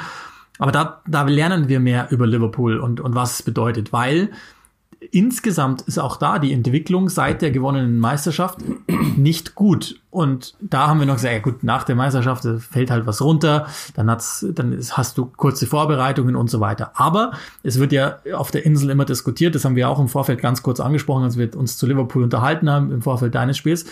Aber 0.61 0.71
da, 0.71 1.01
da 1.07 1.23
lernen 1.23 1.69
wir 1.69 1.79
mehr 1.79 2.11
über 2.11 2.27
Liverpool 2.27 2.79
und, 2.79 2.99
und 3.01 3.15
was 3.15 3.39
es 3.39 3.41
bedeutet, 3.41 3.91
weil 3.91 4.29
insgesamt 5.09 5.81
ist 5.81 5.97
auch 5.97 6.17
da 6.17 6.37
die 6.37 6.53
Entwicklung 6.53 7.09
seit 7.09 7.41
der 7.41 7.49
gewonnenen 7.49 7.97
Meisterschaft 7.97 8.59
nicht 9.17 9.55
gut. 9.55 9.99
Und 10.11 10.53
da 10.61 10.85
haben 10.85 10.99
wir 10.99 11.07
noch 11.07 11.15
gesagt, 11.15 11.33
ja 11.33 11.39
gut, 11.39 11.63
nach 11.63 11.83
der 11.83 11.95
Meisterschaft 11.95 12.45
fällt 12.59 12.91
halt 12.91 13.07
was 13.07 13.23
runter, 13.23 13.65
dann, 13.95 14.07
hat's, 14.11 14.45
dann 14.53 14.79
hast 14.91 15.17
du 15.17 15.25
kurze 15.25 15.65
Vorbereitungen 15.65 16.35
und 16.35 16.51
so 16.51 16.59
weiter. 16.59 16.91
Aber 16.93 17.31
es 17.63 17.79
wird 17.79 17.91
ja 17.91 18.19
auf 18.31 18.51
der 18.51 18.63
Insel 18.63 18.91
immer 18.91 19.05
diskutiert, 19.05 19.55
das 19.55 19.65
haben 19.65 19.75
wir 19.75 19.89
auch 19.89 19.99
im 19.99 20.09
Vorfeld 20.09 20.41
ganz 20.41 20.61
kurz 20.61 20.79
angesprochen, 20.79 21.23
als 21.23 21.39
wir 21.39 21.57
uns 21.57 21.75
zu 21.75 21.87
Liverpool 21.87 22.21
unterhalten 22.21 22.69
haben 22.69 22.91
im 22.91 23.01
Vorfeld 23.01 23.33
deines 23.33 23.57
Spiels. 23.57 23.85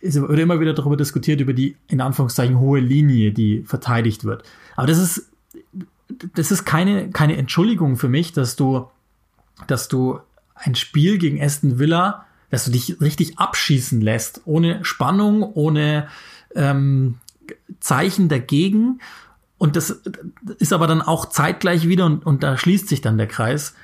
Es 0.00 0.20
wird 0.20 0.36
immer 0.40 0.58
wieder 0.58 0.74
darüber 0.74 0.96
diskutiert, 0.96 1.40
über 1.40 1.52
die 1.52 1.76
in 1.86 2.00
Anführungszeichen 2.00 2.58
hohe 2.58 2.80
Linie, 2.80 3.30
die 3.30 3.62
verteidigt 3.62 4.24
wird. 4.24 4.42
Aber 4.74 4.88
das 4.88 4.98
ist 4.98 5.27
das 6.34 6.50
ist 6.50 6.64
keine, 6.64 7.10
keine 7.10 7.36
Entschuldigung 7.36 7.96
für 7.96 8.08
mich, 8.08 8.32
dass 8.32 8.56
du, 8.56 8.88
dass 9.66 9.88
du 9.88 10.20
ein 10.54 10.74
Spiel 10.74 11.18
gegen 11.18 11.42
Aston 11.42 11.78
Villa, 11.78 12.26
dass 12.50 12.64
du 12.64 12.70
dich 12.70 13.00
richtig 13.00 13.38
abschießen 13.38 14.00
lässt, 14.00 14.42
ohne 14.44 14.84
Spannung, 14.84 15.42
ohne 15.42 16.08
ähm, 16.54 17.18
Zeichen 17.80 18.28
dagegen. 18.28 19.00
Und 19.58 19.76
das 19.76 19.90
ist 20.58 20.72
aber 20.72 20.86
dann 20.86 21.02
auch 21.02 21.26
zeitgleich 21.26 21.88
wieder, 21.88 22.06
und, 22.06 22.24
und 22.24 22.42
da 22.42 22.56
schließt 22.56 22.88
sich 22.88 23.00
dann 23.00 23.18
der 23.18 23.26
Kreis. 23.26 23.74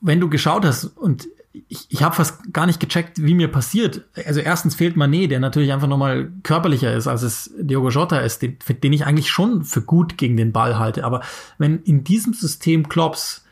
Wenn 0.00 0.20
du 0.20 0.28
geschaut 0.28 0.64
hast, 0.64 0.84
und 0.84 1.28
ich, 1.52 1.86
ich 1.88 2.02
habe 2.02 2.14
fast 2.14 2.52
gar 2.52 2.66
nicht 2.66 2.80
gecheckt, 2.80 3.22
wie 3.22 3.34
mir 3.34 3.48
passiert. 3.48 4.02
Also 4.26 4.40
erstens 4.40 4.74
fehlt 4.74 4.96
Mané, 4.96 5.28
der 5.28 5.40
natürlich 5.40 5.72
einfach 5.72 5.88
nochmal 5.88 6.30
körperlicher 6.42 6.94
ist, 6.94 7.08
als 7.08 7.22
es 7.22 7.50
Diogo 7.58 7.88
Jota 7.88 8.18
ist, 8.20 8.42
den, 8.42 8.58
den 8.82 8.92
ich 8.92 9.04
eigentlich 9.04 9.30
schon 9.30 9.64
für 9.64 9.82
gut 9.82 10.16
gegen 10.16 10.36
den 10.36 10.52
Ball 10.52 10.78
halte. 10.78 11.04
Aber 11.04 11.22
wenn 11.58 11.82
in 11.82 12.04
diesem 12.04 12.34
System 12.34 12.88
Klops 12.88 13.44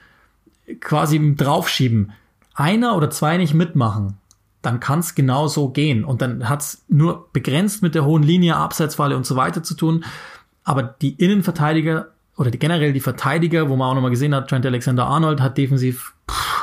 quasi 0.80 1.34
draufschieben, 1.36 2.12
einer 2.54 2.96
oder 2.96 3.10
zwei 3.10 3.36
nicht 3.36 3.54
mitmachen, 3.54 4.14
dann 4.62 4.80
kann 4.80 5.00
es 5.00 5.14
genau 5.14 5.46
so 5.48 5.68
gehen. 5.68 6.04
Und 6.04 6.22
dann 6.22 6.48
hat 6.48 6.60
es 6.60 6.84
nur 6.88 7.28
begrenzt 7.32 7.82
mit 7.82 7.94
der 7.94 8.04
hohen 8.04 8.22
Linie, 8.22 8.56
Abseitsfalle 8.56 9.16
und 9.16 9.26
so 9.26 9.36
weiter 9.36 9.62
zu 9.62 9.74
tun. 9.74 10.04
Aber 10.64 10.82
die 10.82 11.14
Innenverteidiger 11.14 12.08
oder 12.36 12.50
die, 12.50 12.58
generell 12.58 12.92
die 12.92 13.00
Verteidiger, 13.00 13.68
wo 13.68 13.76
man 13.76 13.90
auch 13.90 13.94
nochmal 13.94 14.10
gesehen 14.10 14.34
hat, 14.34 14.48
Trent 14.48 14.66
Alexander-Arnold 14.66 15.40
hat 15.40 15.58
defensiv 15.58 16.14
pff, 16.30 16.57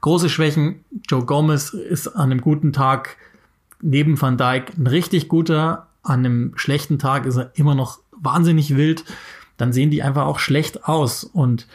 Große 0.00 0.28
Schwächen. 0.28 0.84
Joe 1.08 1.24
Gomez 1.24 1.70
ist 1.70 2.08
an 2.08 2.30
einem 2.30 2.40
guten 2.40 2.72
Tag 2.72 3.16
neben 3.80 4.20
Van 4.20 4.36
Dijk 4.36 4.76
ein 4.76 4.86
richtig 4.86 5.28
guter. 5.28 5.86
An 6.02 6.20
einem 6.20 6.52
schlechten 6.56 6.98
Tag 6.98 7.26
ist 7.26 7.36
er 7.36 7.50
immer 7.54 7.74
noch 7.74 7.98
wahnsinnig 8.12 8.76
wild. 8.76 9.04
Dann 9.56 9.72
sehen 9.72 9.90
die 9.90 10.02
einfach 10.02 10.26
auch 10.26 10.38
schlecht 10.38 10.84
aus. 10.84 11.24
Und 11.24 11.66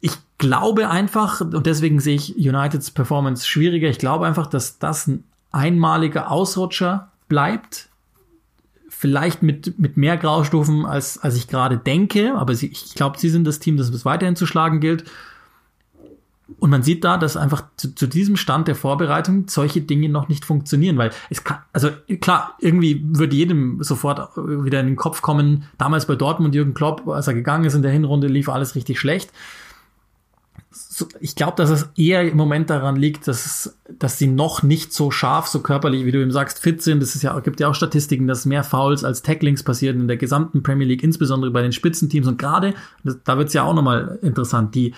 ich 0.00 0.12
glaube 0.38 0.88
einfach, 0.90 1.40
und 1.40 1.66
deswegen 1.66 2.00
sehe 2.00 2.16
ich 2.16 2.36
Uniteds 2.36 2.90
Performance 2.90 3.46
schwieriger. 3.46 3.88
Ich 3.88 3.98
glaube 3.98 4.26
einfach, 4.26 4.46
dass 4.46 4.78
das 4.78 5.06
ein 5.06 5.24
einmaliger 5.52 6.30
Ausrutscher 6.30 7.10
bleibt. 7.28 7.88
Vielleicht 8.88 9.42
mit, 9.42 9.78
mit 9.78 9.96
mehr 9.96 10.16
Graustufen, 10.16 10.86
als, 10.86 11.18
als 11.18 11.36
ich 11.36 11.48
gerade 11.48 11.78
denke. 11.78 12.34
Aber 12.34 12.54
sie, 12.54 12.68
ich 12.68 12.94
glaube, 12.94 13.18
sie 13.18 13.30
sind 13.30 13.44
das 13.44 13.58
Team, 13.58 13.76
das 13.76 13.88
es 13.88 14.04
weiterhin 14.04 14.36
zu 14.36 14.46
schlagen 14.46 14.80
gilt. 14.80 15.04
Und 16.60 16.70
man 16.70 16.84
sieht 16.84 17.02
da, 17.02 17.16
dass 17.16 17.36
einfach 17.36 17.64
zu, 17.76 17.94
zu, 17.94 18.06
diesem 18.06 18.36
Stand 18.36 18.68
der 18.68 18.76
Vorbereitung 18.76 19.48
solche 19.48 19.80
Dinge 19.80 20.08
noch 20.08 20.28
nicht 20.28 20.44
funktionieren, 20.44 20.96
weil 20.96 21.10
es 21.28 21.42
kann, 21.42 21.58
also 21.72 21.90
klar, 22.20 22.54
irgendwie 22.60 23.04
würde 23.04 23.34
jedem 23.34 23.82
sofort 23.82 24.36
wieder 24.36 24.78
in 24.78 24.86
den 24.86 24.96
Kopf 24.96 25.22
kommen, 25.22 25.64
damals 25.76 26.06
bei 26.06 26.14
Dortmund 26.14 26.54
Jürgen 26.54 26.72
Klopp, 26.72 27.08
als 27.08 27.26
er 27.26 27.34
gegangen 27.34 27.64
ist 27.64 27.74
in 27.74 27.82
der 27.82 27.90
Hinrunde, 27.90 28.28
lief 28.28 28.48
alles 28.48 28.76
richtig 28.76 29.00
schlecht. 29.00 29.32
So, 30.70 31.08
ich 31.20 31.34
glaube, 31.34 31.56
dass 31.56 31.70
es 31.70 31.88
eher 31.96 32.30
im 32.30 32.36
Moment 32.36 32.70
daran 32.70 32.96
liegt, 32.96 33.26
dass, 33.26 33.44
es, 33.44 33.78
dass 33.98 34.18
sie 34.18 34.28
noch 34.28 34.62
nicht 34.62 34.92
so 34.92 35.10
scharf, 35.10 35.48
so 35.48 35.60
körperlich, 35.60 36.04
wie 36.04 36.12
du 36.12 36.22
eben 36.22 36.30
sagst, 36.30 36.60
fit 36.60 36.80
sind. 36.80 37.02
Es 37.02 37.20
ja, 37.22 37.38
gibt 37.40 37.58
ja 37.60 37.68
auch 37.68 37.74
Statistiken, 37.74 38.26
dass 38.26 38.46
mehr 38.46 38.62
Fouls 38.62 39.02
als 39.02 39.22
Tacklings 39.22 39.62
passieren 39.62 40.00
in 40.00 40.08
der 40.08 40.16
gesamten 40.16 40.62
Premier 40.62 40.86
League, 40.86 41.02
insbesondere 41.02 41.50
bei 41.50 41.62
den 41.62 41.72
Spitzenteams. 41.72 42.26
Und 42.26 42.38
gerade, 42.38 42.74
da 43.24 43.36
wird 43.36 43.48
es 43.48 43.54
ja 43.54 43.64
auch 43.64 43.74
nochmal 43.74 44.18
interessant, 44.22 44.74
die 44.74 44.94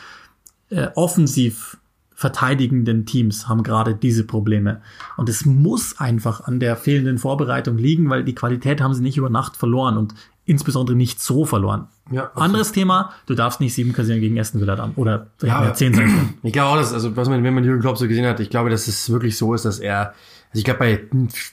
äh, 0.71 0.89
offensiv 0.95 1.79
verteidigenden 2.14 3.07
Teams 3.07 3.49
haben 3.49 3.62
gerade 3.62 3.95
diese 3.95 4.25
Probleme. 4.25 4.83
Und 5.16 5.29
es 5.29 5.47
muss 5.47 6.01
einfach 6.01 6.41
an 6.41 6.59
der 6.59 6.77
fehlenden 6.77 7.19
Vorbereitung 7.19 7.79
liegen, 7.79 8.11
weil 8.11 8.25
die 8.25 8.35
Qualität 8.35 8.81
haben 8.81 8.93
sie 8.93 9.03
nicht 9.03 9.16
über 9.16 9.31
Nacht 9.31 9.57
verloren. 9.57 9.97
Und 9.97 10.14
insbesondere 10.49 10.97
nicht 10.97 11.21
so 11.21 11.45
verloren. 11.45 11.89
Ja, 12.11 12.25
absolut. 12.25 12.43
Anderes 12.43 12.73
Thema, 12.73 13.12
du 13.27 13.35
darfst 13.35 13.61
nicht 13.61 13.75
sieben 13.75 13.93
kassieren 13.93 14.21
gegen 14.21 14.41
Aston 14.41 14.62
Villa 14.62 14.77
dann. 14.77 14.95
Oder 14.97 15.27
Ja, 15.43 15.62
ja, 15.62 15.75
zehn 15.75 15.93
sein 15.93 16.07
können. 16.07 16.35
Ich 16.43 16.55
glaube 16.55 16.71
auch, 16.71 16.77
dass, 16.77 16.95
also 16.95 17.14
was 17.16 17.29
man, 17.29 17.45
wenn 17.45 17.53
man 17.53 17.64
Jürgen 17.64 17.83
Klopp 17.83 17.99
so 17.99 18.09
gesehen 18.09 18.27
hat, 18.27 18.41
ich 18.41 18.49
glaube, 18.49 18.71
dass 18.71 18.89
es 18.89 19.11
wirklich 19.11 19.37
so 19.37 19.53
ist, 19.53 19.66
dass 19.66 19.79
er, 19.79 20.14
also 20.49 20.55
ich 20.55 20.64
glaube, 20.64 20.79
bei 20.79 21.01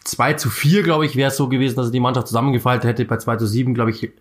2 0.05 0.34
zu 0.34 0.49
4, 0.49 0.84
glaube 0.84 1.05
ich, 1.05 1.18
wäre 1.18 1.30
es 1.30 1.36
so 1.36 1.49
gewesen, 1.49 1.76
dass 1.76 1.88
er 1.88 1.91
die 1.91 1.99
Mannschaft 1.99 2.28
zusammengefaltet 2.28 2.89
hätte. 2.89 3.03
Bei 3.03 3.18
2 3.18 3.36
zu 3.36 3.47
7, 3.47 3.74
glaube 3.74 3.91
ich, 3.91 4.11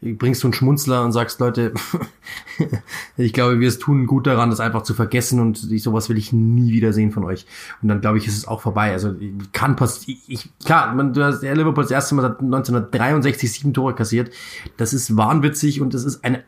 bringst 0.00 0.42
du 0.42 0.48
einen 0.48 0.54
Schmunzler 0.54 1.04
und 1.04 1.12
sagst, 1.12 1.40
Leute, 1.40 1.72
ich 3.16 3.32
glaube, 3.32 3.60
wir 3.60 3.68
es 3.68 3.78
tun 3.78 4.06
gut 4.06 4.26
daran, 4.26 4.50
das 4.50 4.60
einfach 4.60 4.82
zu 4.82 4.94
vergessen 4.94 5.40
und 5.40 5.56
sowas 5.56 6.08
will 6.08 6.18
ich 6.18 6.32
nie 6.32 6.72
wieder 6.72 6.92
sehen 6.92 7.12
von 7.12 7.24
euch. 7.24 7.46
Und 7.82 7.88
dann, 7.88 8.00
glaube 8.00 8.18
ich, 8.18 8.26
ist 8.26 8.36
es 8.36 8.46
auch 8.46 8.60
vorbei. 8.60 8.92
Also 8.92 9.14
kann 9.52 9.76
passieren. 9.76 10.20
Ich, 10.26 10.48
klar, 10.64 10.94
man, 10.94 11.12
du 11.12 11.24
hast 11.24 11.40
der 11.40 11.54
Liverpool 11.54 11.84
das 11.84 11.90
erste 11.90 12.14
Mal 12.14 12.22
seit 12.22 12.40
1963 12.40 13.52
sieben 13.52 13.74
Tore 13.74 13.94
kassiert. 13.94 14.32
Das 14.76 14.92
ist 14.92 15.16
wahnwitzig 15.16 15.80
und 15.80 15.94
das 15.94 16.04
ist 16.04 16.24
eine 16.24 16.44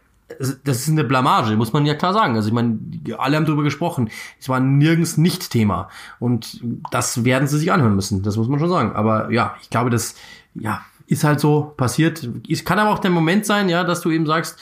das 0.62 0.80
ist 0.80 0.90
eine 0.90 1.04
Blamage, 1.04 1.56
muss 1.56 1.72
man 1.72 1.86
ja 1.86 1.94
klar 1.94 2.12
sagen. 2.12 2.36
Also 2.36 2.48
ich 2.48 2.54
meine, 2.54 2.78
alle 3.16 3.36
haben 3.36 3.46
darüber 3.46 3.62
gesprochen. 3.62 4.10
Es 4.38 4.48
war 4.48 4.60
nirgends 4.60 5.16
nicht 5.16 5.50
Thema. 5.50 5.88
Und 6.20 6.62
das 6.90 7.24
werden 7.24 7.48
sie 7.48 7.58
sich 7.58 7.72
anhören 7.72 7.94
müssen. 7.94 8.22
Das 8.22 8.36
muss 8.36 8.46
man 8.46 8.60
schon 8.60 8.68
sagen. 8.68 8.92
Aber 8.92 9.32
ja, 9.32 9.56
ich 9.62 9.70
glaube, 9.70 9.88
das 9.88 10.16
ja, 10.54 10.82
ist 11.08 11.24
halt 11.24 11.40
so 11.40 11.72
passiert. 11.76 12.28
Es 12.48 12.64
kann 12.64 12.78
aber 12.78 12.90
auch 12.90 12.98
der 12.98 13.10
Moment 13.10 13.46
sein, 13.46 13.68
ja, 13.68 13.82
dass 13.82 14.02
du 14.02 14.10
eben 14.10 14.26
sagst, 14.26 14.58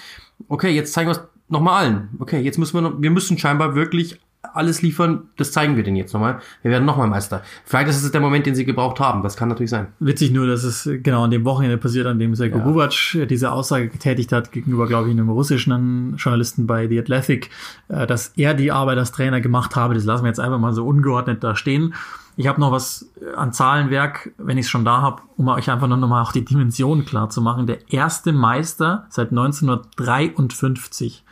okay, 0.48 0.70
jetzt 0.70 0.92
zeigen 0.92 1.08
wir 1.10 1.16
es 1.16 1.22
nochmal 1.48 1.84
allen. 1.84 2.08
Okay, 2.18 2.40
jetzt 2.40 2.58
müssen 2.58 2.74
wir 2.74 2.82
noch, 2.82 3.02
wir 3.02 3.10
müssen 3.10 3.36
scheinbar 3.36 3.74
wirklich 3.74 4.18
alles 4.54 4.80
liefern, 4.80 5.24
das 5.36 5.52
zeigen 5.52 5.76
wir 5.76 5.82
denen 5.82 5.96
jetzt 5.96 6.14
nochmal. 6.14 6.40
Wir 6.62 6.70
werden 6.70 6.84
nochmal 6.84 7.08
Meister. 7.08 7.42
Vielleicht 7.64 7.88
ist 7.88 8.02
es 8.02 8.10
der 8.12 8.20
Moment, 8.20 8.46
den 8.46 8.54
sie 8.54 8.64
gebraucht 8.64 9.00
haben. 9.00 9.22
Das 9.22 9.36
kann 9.36 9.48
natürlich 9.48 9.70
sein. 9.70 9.88
Witzig 9.98 10.30
nur, 10.30 10.46
dass 10.46 10.62
es 10.62 10.88
genau 11.02 11.24
an 11.24 11.30
dem 11.30 11.44
Wochenende 11.44 11.76
passiert, 11.78 12.06
an 12.06 12.18
dem 12.18 12.34
Sergio 12.34 12.58
Ja. 12.58 12.64
Bubac 12.64 13.26
diese 13.28 13.50
Aussage 13.50 13.88
getätigt 13.88 14.32
hat 14.32 14.52
gegenüber, 14.52 14.86
glaube 14.86 15.08
ich, 15.08 15.12
einem 15.12 15.28
russischen 15.28 16.16
Journalisten 16.16 16.66
bei 16.66 16.88
The 16.88 17.00
Athletic, 17.00 17.50
äh, 17.88 18.06
dass 18.06 18.28
er 18.36 18.54
die 18.54 18.70
Arbeit 18.70 18.98
als 18.98 19.12
Trainer 19.12 19.40
gemacht 19.40 19.76
habe. 19.76 19.94
Das 19.94 20.04
lassen 20.04 20.24
wir 20.24 20.28
jetzt 20.28 20.40
einfach 20.40 20.58
mal 20.58 20.72
so 20.72 20.86
ungeordnet 20.86 21.42
da 21.42 21.56
stehen. 21.56 21.94
Ich 22.38 22.46
habe 22.46 22.60
noch 22.60 22.70
was 22.70 23.10
an 23.34 23.52
Zahlenwerk, 23.54 24.32
wenn 24.36 24.58
ich 24.58 24.66
es 24.66 24.70
schon 24.70 24.84
da 24.84 25.00
habe, 25.00 25.22
um 25.38 25.48
euch 25.48 25.70
einfach 25.70 25.88
noch 25.88 25.96
mal 25.96 26.22
auch 26.22 26.32
die 26.32 26.44
Dimension 26.44 27.06
klar 27.06 27.30
zu 27.30 27.40
machen. 27.40 27.66
Der 27.66 27.90
erste 27.90 28.32
Meister 28.32 29.06
seit 29.08 29.30
1953, 29.30 31.24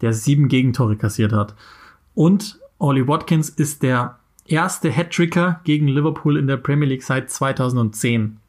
der 0.00 0.12
sieben 0.12 0.48
Gegentore 0.48 0.96
kassiert 0.96 1.32
hat. 1.32 1.54
Und 2.14 2.58
Ollie 2.78 3.06
Watkins 3.06 3.48
ist 3.48 3.84
der 3.84 4.18
erste 4.44 4.94
Hattricker 4.94 5.60
gegen 5.62 5.86
Liverpool 5.86 6.36
in 6.36 6.48
der 6.48 6.56
Premier 6.56 6.88
League 6.88 7.04
seit 7.04 7.30
2010. 7.30 8.40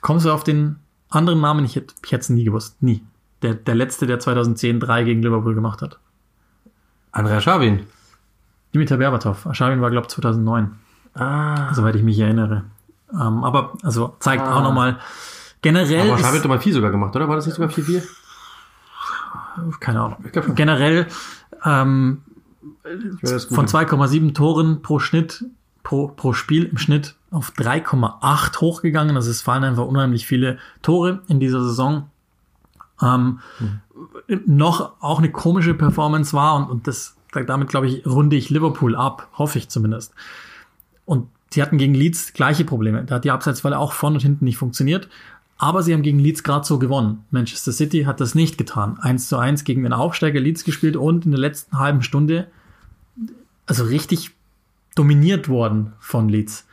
Kommst 0.00 0.24
du 0.24 0.30
auf 0.30 0.44
den 0.44 0.76
anderen 1.08 1.40
Namen? 1.40 1.64
Ich 1.64 1.74
hätte 1.74 1.94
es 2.10 2.28
nie 2.28 2.44
gewusst. 2.44 2.80
Nie. 2.80 3.02
Der, 3.42 3.54
der 3.54 3.74
letzte, 3.74 4.06
der 4.06 4.20
2010 4.20 4.78
drei 4.78 5.02
gegen 5.02 5.22
Liverpool 5.22 5.54
gemacht 5.54 5.82
hat. 5.82 5.98
Andrea 7.10 7.40
Schabin. 7.40 7.86
Dimitar 8.74 8.98
Berbatov. 8.98 9.46
Aschabin 9.46 9.80
war, 9.80 9.90
glaube 9.90 10.06
ich, 10.06 10.14
2009, 10.14 10.72
Ah. 11.18 11.72
soweit 11.74 11.94
ich 11.96 12.02
mich 12.02 12.18
erinnere. 12.18 12.64
Ähm, 13.12 13.42
aber, 13.44 13.72
also, 13.82 14.14
zeigt 14.20 14.42
Ah. 14.42 14.56
auch 14.58 14.62
nochmal, 14.62 14.98
generell 15.62 16.00
Aber 16.10 16.18
Schabin 16.18 16.24
hat 16.26 16.34
ist, 16.34 16.44
doch 16.44 16.48
mal 16.50 16.60
4 16.60 16.74
sogar 16.74 16.90
gemacht, 16.90 17.14
oder? 17.16 17.28
War 17.28 17.36
das 17.36 17.46
nicht 17.46 17.54
sogar 17.56 17.70
4-4? 17.70 18.02
keine 19.80 20.00
Ahnung, 20.00 20.18
Ich 20.24 20.32
glaub 20.32 20.44
schon. 20.44 20.54
generell, 20.54 21.06
ähm, 21.64 22.22
das 23.22 23.44
von 23.46 23.66
googeln. 23.66 23.86
2,7 23.88 24.34
Toren 24.34 24.82
pro 24.82 24.98
Schnitt, 24.98 25.44
pro, 25.82 26.08
pro 26.08 26.32
Spiel 26.32 26.64
im 26.64 26.78
Schnitt 26.78 27.16
auf 27.30 27.50
3,8 27.56 28.60
hochgegangen. 28.60 29.16
Also 29.16 29.30
es 29.30 29.42
fallen 29.42 29.64
einfach 29.64 29.84
unheimlich 29.84 30.26
viele 30.26 30.58
Tore 30.82 31.22
in 31.28 31.40
dieser 31.40 31.62
Saison. 31.62 32.08
Ähm, 33.02 33.40
Noch 34.46 34.92
auch 35.00 35.18
eine 35.18 35.30
komische 35.30 35.74
Performance 35.74 36.32
war 36.36 36.54
und, 36.56 36.70
und 36.70 36.86
das, 36.86 37.16
damit 37.46 37.68
glaube 37.68 37.86
ich, 37.88 38.06
runde 38.06 38.36
ich 38.36 38.48
Liverpool 38.50 38.94
ab, 38.94 39.28
hoffe 39.36 39.58
ich 39.58 39.68
zumindest. 39.68 40.14
Und 41.08 41.28
sie 41.48 41.62
hatten 41.62 41.78
gegen 41.78 41.94
Leeds 41.94 42.34
gleiche 42.34 42.66
Probleme. 42.66 43.02
Da 43.02 43.14
hat 43.14 43.24
die 43.24 43.30
Abseitsfalle 43.30 43.78
auch 43.78 43.94
vorne 43.94 44.16
und 44.16 44.22
hinten 44.22 44.44
nicht 44.44 44.58
funktioniert. 44.58 45.08
Aber 45.56 45.82
sie 45.82 45.94
haben 45.94 46.02
gegen 46.02 46.18
Leeds 46.18 46.42
gerade 46.42 46.66
so 46.66 46.78
gewonnen. 46.78 47.24
Manchester 47.30 47.72
City 47.72 48.02
hat 48.02 48.20
das 48.20 48.34
nicht 48.34 48.58
getan. 48.58 48.98
1 49.00 49.26
zu 49.26 49.38
1 49.38 49.64
gegen 49.64 49.84
den 49.84 49.94
Aufsteiger 49.94 50.38
Leeds 50.38 50.64
gespielt 50.64 50.96
und 50.96 51.24
in 51.24 51.30
der 51.30 51.40
letzten 51.40 51.78
halben 51.78 52.02
Stunde 52.02 52.48
also 53.64 53.84
richtig 53.84 54.32
dominiert 54.94 55.48
worden 55.48 55.94
von 55.98 56.28
Leeds. 56.28 56.66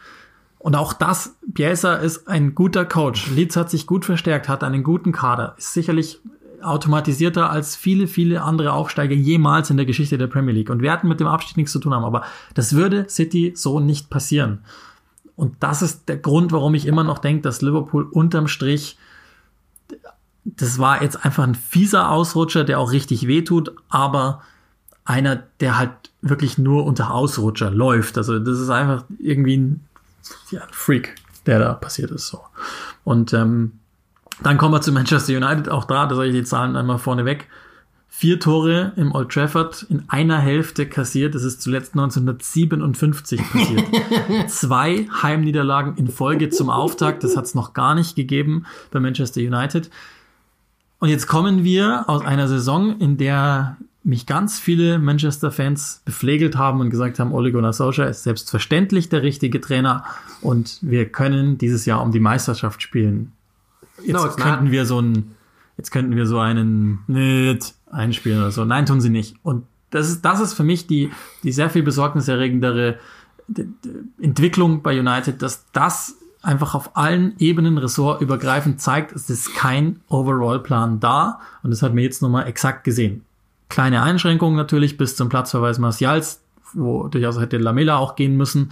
Und 0.59 0.75
auch 0.75 0.91
das, 0.91 1.37
Bielsa 1.47 1.95
ist 1.95 2.27
ein 2.27 2.55
guter 2.55 2.83
Coach. 2.83 3.31
Leeds 3.31 3.55
hat 3.55 3.69
sich 3.69 3.87
gut 3.87 4.03
verstärkt, 4.03 4.49
hat 4.49 4.65
einen 4.65 4.83
guten 4.83 5.13
Kader, 5.13 5.55
ist 5.57 5.73
sicherlich 5.73 6.19
automatisierter 6.65 7.49
als 7.49 7.75
viele, 7.75 8.07
viele 8.07 8.41
andere 8.41 8.73
Aufsteiger 8.73 9.15
jemals 9.15 9.69
in 9.69 9.77
der 9.77 9.85
Geschichte 9.85 10.17
der 10.17 10.27
Premier 10.27 10.53
League 10.53 10.69
und 10.69 10.81
werden 10.81 11.09
mit 11.09 11.19
dem 11.19 11.27
Abstieg 11.27 11.57
nichts 11.57 11.71
zu 11.71 11.79
tun 11.79 11.93
haben. 11.93 12.05
Aber 12.05 12.23
das 12.53 12.75
würde 12.75 13.07
City 13.09 13.53
so 13.55 13.79
nicht 13.79 14.09
passieren. 14.09 14.59
Und 15.35 15.55
das 15.59 15.81
ist 15.81 16.07
der 16.07 16.17
Grund, 16.17 16.51
warum 16.51 16.75
ich 16.75 16.85
immer 16.85 17.03
noch 17.03 17.17
denke, 17.19 17.41
dass 17.41 17.61
Liverpool 17.61 18.03
unterm 18.03 18.47
Strich, 18.47 18.97
das 20.45 20.79
war 20.79 21.01
jetzt 21.01 21.25
einfach 21.25 21.43
ein 21.43 21.55
fieser 21.55 22.11
Ausrutscher, 22.11 22.63
der 22.63 22.79
auch 22.79 22.91
richtig 22.91 23.27
wehtut, 23.27 23.73
aber 23.89 24.41
einer, 25.03 25.43
der 25.59 25.77
halt 25.77 25.91
wirklich 26.21 26.57
nur 26.57 26.85
unter 26.85 27.11
Ausrutscher 27.11 27.69
läuft. 27.69 28.17
Also 28.17 28.39
das 28.39 28.59
ist 28.59 28.69
einfach 28.69 29.05
irgendwie 29.19 29.57
ein, 29.57 29.85
ja, 30.51 30.61
ein 30.61 30.69
Freak, 30.71 31.15
der 31.45 31.59
da 31.59 31.73
passiert 31.73 32.11
ist. 32.11 32.27
So. 32.27 32.41
Und 33.03 33.33
ähm, 33.33 33.79
dann 34.43 34.57
kommen 34.57 34.73
wir 34.73 34.81
zu 34.81 34.91
Manchester 34.91 35.35
United. 35.35 35.69
Auch 35.69 35.85
da, 35.85 36.05
da 36.05 36.15
sage 36.15 36.29
ich 36.29 36.35
die 36.35 36.43
Zahlen 36.43 36.75
einmal 36.75 36.97
vorneweg. 36.97 37.47
Vier 38.07 38.39
Tore 38.39 38.93
im 38.95 39.13
Old 39.13 39.29
Trafford 39.29 39.85
in 39.89 40.05
einer 40.07 40.39
Hälfte 40.39 40.87
kassiert. 40.87 41.35
Das 41.35 41.43
ist 41.43 41.61
zuletzt 41.61 41.93
1957 41.93 43.41
passiert. 43.51 43.83
Zwei 44.47 45.07
Heimniederlagen 45.21 45.97
in 45.97 46.07
Folge 46.07 46.49
zum 46.49 46.69
Auftakt. 46.69 47.23
Das 47.23 47.35
hat 47.35 47.45
es 47.45 47.55
noch 47.55 47.73
gar 47.73 47.93
nicht 47.93 48.15
gegeben 48.15 48.65
bei 48.91 49.01
Manchester 49.01 49.41
United. 49.41 49.89
Und 50.99 51.09
jetzt 51.09 51.27
kommen 51.27 51.63
wir 51.65 52.05
aus 52.07 52.23
einer 52.25 52.47
Saison, 52.47 52.99
in 52.99 53.17
der 53.17 53.77
mich 54.05 54.25
ganz 54.27 54.59
viele 54.59 54.99
Manchester-Fans 54.99 56.03
beflegelt 56.05 56.55
haben 56.55 56.79
und 56.79 56.91
gesagt 56.91 57.19
haben, 57.19 57.33
Ole 57.33 57.51
Gunnar 57.51 57.73
Solskjaer 57.73 58.07
ist 58.07 58.23
selbstverständlich 58.23 59.09
der 59.09 59.23
richtige 59.23 59.59
Trainer 59.59 60.05
und 60.41 60.77
wir 60.81 61.09
können 61.09 61.57
dieses 61.57 61.85
Jahr 61.85 62.01
um 62.03 62.11
die 62.11 62.19
Meisterschaft 62.19 62.83
spielen. 62.83 63.33
Jetzt 64.03 64.13
No, 64.13 64.29
könnten 64.29 64.71
wir 64.71 64.85
so 64.85 64.97
einen, 64.97 65.35
jetzt 65.77 65.91
könnten 65.91 66.15
wir 66.15 66.25
so 66.25 66.39
einen 66.39 66.99
Nit 67.07 67.73
einspielen 67.91 68.39
oder 68.39 68.51
so. 68.51 68.65
Nein, 68.65 68.85
tun 68.85 69.01
sie 69.01 69.09
nicht. 69.09 69.35
Und 69.43 69.65
das 69.89 70.09
ist, 70.09 70.23
das 70.23 70.39
ist 70.39 70.53
für 70.53 70.63
mich 70.63 70.87
die, 70.87 71.11
die 71.43 71.51
sehr 71.51 71.69
viel 71.69 71.83
besorgniserregendere 71.83 72.99
Entwicklung 74.19 74.81
bei 74.81 74.99
United, 74.99 75.41
dass 75.41 75.65
das 75.71 76.15
einfach 76.41 76.75
auf 76.75 76.95
allen 76.95 77.33
Ebenen 77.39 77.77
ressortübergreifend 77.77 78.79
zeigt, 78.79 79.13
es 79.13 79.29
ist 79.29 79.55
kein 79.55 80.01
Overall-Plan 80.09 80.99
da. 80.99 81.39
Und 81.63 81.71
das 81.71 81.81
hat 81.81 81.93
mir 81.93 82.03
jetzt 82.03 82.21
nochmal 82.21 82.47
exakt 82.47 82.83
gesehen. 82.83 83.23
Kleine 83.69 84.03
Einschränkungen 84.03 84.55
natürlich 84.55 84.97
bis 84.97 85.15
zum 85.15 85.29
Platzverweis 85.29 85.79
Martials, 85.79 86.41
wo 86.73 87.07
durchaus 87.07 87.39
hätte 87.39 87.57
Lamela 87.57 87.97
auch 87.97 88.15
gehen 88.15 88.37
müssen. 88.37 88.71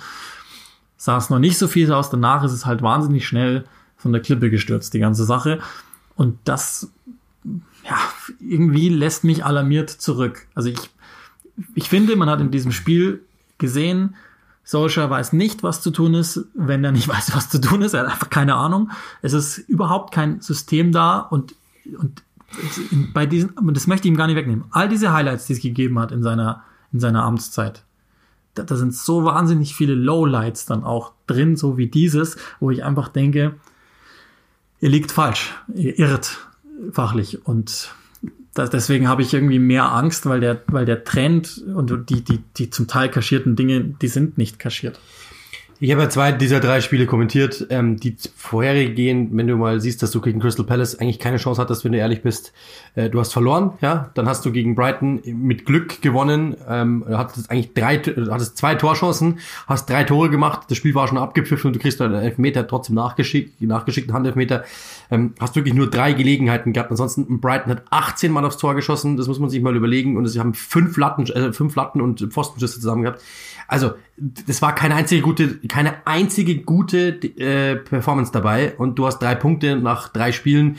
Sah 0.97 1.17
es 1.17 1.29
noch 1.29 1.39
nicht 1.39 1.57
so 1.57 1.67
viel 1.67 1.91
aus. 1.91 2.09
Danach 2.09 2.43
ist 2.43 2.51
es 2.51 2.65
halt 2.65 2.81
wahnsinnig 2.81 3.27
schnell 3.27 3.65
von 4.03 4.11
der 4.13 4.21
Klippe 4.21 4.51
gestürzt, 4.51 4.93
die 4.93 4.99
ganze 4.99 5.23
Sache. 5.23 5.59
Und 6.15 6.37
das, 6.43 6.91
ja, 7.83 7.97
irgendwie 8.39 8.89
lässt 8.89 9.23
mich 9.23 9.43
alarmiert 9.43 9.89
zurück. 9.89 10.45
Also 10.53 10.69
ich, 10.69 10.79
ich 11.73 11.89
finde, 11.89 12.15
man 12.15 12.29
hat 12.29 12.41
in 12.41 12.51
diesem 12.51 12.71
Spiel 12.71 13.23
gesehen, 13.57 14.15
Solskjaer 14.65 15.09
weiß 15.09 15.33
nicht, 15.33 15.63
was 15.63 15.81
zu 15.81 15.91
tun 15.91 16.13
ist, 16.13 16.45
wenn 16.53 16.83
er 16.83 16.91
nicht 16.91 17.07
weiß, 17.15 17.35
was 17.35 17.49
zu 17.49 17.59
tun 17.59 17.81
ist. 17.81 17.93
Er 17.93 18.01
hat 18.01 18.11
einfach 18.11 18.29
keine 18.29 18.55
Ahnung. 18.55 18.91
Es 19.21 19.33
ist 19.33 19.57
überhaupt 19.57 20.13
kein 20.13 20.41
System 20.41 20.91
da 20.91 21.19
und, 21.19 21.55
und 21.97 22.23
bei 23.13 23.25
diesen, 23.25 23.53
das 23.73 23.87
möchte 23.87 24.07
ich 24.07 24.13
ihm 24.13 24.17
gar 24.17 24.27
nicht 24.27 24.35
wegnehmen. 24.35 24.65
All 24.69 24.87
diese 24.87 25.11
Highlights, 25.11 25.47
die 25.47 25.53
es 25.53 25.61
gegeben 25.61 25.97
hat 25.97 26.11
in 26.11 26.21
seiner, 26.21 26.63
in 26.91 26.99
seiner 26.99 27.23
Amtszeit, 27.23 27.83
da, 28.53 28.63
da 28.63 28.75
sind 28.75 28.93
so 28.93 29.23
wahnsinnig 29.23 29.75
viele 29.75 29.95
Lowlights 29.95 30.65
dann 30.65 30.83
auch 30.83 31.13
drin, 31.25 31.55
so 31.55 31.77
wie 31.77 31.87
dieses, 31.87 32.37
wo 32.59 32.69
ich 32.69 32.83
einfach 32.83 33.07
denke, 33.09 33.55
ihr 34.83 34.89
liegt 34.89 35.13
falsch, 35.13 35.53
ihr 35.73 35.97
irrt 35.97 36.39
fachlich 36.91 37.47
und 37.47 37.89
deswegen 38.57 39.07
habe 39.07 39.21
ich 39.21 39.33
irgendwie 39.33 39.57
mehr 39.57 39.93
Angst, 39.93 40.25
weil 40.25 40.41
der, 40.41 40.61
weil 40.67 40.85
der 40.85 41.05
Trend 41.05 41.63
und 41.73 42.09
die, 42.09 42.21
die, 42.21 42.39
die 42.57 42.69
zum 42.69 42.89
Teil 42.89 43.07
kaschierten 43.07 43.55
Dinge, 43.55 43.81
die 43.81 44.09
sind 44.09 44.37
nicht 44.37 44.59
kaschiert. 44.59 44.99
Ich 45.83 45.91
habe 45.91 46.03
ja 46.03 46.09
zwei 46.09 46.31
dieser 46.31 46.61
drei 46.61 46.79
Spiele 46.79 47.05
kommentiert. 47.05 47.67
Ähm, 47.69 47.97
die 47.97 48.15
vorherige 48.37 48.93
gehen, 48.93 49.31
wenn 49.33 49.47
du 49.47 49.57
mal 49.57 49.81
siehst, 49.81 50.01
dass 50.01 50.11
du 50.11 50.21
gegen 50.21 50.39
Crystal 50.39 50.65
Palace 50.65 50.97
eigentlich 50.97 51.19
keine 51.19 51.35
Chance 51.35 51.61
hattest, 51.61 51.83
wenn 51.83 51.91
du 51.91 51.97
ehrlich 51.97 52.21
bist. 52.21 52.53
Äh, 52.95 53.09
du 53.09 53.19
hast 53.19 53.33
verloren, 53.33 53.73
ja. 53.81 54.09
Dann 54.13 54.25
hast 54.29 54.45
du 54.45 54.53
gegen 54.53 54.75
Brighton 54.75 55.21
mit 55.25 55.65
Glück 55.65 56.01
gewonnen. 56.01 56.55
Ähm, 56.69 57.03
hattest 57.09 57.51
eigentlich 57.51 57.73
drei, 57.73 57.97
hattest 57.97 58.55
zwei 58.55 58.75
Torchancen, 58.75 59.39
hast 59.67 59.89
drei 59.89 60.05
Tore 60.05 60.29
gemacht. 60.29 60.67
Das 60.69 60.77
Spiel 60.77 60.95
war 60.95 61.09
schon 61.09 61.17
abgepfiffen 61.17 61.67
und 61.67 61.75
du 61.75 61.81
kriegst 61.81 62.01
einen 62.01 62.13
Elfmeter 62.13 62.65
trotzdem 62.65 62.95
nachgeschickt, 62.95 63.61
nachgeschickten 63.61 64.13
Handelfmeter. 64.13 64.63
Ähm, 65.11 65.33
hast 65.37 65.57
wirklich 65.57 65.73
nur 65.73 65.89
drei 65.89 66.13
Gelegenheiten 66.13 66.71
gehabt. 66.71 66.91
Ansonsten 66.91 67.41
Brighton 67.41 67.73
hat 67.73 67.83
18 67.89 68.31
Mal 68.31 68.45
aufs 68.45 68.55
Tor 68.55 68.73
geschossen. 68.73 69.17
Das 69.17 69.27
muss 69.27 69.39
man 69.39 69.49
sich 69.49 69.61
mal 69.61 69.75
überlegen. 69.75 70.15
Und 70.15 70.25
sie 70.27 70.39
haben 70.39 70.53
fünf 70.53 70.95
Latten, 70.95 71.25
äh, 71.25 71.51
fünf 71.51 71.75
Latten 71.75 71.99
und 71.99 72.21
Pfostenschüsse 72.31 72.79
zusammen 72.79 73.01
gehabt. 73.01 73.21
Also, 73.67 73.93
das 74.17 74.61
war 74.61 74.75
keine 74.75 74.95
einzige 74.95 75.21
gute, 75.21 75.57
keine 75.67 76.05
einzige 76.05 76.61
gute 76.61 77.09
äh, 77.09 77.75
Performance 77.75 78.31
dabei 78.31 78.75
und 78.77 78.99
du 78.99 79.05
hast 79.05 79.19
drei 79.19 79.35
Punkte 79.35 79.75
nach 79.75 80.09
drei 80.09 80.31
Spielen. 80.31 80.77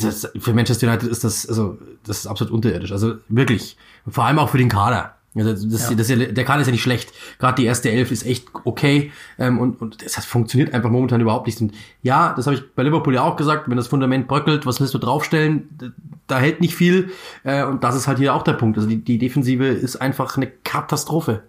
Das, 0.00 0.30
für 0.38 0.54
Manchester 0.54 0.88
United 0.88 1.08
ist 1.08 1.24
das, 1.24 1.46
also, 1.48 1.78
das 2.04 2.20
ist 2.20 2.26
absolut 2.26 2.52
unterirdisch. 2.52 2.92
Also 2.92 3.14
wirklich. 3.28 3.76
Vor 4.08 4.24
allem 4.24 4.38
auch 4.38 4.48
für 4.48 4.58
den 4.58 4.68
Kader. 4.68 5.16
Also 5.34 5.66
das, 5.66 5.88
ja. 5.88 5.96
Das, 5.96 6.08
der 6.08 6.44
Kader 6.44 6.60
ist 6.60 6.66
ja 6.66 6.72
nicht 6.72 6.82
schlecht. 6.82 7.12
Gerade 7.38 7.54
die 7.54 7.64
erste 7.64 7.90
Elf 7.90 8.10
ist 8.10 8.26
echt 8.26 8.48
okay. 8.64 9.12
Ähm, 9.38 9.58
und, 9.58 9.80
und 9.80 10.04
das 10.04 10.24
funktioniert 10.24 10.74
einfach 10.74 10.90
momentan 10.90 11.20
überhaupt 11.20 11.46
nicht. 11.46 11.60
Und 11.60 11.72
ja, 12.02 12.34
das 12.34 12.46
habe 12.46 12.56
ich 12.56 12.74
bei 12.74 12.82
Liverpool 12.82 13.14
ja 13.14 13.22
auch 13.22 13.36
gesagt, 13.36 13.68
wenn 13.68 13.76
das 13.76 13.88
Fundament 13.88 14.28
bröckelt, 14.28 14.66
was 14.66 14.80
willst 14.80 14.92
du 14.92 14.98
draufstellen? 14.98 15.94
Da 16.26 16.38
hält 16.38 16.60
nicht 16.60 16.74
viel. 16.74 17.10
Äh, 17.44 17.64
und 17.64 17.82
das 17.82 17.96
ist 17.96 18.08
halt 18.08 18.18
hier 18.18 18.34
auch 18.34 18.42
der 18.42 18.52
Punkt. 18.54 18.76
Also 18.76 18.88
die, 18.88 18.98
die 18.98 19.18
Defensive 19.18 19.66
ist 19.66 19.96
einfach 19.96 20.36
eine 20.36 20.48
Katastrophe. 20.48 21.42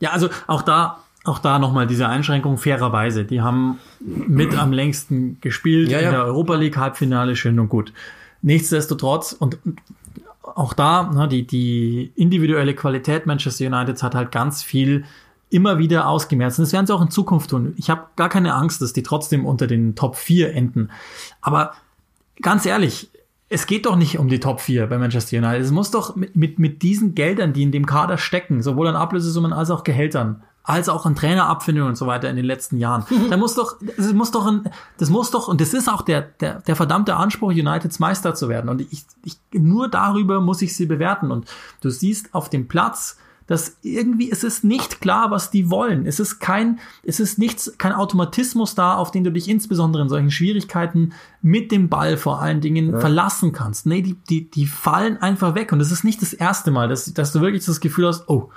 Ja, 0.00 0.10
also 0.10 0.28
auch 0.46 0.62
da, 0.62 0.98
auch 1.24 1.38
da 1.38 1.58
nochmal 1.58 1.86
diese 1.86 2.08
Einschränkung 2.08 2.58
fairerweise. 2.58 3.24
Die 3.24 3.40
haben 3.40 3.78
mit 4.00 4.56
am 4.56 4.72
längsten 4.72 5.38
gespielt 5.40 5.90
ja, 5.90 6.00
ja. 6.00 6.08
in 6.08 6.14
der 6.14 6.24
Europa 6.24 6.54
League 6.54 6.76
Halbfinale, 6.76 7.36
schön 7.36 7.58
und 7.58 7.68
gut. 7.68 7.92
Nichtsdestotrotz 8.42 9.32
und 9.32 9.58
auch 10.42 10.72
da, 10.72 11.10
ne, 11.12 11.28
die, 11.28 11.46
die 11.46 12.12
individuelle 12.14 12.74
Qualität 12.74 13.26
Manchester 13.26 13.66
United 13.66 14.02
hat 14.02 14.14
halt 14.14 14.30
ganz 14.30 14.62
viel 14.62 15.04
immer 15.50 15.78
wieder 15.78 16.08
ausgemerzt. 16.08 16.58
Und 16.58 16.64
das 16.64 16.72
werden 16.72 16.86
sie 16.86 16.94
auch 16.94 17.02
in 17.02 17.10
Zukunft 17.10 17.50
tun. 17.50 17.74
Ich 17.76 17.90
habe 17.90 18.06
gar 18.16 18.28
keine 18.28 18.54
Angst, 18.54 18.82
dass 18.82 18.92
die 18.92 19.02
trotzdem 19.02 19.46
unter 19.46 19.66
den 19.66 19.94
Top 19.94 20.16
4 20.16 20.54
enden. 20.54 20.90
Aber 21.40 21.72
ganz 22.42 22.66
ehrlich, 22.66 23.10
es 23.48 23.66
geht 23.66 23.86
doch 23.86 23.96
nicht 23.96 24.18
um 24.18 24.28
die 24.28 24.40
Top 24.40 24.60
4 24.60 24.88
bei 24.88 24.98
Manchester 24.98 25.38
United. 25.38 25.62
Es 25.62 25.70
muss 25.70 25.90
doch 25.90 26.16
mit, 26.16 26.34
mit, 26.34 26.58
mit 26.58 26.82
diesen 26.82 27.14
Geldern, 27.14 27.52
die 27.52 27.62
in 27.62 27.72
dem 27.72 27.86
Kader 27.86 28.18
stecken, 28.18 28.62
sowohl 28.62 28.88
an 28.88 28.96
Ablösesummen 28.96 29.52
als 29.52 29.70
auch 29.70 29.84
Gehältern, 29.84 30.42
als 30.64 30.88
auch 30.88 31.06
an 31.06 31.14
Trainerabfindungen 31.14 31.90
und 31.90 31.96
so 31.96 32.08
weiter 32.08 32.28
in 32.28 32.34
den 32.34 32.44
letzten 32.44 32.78
Jahren. 32.78 33.04
da 33.30 33.36
muss 33.36 33.54
doch, 33.54 33.76
das 33.96 34.12
muss 34.12 34.32
doch, 34.32 34.46
ein, 34.46 34.68
das 34.98 35.10
muss 35.10 35.30
doch, 35.30 35.46
und 35.46 35.60
das 35.60 35.74
ist 35.74 35.88
auch 35.88 36.02
der, 36.02 36.22
der, 36.22 36.60
der 36.62 36.74
verdammte 36.74 37.14
Anspruch, 37.14 37.50
Uniteds 37.50 38.00
Meister 38.00 38.34
zu 38.34 38.48
werden. 38.48 38.68
Und 38.68 38.80
ich, 38.80 39.04
ich, 39.24 39.38
nur 39.52 39.88
darüber 39.88 40.40
muss 40.40 40.60
ich 40.60 40.74
sie 40.74 40.86
bewerten. 40.86 41.30
Und 41.30 41.46
du 41.82 41.90
siehst 41.90 42.34
auf 42.34 42.50
dem 42.50 42.66
Platz, 42.66 43.16
dass 43.46 43.76
irgendwie 43.82 44.30
es 44.30 44.44
ist 44.44 44.64
nicht 44.64 45.00
klar, 45.00 45.30
was 45.30 45.50
die 45.50 45.70
wollen. 45.70 46.06
Es 46.06 46.20
ist 46.20 46.40
kein, 46.40 46.78
es 47.04 47.20
ist 47.20 47.38
nichts, 47.38 47.74
kein 47.78 47.92
Automatismus 47.92 48.74
da, 48.74 48.94
auf 48.94 49.10
den 49.10 49.24
du 49.24 49.30
dich 49.30 49.48
insbesondere 49.48 50.02
in 50.02 50.08
solchen 50.08 50.30
Schwierigkeiten 50.30 51.12
mit 51.42 51.70
dem 51.70 51.88
Ball 51.88 52.16
vor 52.16 52.40
allen 52.40 52.60
Dingen 52.60 52.92
ja. 52.92 53.00
verlassen 53.00 53.52
kannst. 53.52 53.86
Nee, 53.86 54.02
die, 54.02 54.14
die, 54.28 54.50
die 54.50 54.66
fallen 54.66 55.16
einfach 55.18 55.54
weg. 55.54 55.72
Und 55.72 55.80
es 55.80 55.92
ist 55.92 56.04
nicht 56.04 56.22
das 56.22 56.32
erste 56.32 56.70
Mal, 56.70 56.88
dass, 56.88 57.12
dass 57.14 57.32
du 57.32 57.40
wirklich 57.40 57.64
das 57.64 57.80
Gefühl 57.80 58.08
hast, 58.08 58.28
oh, 58.28 58.50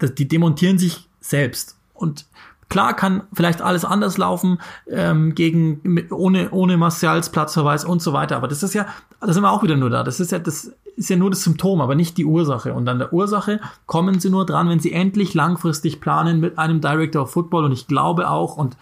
die 0.00 0.28
demontieren 0.28 0.78
sich 0.78 1.08
selbst. 1.20 1.76
Und 1.94 2.26
Klar 2.68 2.94
kann 2.94 3.22
vielleicht 3.32 3.62
alles 3.62 3.84
anders 3.86 4.18
laufen 4.18 4.58
ähm, 4.88 5.34
gegen 5.34 6.06
ohne 6.10 6.50
ohne 6.50 6.76
Martials 6.76 7.30
Platzverweis 7.30 7.84
und 7.84 8.02
so 8.02 8.12
weiter, 8.12 8.36
aber 8.36 8.46
das 8.46 8.62
ist 8.62 8.74
ja, 8.74 8.86
da 9.20 9.32
sind 9.32 9.42
wir 9.42 9.50
auch 9.50 9.62
wieder 9.62 9.76
nur 9.76 9.88
da. 9.88 10.02
Das 10.04 10.20
ist 10.20 10.32
ja 10.32 10.38
das 10.38 10.72
ist 10.98 11.10
ja 11.10 11.16
nur 11.16 11.30
das 11.30 11.44
Symptom, 11.44 11.80
aber 11.80 11.94
nicht 11.94 12.18
die 12.18 12.24
Ursache. 12.24 12.74
Und 12.74 12.88
an 12.88 12.98
der 12.98 13.12
Ursache 13.12 13.60
kommen 13.86 14.18
sie 14.18 14.30
nur 14.30 14.44
dran, 14.44 14.68
wenn 14.68 14.80
sie 14.80 14.92
endlich 14.92 15.32
langfristig 15.32 16.00
planen 16.00 16.40
mit 16.40 16.58
einem 16.58 16.80
Director 16.80 17.22
of 17.22 17.30
Football. 17.30 17.64
Und 17.64 17.72
ich 17.72 17.86
glaube 17.86 18.28
auch, 18.28 18.56
und 18.56 18.76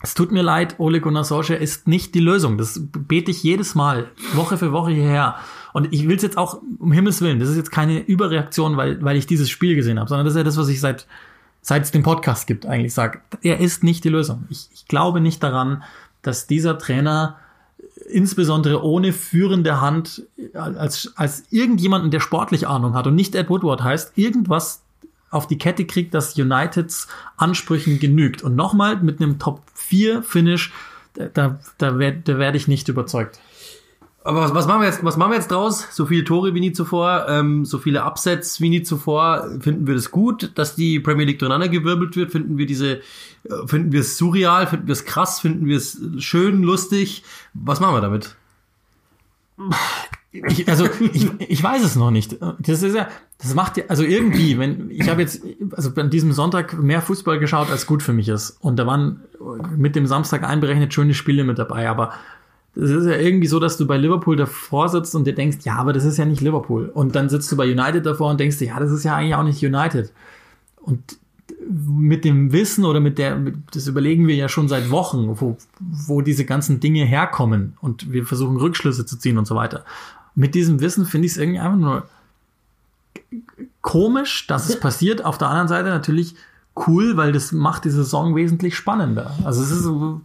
es 0.00 0.14
tut 0.14 0.32
mir 0.32 0.42
leid, 0.42 0.76
Ole 0.78 1.00
Gunnar 1.00 1.24
Solskjaer 1.24 1.58
ist 1.58 1.88
nicht 1.88 2.14
die 2.14 2.20
Lösung. 2.20 2.56
Das 2.56 2.80
bete 2.82 3.30
ich 3.30 3.42
jedes 3.42 3.74
Mal, 3.74 4.10
Woche 4.34 4.58
für 4.58 4.70
Woche 4.70 4.92
hierher. 4.92 5.36
Und 5.72 5.92
ich 5.92 6.06
will 6.06 6.16
es 6.16 6.22
jetzt 6.22 6.38
auch, 6.38 6.60
um 6.78 6.92
Himmels 6.92 7.20
Willen, 7.20 7.40
das 7.40 7.48
ist 7.48 7.56
jetzt 7.56 7.72
keine 7.72 8.00
Überreaktion, 8.00 8.76
weil, 8.76 9.02
weil 9.02 9.16
ich 9.16 9.26
dieses 9.26 9.50
Spiel 9.50 9.74
gesehen 9.74 9.98
habe, 9.98 10.08
sondern 10.08 10.24
das 10.24 10.34
ist 10.34 10.38
ja 10.38 10.44
das, 10.44 10.56
was 10.56 10.68
ich 10.68 10.80
seit, 10.80 11.06
seit 11.62 11.82
es 11.82 11.90
den 11.90 12.04
Podcast 12.04 12.46
gibt, 12.46 12.64
eigentlich 12.64 12.94
sage. 12.94 13.20
Er 13.42 13.58
ist 13.58 13.82
nicht 13.82 14.04
die 14.04 14.08
Lösung. 14.08 14.44
Ich, 14.50 14.68
ich 14.72 14.86
glaube 14.86 15.20
nicht 15.20 15.42
daran, 15.42 15.82
dass 16.22 16.46
dieser 16.46 16.78
Trainer 16.78 17.38
insbesondere 18.10 18.82
ohne 18.84 19.12
führende 19.12 19.80
Hand 19.80 20.26
als, 20.54 21.12
als 21.16 21.44
irgendjemanden, 21.50 22.10
der 22.10 22.20
sportlich 22.20 22.66
Ahnung 22.66 22.94
hat 22.94 23.06
und 23.06 23.14
nicht 23.14 23.34
Ed 23.34 23.48
Woodward 23.48 23.82
heißt, 23.82 24.12
irgendwas 24.16 24.82
auf 25.30 25.46
die 25.46 25.58
Kette 25.58 25.84
kriegt, 25.84 26.14
das 26.14 26.38
Uniteds 26.38 27.08
Ansprüchen 27.36 27.98
genügt. 27.98 28.42
Und 28.42 28.54
nochmal 28.54 28.96
mit 29.02 29.20
einem 29.20 29.38
Top 29.38 29.62
4 29.74 30.22
Finish, 30.22 30.72
da, 31.14 31.58
da, 31.78 31.98
werd, 31.98 32.28
da 32.28 32.38
werde 32.38 32.56
ich 32.56 32.68
nicht 32.68 32.88
überzeugt. 32.88 33.40
Aber 34.26 34.40
was, 34.40 34.54
was 34.54 34.66
machen 34.66 34.80
wir 34.80 34.88
jetzt, 34.88 35.04
was 35.04 35.18
machen 35.18 35.32
wir 35.32 35.36
jetzt 35.36 35.50
draus? 35.50 35.86
So 35.90 36.06
viele 36.06 36.24
Tore 36.24 36.54
wie 36.54 36.60
nie 36.60 36.72
zuvor, 36.72 37.26
ähm, 37.28 37.66
so 37.66 37.76
viele 37.76 38.04
Upsets 38.04 38.58
wie 38.62 38.70
nie 38.70 38.82
zuvor. 38.82 39.46
Finden 39.60 39.86
wir 39.86 39.94
das 39.94 40.10
gut, 40.10 40.52
dass 40.54 40.74
die 40.74 40.98
Premier 40.98 41.26
League 41.26 41.38
durcheinander 41.38 41.68
gewirbelt 41.68 42.16
wird? 42.16 42.32
Finden 42.32 42.56
wir 42.56 42.64
diese, 42.64 42.96
äh, 42.96 43.66
finden 43.66 43.92
wir 43.92 44.00
es 44.00 44.16
surreal? 44.16 44.66
Finden 44.66 44.86
wir 44.86 44.94
es 44.94 45.04
krass? 45.04 45.40
Finden 45.40 45.66
wir 45.66 45.76
es 45.76 46.00
schön, 46.18 46.62
lustig? 46.62 47.22
Was 47.52 47.80
machen 47.80 47.96
wir 47.96 48.00
damit? 48.00 48.34
Ich, 50.32 50.68
also 50.68 50.88
ich, 51.12 51.30
ich 51.38 51.62
weiß 51.62 51.84
es 51.84 51.94
noch 51.94 52.10
nicht. 52.10 52.38
Das 52.60 52.82
ist 52.82 52.96
ja, 52.96 53.08
das 53.38 53.54
macht 53.54 53.76
ja, 53.76 53.84
also 53.88 54.04
irgendwie, 54.04 54.58
wenn 54.58 54.90
ich 54.90 55.08
habe 55.08 55.20
jetzt, 55.20 55.42
also 55.72 55.90
an 55.96 56.08
diesem 56.08 56.32
Sonntag 56.32 56.82
mehr 56.82 57.02
Fußball 57.02 57.38
geschaut, 57.38 57.70
als 57.70 57.86
gut 57.86 58.02
für 58.02 58.14
mich 58.14 58.28
ist. 58.30 58.56
Und 58.62 58.76
da 58.76 58.86
waren 58.86 59.20
mit 59.76 59.94
dem 59.94 60.06
Samstag 60.06 60.42
einberechnet 60.44 60.94
schöne 60.94 61.12
Spiele 61.12 61.44
mit 61.44 61.58
dabei, 61.58 61.90
aber 61.90 62.14
es 62.76 62.90
ist 62.90 63.06
ja 63.06 63.16
irgendwie 63.16 63.46
so, 63.46 63.60
dass 63.60 63.76
du 63.76 63.86
bei 63.86 63.96
Liverpool 63.96 64.36
davor 64.36 64.88
sitzt 64.88 65.14
und 65.14 65.26
dir 65.26 65.34
denkst, 65.34 65.58
ja, 65.62 65.76
aber 65.76 65.92
das 65.92 66.04
ist 66.04 66.16
ja 66.16 66.24
nicht 66.24 66.40
Liverpool. 66.40 66.90
Und 66.92 67.14
dann 67.14 67.28
sitzt 67.28 67.50
du 67.52 67.56
bei 67.56 67.70
United 67.70 68.04
davor 68.04 68.30
und 68.30 68.40
denkst 68.40 68.58
dir, 68.58 68.68
ja, 68.68 68.80
das 68.80 68.90
ist 68.90 69.04
ja 69.04 69.14
eigentlich 69.14 69.34
auch 69.36 69.44
nicht 69.44 69.64
United. 69.64 70.12
Und 70.80 71.18
mit 71.68 72.24
dem 72.24 72.52
Wissen 72.52 72.84
oder 72.84 73.00
mit 73.00 73.18
der, 73.18 73.40
das 73.72 73.86
überlegen 73.86 74.26
wir 74.26 74.34
ja 74.34 74.48
schon 74.48 74.68
seit 74.68 74.90
Wochen, 74.90 75.40
wo, 75.40 75.56
wo 75.78 76.20
diese 76.20 76.44
ganzen 76.44 76.80
Dinge 76.80 77.04
herkommen 77.04 77.76
und 77.80 78.12
wir 78.12 78.26
versuchen 78.26 78.56
Rückschlüsse 78.56 79.06
zu 79.06 79.18
ziehen 79.18 79.38
und 79.38 79.46
so 79.46 79.54
weiter. 79.54 79.84
Mit 80.34 80.54
diesem 80.54 80.80
Wissen 80.80 81.06
finde 81.06 81.26
ich 81.26 81.32
es 81.32 81.38
irgendwie 81.38 81.60
einfach 81.60 81.78
nur 81.78 82.08
komisch, 83.82 84.46
dass 84.46 84.68
es 84.68 84.80
passiert. 84.80 85.24
Auf 85.24 85.38
der 85.38 85.48
anderen 85.48 85.68
Seite 85.68 85.88
natürlich 85.90 86.34
cool, 86.86 87.16
weil 87.16 87.32
das 87.32 87.52
macht 87.52 87.84
die 87.84 87.90
Saison 87.90 88.34
wesentlich 88.34 88.74
spannender. 88.74 89.34
Also 89.44 89.62
es 89.62 89.70
ist 89.70 89.82
so, 89.82 90.20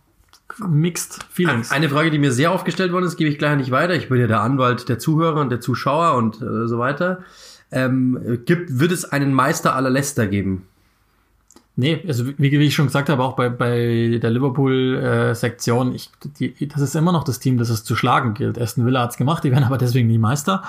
mixed 0.67 1.23
feelings. 1.31 1.71
Eine 1.71 1.89
Frage, 1.89 2.11
die 2.11 2.19
mir 2.19 2.31
sehr 2.31 2.51
aufgestellt 2.51 2.91
worden 2.91 3.05
ist, 3.05 3.17
gebe 3.17 3.29
ich 3.29 3.37
gleich 3.37 3.57
nicht 3.57 3.71
weiter. 3.71 3.95
Ich 3.95 4.09
bin 4.09 4.19
ja 4.19 4.27
der 4.27 4.41
Anwalt 4.41 4.89
der 4.89 4.99
Zuhörer 4.99 5.41
und 5.41 5.49
der 5.49 5.61
Zuschauer 5.61 6.15
und 6.15 6.41
äh, 6.41 6.67
so 6.67 6.79
weiter. 6.79 7.19
Ähm, 7.71 8.41
gibt, 8.45 8.79
wird 8.79 8.91
es 8.91 9.05
einen 9.05 9.33
Meister 9.33 9.75
aller 9.75 9.89
Leicester 9.89 10.27
geben? 10.27 10.65
Nee, 11.75 12.03
also 12.05 12.27
wie, 12.27 12.51
wie 12.51 12.65
ich 12.65 12.75
schon 12.75 12.87
gesagt 12.87 13.07
habe, 13.07 13.23
auch 13.23 13.37
bei, 13.37 13.47
bei 13.47 14.19
der 14.21 14.31
Liverpool-Sektion, 14.31 15.95
äh, 15.95 16.67
das 16.67 16.81
ist 16.81 16.93
immer 16.95 17.13
noch 17.13 17.23
das 17.23 17.39
Team, 17.39 17.57
das 17.57 17.69
es 17.69 17.85
zu 17.85 17.95
schlagen 17.95 18.33
gilt. 18.33 18.59
Aston 18.59 18.85
Villa 18.85 19.03
hat's 19.03 19.15
gemacht, 19.15 19.45
die 19.45 19.51
werden 19.51 19.63
aber 19.63 19.77
deswegen 19.77 20.09
nie 20.09 20.17
Meister. 20.17 20.63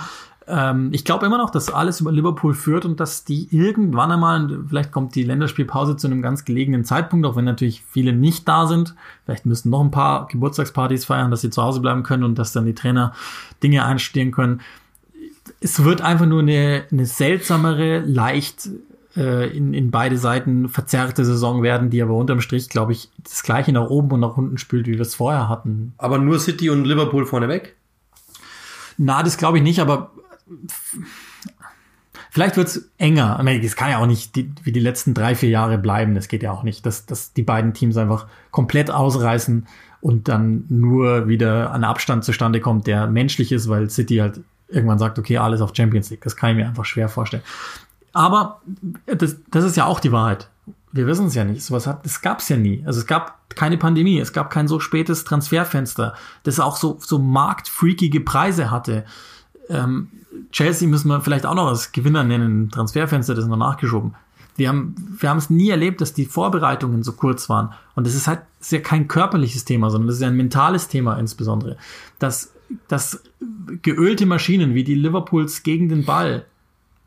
Ähm, 0.46 0.90
ich 0.92 1.04
glaube 1.04 1.26
immer 1.26 1.38
noch, 1.38 1.50
dass 1.50 1.72
alles 1.72 2.00
über 2.00 2.12
Liverpool 2.12 2.54
führt 2.54 2.84
und 2.84 3.00
dass 3.00 3.24
die 3.24 3.48
irgendwann 3.50 4.10
einmal, 4.10 4.60
vielleicht 4.68 4.92
kommt 4.92 5.14
die 5.14 5.22
Länderspielpause 5.22 5.96
zu 5.96 6.06
einem 6.06 6.22
ganz 6.22 6.44
gelegenen 6.44 6.84
Zeitpunkt, 6.84 7.26
auch 7.26 7.36
wenn 7.36 7.44
natürlich 7.44 7.82
viele 7.82 8.12
nicht 8.12 8.48
da 8.48 8.66
sind. 8.66 8.94
Vielleicht 9.24 9.46
müssen 9.46 9.70
noch 9.70 9.80
ein 9.80 9.90
paar 9.90 10.26
Geburtstagspartys 10.28 11.04
feiern, 11.04 11.30
dass 11.30 11.42
sie 11.42 11.50
zu 11.50 11.62
Hause 11.62 11.80
bleiben 11.80 12.02
können 12.02 12.24
und 12.24 12.38
dass 12.38 12.52
dann 12.52 12.66
die 12.66 12.74
Trainer 12.74 13.12
Dinge 13.62 13.84
einstehen 13.84 14.32
können. 14.32 14.60
Es 15.60 15.84
wird 15.84 16.00
einfach 16.00 16.26
nur 16.26 16.40
eine, 16.40 16.84
eine 16.90 17.06
seltsamere, 17.06 18.00
leicht 18.00 18.68
äh, 19.16 19.54
in, 19.56 19.74
in 19.74 19.90
beide 19.90 20.16
Seiten 20.16 20.68
verzerrte 20.68 21.24
Saison 21.24 21.62
werden, 21.62 21.90
die 21.90 22.02
aber 22.02 22.14
unterm 22.14 22.40
Strich, 22.40 22.68
glaube 22.68 22.92
ich, 22.92 23.10
das 23.22 23.42
gleiche 23.42 23.72
nach 23.72 23.88
oben 23.88 24.12
und 24.12 24.20
nach 24.20 24.36
unten 24.36 24.58
spült, 24.58 24.86
wie 24.86 24.94
wir 24.94 25.00
es 25.00 25.14
vorher 25.14 25.48
hatten. 25.48 25.92
Aber 25.98 26.18
nur 26.18 26.38
City 26.38 26.70
und 26.70 26.84
Liverpool 26.84 27.26
vorneweg? 27.26 27.76
Na, 28.98 29.22
das 29.22 29.36
glaube 29.36 29.58
ich 29.58 29.64
nicht, 29.64 29.80
aber 29.80 30.12
Vielleicht 32.30 32.56
wird's 32.56 32.88
enger. 32.98 33.36
Ich 33.38 33.44
meine, 33.44 33.64
es 33.64 33.76
kann 33.76 33.90
ja 33.90 33.98
auch 33.98 34.06
nicht 34.06 34.36
die, 34.36 34.52
wie 34.62 34.72
die 34.72 34.80
letzten 34.80 35.14
drei, 35.14 35.34
vier 35.34 35.48
Jahre 35.48 35.78
bleiben. 35.78 36.14
Das 36.14 36.28
geht 36.28 36.42
ja 36.42 36.52
auch 36.52 36.62
nicht, 36.62 36.86
dass, 36.86 37.06
dass 37.06 37.32
die 37.32 37.42
beiden 37.42 37.74
Teams 37.74 37.96
einfach 37.96 38.26
komplett 38.50 38.90
ausreißen 38.90 39.66
und 40.00 40.28
dann 40.28 40.64
nur 40.68 41.28
wieder 41.28 41.72
ein 41.72 41.84
Abstand 41.84 42.24
zustande 42.24 42.60
kommt, 42.60 42.86
der 42.86 43.06
menschlich 43.06 43.52
ist, 43.52 43.68
weil 43.68 43.90
City 43.90 44.16
halt 44.16 44.40
irgendwann 44.68 44.98
sagt, 44.98 45.18
okay, 45.18 45.38
alles 45.38 45.60
auf 45.60 45.72
Champions 45.74 46.10
League. 46.10 46.22
Das 46.22 46.36
kann 46.36 46.50
ich 46.50 46.56
mir 46.56 46.66
einfach 46.66 46.84
schwer 46.84 47.08
vorstellen. 47.08 47.42
Aber 48.12 48.60
das, 49.06 49.36
das 49.50 49.64
ist 49.64 49.76
ja 49.76 49.84
auch 49.86 50.00
die 50.00 50.12
Wahrheit. 50.12 50.48
wir 50.92 51.06
wissen 51.06 51.26
es 51.26 51.34
ja 51.34 51.44
nicht. 51.44 51.62
Sowas 51.62 51.86
hat, 51.86 52.04
es 52.04 52.22
gab 52.22 52.40
es 52.40 52.48
ja 52.48 52.56
nie. 52.56 52.82
Also 52.86 53.00
es 53.00 53.06
gab 53.06 53.38
keine 53.50 53.78
Pandemie, 53.78 54.18
es 54.20 54.32
gab 54.32 54.50
kein 54.50 54.68
so 54.68 54.80
spätes 54.80 55.24
Transferfenster, 55.24 56.14
das 56.44 56.60
auch 56.60 56.76
so, 56.76 56.98
so 57.00 57.18
marktfreakige 57.18 58.20
Preise 58.20 58.70
hatte. 58.70 59.04
Ähm, 59.70 60.08
Chelsea 60.52 60.88
müssen 60.88 61.08
wir 61.08 61.20
vielleicht 61.20 61.46
auch 61.46 61.54
noch 61.54 61.68
als 61.68 61.92
Gewinner 61.92 62.24
nennen, 62.24 62.70
Transferfenster, 62.70 63.34
das 63.34 63.44
ist 63.44 63.50
noch 63.50 63.56
nachgeschoben. 63.56 64.14
Wir 64.56 64.68
haben, 64.68 64.94
wir 65.18 65.30
haben 65.30 65.38
es 65.38 65.48
nie 65.48 65.70
erlebt, 65.70 66.00
dass 66.00 66.12
die 66.12 66.26
Vorbereitungen 66.26 67.02
so 67.02 67.12
kurz 67.12 67.48
waren. 67.48 67.72
Und 67.94 68.06
das 68.06 68.14
ist 68.14 68.26
halt 68.26 68.40
ist 68.60 68.72
ja 68.72 68.80
kein 68.80 69.08
körperliches 69.08 69.64
Thema, 69.64 69.90
sondern 69.90 70.08
das 70.08 70.16
ist 70.16 70.22
ja 70.22 70.28
ein 70.28 70.36
mentales 70.36 70.88
Thema 70.88 71.18
insbesondere. 71.18 71.76
Dass, 72.18 72.52
dass 72.88 73.22
geölte 73.82 74.26
Maschinen 74.26 74.74
wie 74.74 74.84
die 74.84 74.94
Liverpools 74.94 75.62
gegen 75.62 75.88
den 75.88 76.04
Ball 76.04 76.44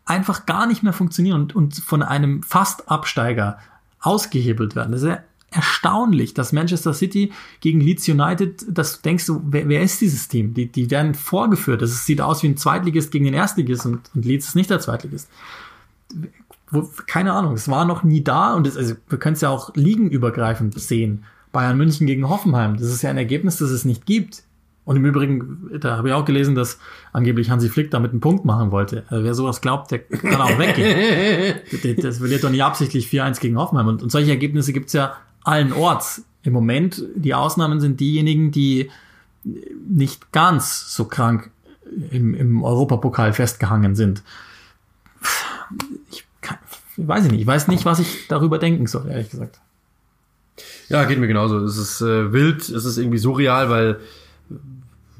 einfach 0.06 0.46
gar 0.46 0.66
nicht 0.66 0.84
mehr 0.84 0.94
funktionieren 0.94 1.42
und, 1.42 1.56
und 1.56 1.76
von 1.76 2.02
einem 2.02 2.44
Fast-Absteiger 2.44 3.60
ausgehebelt 4.02 4.76
werden. 4.76 4.92
Das 4.92 5.02
ist 5.04 5.08
ja 5.08 5.20
erstaunlich, 5.54 6.34
dass 6.34 6.52
Manchester 6.52 6.94
City 6.94 7.32
gegen 7.60 7.80
Leeds 7.80 8.08
United, 8.08 8.66
dass 8.68 8.98
du 8.98 9.02
denkst, 9.04 9.26
wer, 9.46 9.68
wer 9.70 9.82
ist 9.82 10.02
dieses 10.02 10.28
Team? 10.28 10.54
Die, 10.54 10.72
die 10.72 10.90
werden 10.92 11.14
vorgeführt. 11.14 11.82
Das 11.82 12.06
sieht 12.06 12.22
aus 12.22 12.44
wie 12.44 12.48
ein 12.48 12.58
Zweitligist 12.58 13.12
gegen 13.12 13.26
den 13.26 13.34
Erstligist 13.34 13.86
und, 13.86 14.10
und 14.14 14.26
Leeds 14.26 14.50
ist 14.50 14.56
nicht 14.56 14.70
der 14.70 14.80
Zweitligist. 14.80 15.30
Wo, 16.70 16.90
keine 17.08 17.34
Ahnung, 17.34 17.54
es 17.54 17.68
war 17.70 17.86
noch 17.86 18.04
nie 18.04 18.24
da 18.24 18.54
und 18.56 18.68
es, 18.68 18.78
also 18.78 18.96
wir 19.08 19.20
können 19.20 19.36
es 19.36 19.42
ja 19.42 19.50
auch 19.50 19.76
ligenübergreifend 19.76 20.80
sehen. 20.80 21.24
Bayern 21.52 21.78
München 21.78 22.08
gegen 22.08 22.28
Hoffenheim, 22.28 22.78
das 22.78 22.88
ist 22.88 23.04
ja 23.04 23.12
ein 23.12 23.18
Ergebnis, 23.18 23.58
das 23.58 23.70
es 23.70 23.86
nicht 23.86 24.06
gibt. 24.06 24.44
Und 24.86 24.98
im 24.98 25.06
Übrigen, 25.06 25.70
da 25.80 25.98
habe 25.98 26.10
ich 26.10 26.14
auch 26.14 26.26
gelesen, 26.26 26.56
dass 26.56 26.78
angeblich 27.14 27.50
Hansi 27.50 27.70
Flick 27.70 27.90
damit 27.92 28.12
einen 28.12 28.20
Punkt 28.20 28.44
machen 28.44 28.72
wollte. 28.72 29.04
Also 29.08 29.24
wer 29.24 29.34
sowas 29.34 29.62
glaubt, 29.62 29.92
der 29.92 30.00
kann 30.00 30.42
auch 30.42 30.60
weggehen. 30.60 31.62
das 32.02 32.18
verliert 32.18 32.44
doch 32.44 32.50
nicht 32.50 32.64
absichtlich 32.64 33.08
4-1 33.08 33.40
gegen 33.40 33.58
Hoffenheim. 33.58 33.88
Und, 33.88 34.04
und 34.04 34.12
solche 34.12 34.32
Ergebnisse 34.32 34.74
gibt's 34.74 34.92
ja 34.92 35.16
allen 35.44 35.74
Orts. 35.74 36.24
Im 36.44 36.54
Moment, 36.54 37.04
die 37.16 37.34
Ausnahmen 37.34 37.80
sind 37.80 38.00
diejenigen, 38.00 38.52
die 38.52 38.90
nicht 39.44 40.32
ganz 40.32 40.94
so 40.94 41.06
krank 41.06 41.52
im, 42.12 42.34
im 42.34 42.64
Europapokal 42.64 43.34
festgehangen 43.34 43.96
sind. 43.96 44.24
Ich, 46.12 46.26
kann, 46.42 46.58
ich 46.98 47.08
weiß 47.08 47.26
nicht, 47.26 47.42
ich 47.42 47.48
weiß 47.48 47.68
nicht, 47.68 47.86
was 47.86 48.00
ich 48.00 48.28
darüber 48.28 48.58
denken 48.58 48.88
soll, 48.88 49.10
ehrlich 49.10 49.30
gesagt. 49.30 49.60
Ja, 50.90 51.06
geht 51.06 51.20
mir 51.20 51.28
genauso. 51.28 51.60
Es 51.60 51.78
ist 51.78 52.02
äh, 52.02 52.32
wild, 52.32 52.62
es 52.70 52.86
ist 52.86 52.98
irgendwie 52.98 53.18
surreal, 53.18 53.70
weil 53.70 54.00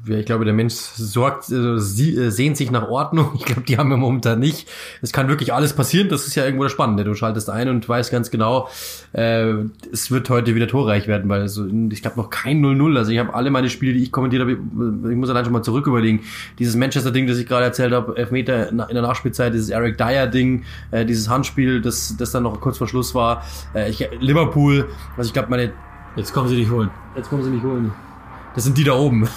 ich 0.06 0.26
glaube, 0.26 0.44
der 0.44 0.54
Mensch 0.54 0.74
sorgt, 0.74 1.50
also 1.50 1.78
sie, 1.78 2.16
äh, 2.16 2.30
sehnt 2.30 2.56
sich 2.56 2.70
nach 2.70 2.88
Ordnung. 2.88 3.32
Ich 3.44 3.44
glaube, 3.44 3.62
die 3.62 3.76
haben 3.76 3.90
wir 3.90 3.96
momentan 3.96 4.38
nicht. 4.38 4.68
Es 5.02 5.12
kann 5.12 5.28
wirklich 5.28 5.52
alles 5.52 5.74
passieren. 5.74 6.08
Das 6.08 6.26
ist 6.26 6.34
ja 6.34 6.44
irgendwo 6.44 6.62
das 6.62 6.72
Spannende. 6.72 7.04
Du 7.04 7.14
schaltest 7.14 7.50
ein 7.50 7.68
und 7.68 7.86
weißt 7.86 8.10
ganz 8.10 8.30
genau, 8.30 8.68
äh, 9.12 9.52
es 9.92 10.10
wird 10.10 10.30
heute 10.30 10.54
wieder 10.54 10.66
torreich 10.66 11.06
werden, 11.06 11.28
weil 11.28 11.42
also, 11.42 11.66
ich 11.90 12.00
glaube 12.00 12.16
noch 12.18 12.30
kein 12.30 12.64
0-0. 12.64 12.96
Also 12.96 13.12
ich 13.12 13.18
habe 13.18 13.34
alle 13.34 13.50
meine 13.50 13.68
Spiele, 13.68 13.92
die 13.92 14.02
ich 14.02 14.12
kommentiert 14.12 14.40
habe, 14.40 14.52
ich 14.52 15.16
muss 15.16 15.28
allein 15.28 15.44
schon 15.44 15.52
mal 15.52 15.62
zurück 15.62 15.86
überlegen. 15.86 16.20
Dieses 16.58 16.74
Manchester-Ding, 16.76 17.26
das 17.26 17.38
ich 17.38 17.46
gerade 17.46 17.64
erzählt 17.64 17.92
habe, 17.92 18.16
Elfmeter 18.16 18.70
in 18.70 18.78
der 18.78 19.02
Nachspielzeit, 19.02 19.52
dieses 19.52 19.68
Eric 19.68 19.98
Dyer-Ding, 19.98 20.64
äh, 20.90 21.04
dieses 21.04 21.28
Handspiel, 21.28 21.82
das, 21.82 22.16
das 22.16 22.30
dann 22.30 22.44
noch 22.44 22.60
kurz 22.60 22.78
vor 22.78 22.88
Schluss 22.88 23.14
war. 23.14 23.44
Äh, 23.74 23.90
ich, 23.90 24.08
Liverpool, 24.20 24.88
also 25.16 25.28
ich 25.28 25.32
glaube, 25.34 25.50
meine... 25.50 25.72
Jetzt 26.16 26.32
kommen 26.32 26.48
sie 26.48 26.56
dich 26.56 26.70
holen. 26.70 26.90
Jetzt 27.16 27.28
kommen 27.28 27.42
sie 27.42 27.50
mich 27.50 27.62
holen. 27.62 27.92
Das 28.54 28.64
sind 28.64 28.78
die 28.78 28.84
da 28.84 28.94
oben. 28.94 29.28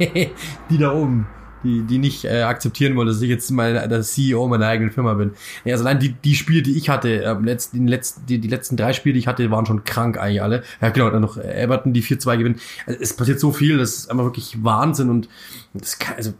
die 0.70 0.78
da 0.78 0.92
oben. 0.92 1.26
Die, 1.62 1.82
die 1.82 1.98
nicht 1.98 2.24
äh, 2.24 2.42
akzeptieren 2.42 2.96
wollen, 2.96 3.08
dass 3.08 3.20
ich 3.20 3.28
jetzt 3.28 3.50
mal 3.50 3.86
der 3.86 4.00
CEO 4.00 4.48
meiner 4.48 4.66
eigenen 4.66 4.90
Firma 4.92 5.12
bin. 5.12 5.32
Ja, 5.66 5.74
also 5.74 5.84
allein 5.84 5.98
die, 5.98 6.14
die 6.14 6.34
Spiele, 6.34 6.62
die 6.62 6.78
ich 6.78 6.88
hatte, 6.88 7.22
äh, 7.22 7.34
letzten, 7.34 7.84
die, 7.84 7.90
letzten, 7.90 8.24
die, 8.24 8.38
die 8.38 8.48
letzten 8.48 8.78
drei 8.78 8.94
Spiele, 8.94 9.12
die 9.12 9.18
ich 9.18 9.26
hatte, 9.26 9.50
waren 9.50 9.66
schon 9.66 9.84
krank 9.84 10.18
eigentlich 10.18 10.42
alle. 10.42 10.62
Ja, 10.80 10.88
genau, 10.88 11.10
dann 11.10 11.20
noch 11.20 11.36
Everton, 11.36 11.92
die 11.92 12.02
4-2 12.02 12.38
gewinnen. 12.38 12.60
Also, 12.86 12.98
es 13.02 13.14
passiert 13.14 13.40
so 13.40 13.52
viel, 13.52 13.76
das 13.76 13.90
ist 13.90 14.10
einfach 14.10 14.24
wirklich 14.24 14.64
Wahnsinn 14.64 15.10
und 15.10 15.28
das 15.74 15.98
kann, 15.98 16.16
also 16.16 16.32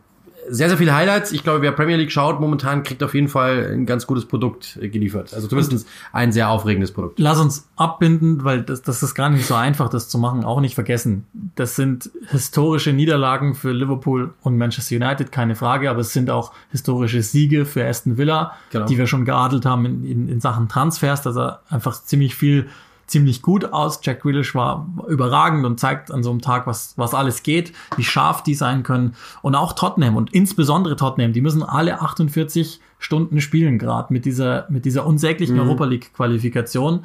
sehr, 0.50 0.68
sehr 0.68 0.78
viele 0.78 0.94
Highlights. 0.94 1.32
Ich 1.32 1.42
glaube, 1.42 1.62
wer 1.62 1.72
Premier 1.72 1.96
League 1.96 2.12
schaut, 2.12 2.40
momentan 2.40 2.82
kriegt 2.82 3.02
auf 3.02 3.14
jeden 3.14 3.28
Fall 3.28 3.70
ein 3.72 3.86
ganz 3.86 4.06
gutes 4.06 4.26
Produkt 4.26 4.78
äh, 4.80 4.88
geliefert. 4.88 5.32
Also 5.32 5.48
zumindest 5.48 5.86
ein 6.12 6.32
sehr 6.32 6.50
aufregendes 6.50 6.92
Produkt. 6.92 7.18
Lass 7.18 7.38
uns 7.38 7.68
abbinden, 7.76 8.44
weil 8.44 8.62
das, 8.62 8.82
das 8.82 9.02
ist 9.02 9.14
gar 9.14 9.30
nicht 9.30 9.46
so 9.46 9.54
einfach, 9.54 9.88
das 9.88 10.08
zu 10.08 10.18
machen. 10.18 10.44
Auch 10.44 10.60
nicht 10.60 10.74
vergessen. 10.74 11.26
Das 11.54 11.76
sind 11.76 12.10
historische 12.28 12.92
Niederlagen 12.92 13.54
für 13.54 13.72
Liverpool 13.72 14.34
und 14.42 14.58
Manchester 14.58 14.96
United, 14.96 15.32
keine 15.32 15.54
Frage, 15.54 15.90
aber 15.90 16.00
es 16.00 16.12
sind 16.12 16.30
auch 16.30 16.52
historische 16.70 17.22
Siege 17.22 17.64
für 17.64 17.86
Aston 17.86 18.18
Villa, 18.18 18.52
genau. 18.70 18.86
die 18.86 18.98
wir 18.98 19.06
schon 19.06 19.24
geadelt 19.24 19.64
haben 19.64 19.86
in, 19.86 20.04
in, 20.04 20.28
in 20.28 20.40
Sachen 20.40 20.68
Transfers, 20.68 21.22
dass 21.22 21.36
er 21.36 21.62
einfach 21.68 22.02
ziemlich 22.02 22.34
viel 22.34 22.66
ziemlich 23.10 23.42
gut 23.42 23.72
aus. 23.72 24.00
Jack 24.02 24.22
Grealish 24.22 24.54
war 24.54 24.88
überragend 25.08 25.66
und 25.66 25.80
zeigt 25.80 26.10
an 26.10 26.22
so 26.22 26.30
einem 26.30 26.40
Tag, 26.40 26.66
was, 26.66 26.94
was 26.96 27.12
alles 27.12 27.42
geht, 27.42 27.72
wie 27.96 28.04
scharf 28.04 28.42
die 28.42 28.54
sein 28.54 28.82
können. 28.82 29.14
Und 29.42 29.56
auch 29.56 29.72
Tottenham 29.72 30.16
und 30.16 30.32
insbesondere 30.32 30.96
Tottenham, 30.96 31.32
die 31.32 31.40
müssen 31.40 31.62
alle 31.62 32.00
48 32.00 32.80
Stunden 32.98 33.40
spielen 33.40 33.78
gerade 33.78 34.12
mit 34.12 34.24
dieser, 34.24 34.66
mit 34.70 34.84
dieser 34.84 35.06
unsäglichen 35.06 35.56
mhm. 35.56 35.62
Europa 35.62 35.84
League 35.86 36.14
Qualifikation. 36.14 37.00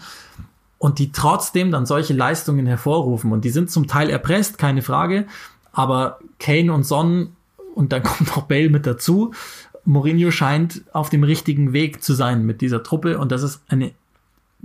Und 0.77 0.99
die 0.99 1.11
trotzdem 1.11 1.71
dann 1.71 1.85
solche 1.85 2.13
Leistungen 2.13 2.67
hervorrufen. 2.67 3.31
Und 3.31 3.43
die 3.43 3.49
sind 3.49 3.71
zum 3.71 3.87
Teil 3.87 4.09
erpresst, 4.09 4.57
keine 4.57 4.83
Frage. 4.83 5.25
Aber 5.71 6.19
Kane 6.39 6.71
und 6.71 6.83
Son 6.83 7.35
und 7.73 7.91
dann 7.91 8.03
kommt 8.03 8.37
auch 8.37 8.43
Bale 8.43 8.69
mit 8.69 8.85
dazu. 8.85 9.33
Mourinho 9.85 10.31
scheint 10.31 10.83
auf 10.93 11.09
dem 11.09 11.23
richtigen 11.23 11.73
Weg 11.73 12.03
zu 12.03 12.13
sein 12.13 12.45
mit 12.45 12.61
dieser 12.61 12.83
Truppe 12.83 13.19
und 13.19 13.31
das 13.31 13.43
ist 13.43 13.61
eine 13.67 13.91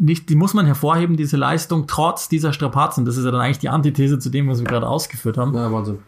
nicht, 0.01 0.31
die 0.31 0.35
muss 0.35 0.55
man 0.55 0.65
hervorheben, 0.65 1.17
diese 1.17 1.37
Leistung, 1.37 1.87
trotz 1.87 2.29
dieser 2.29 2.55
Strapazen. 2.55 3.05
Das 3.05 3.19
ist 3.19 3.25
ja 3.25 3.31
dann 3.31 3.41
eigentlich 3.41 3.59
die 3.59 3.69
Antithese 3.69 4.19
zu 4.19 4.31
dem, 4.31 4.49
was 4.49 4.59
wir 4.59 4.65
gerade 4.65 4.89
ausgeführt 4.89 5.37
haben. 5.37 5.55
Ja, 5.55 5.71
Wahnsinn. 5.71 5.99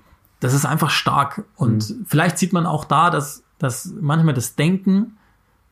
Das 0.40 0.54
ist 0.54 0.64
einfach 0.64 0.90
stark. 0.90 1.44
Und 1.56 1.90
mhm. 1.90 2.06
vielleicht 2.06 2.38
sieht 2.38 2.54
man 2.54 2.64
auch 2.64 2.86
da, 2.86 3.10
dass, 3.10 3.44
dass 3.58 3.92
manchmal 4.00 4.34
das 4.34 4.56
Denken 4.56 5.18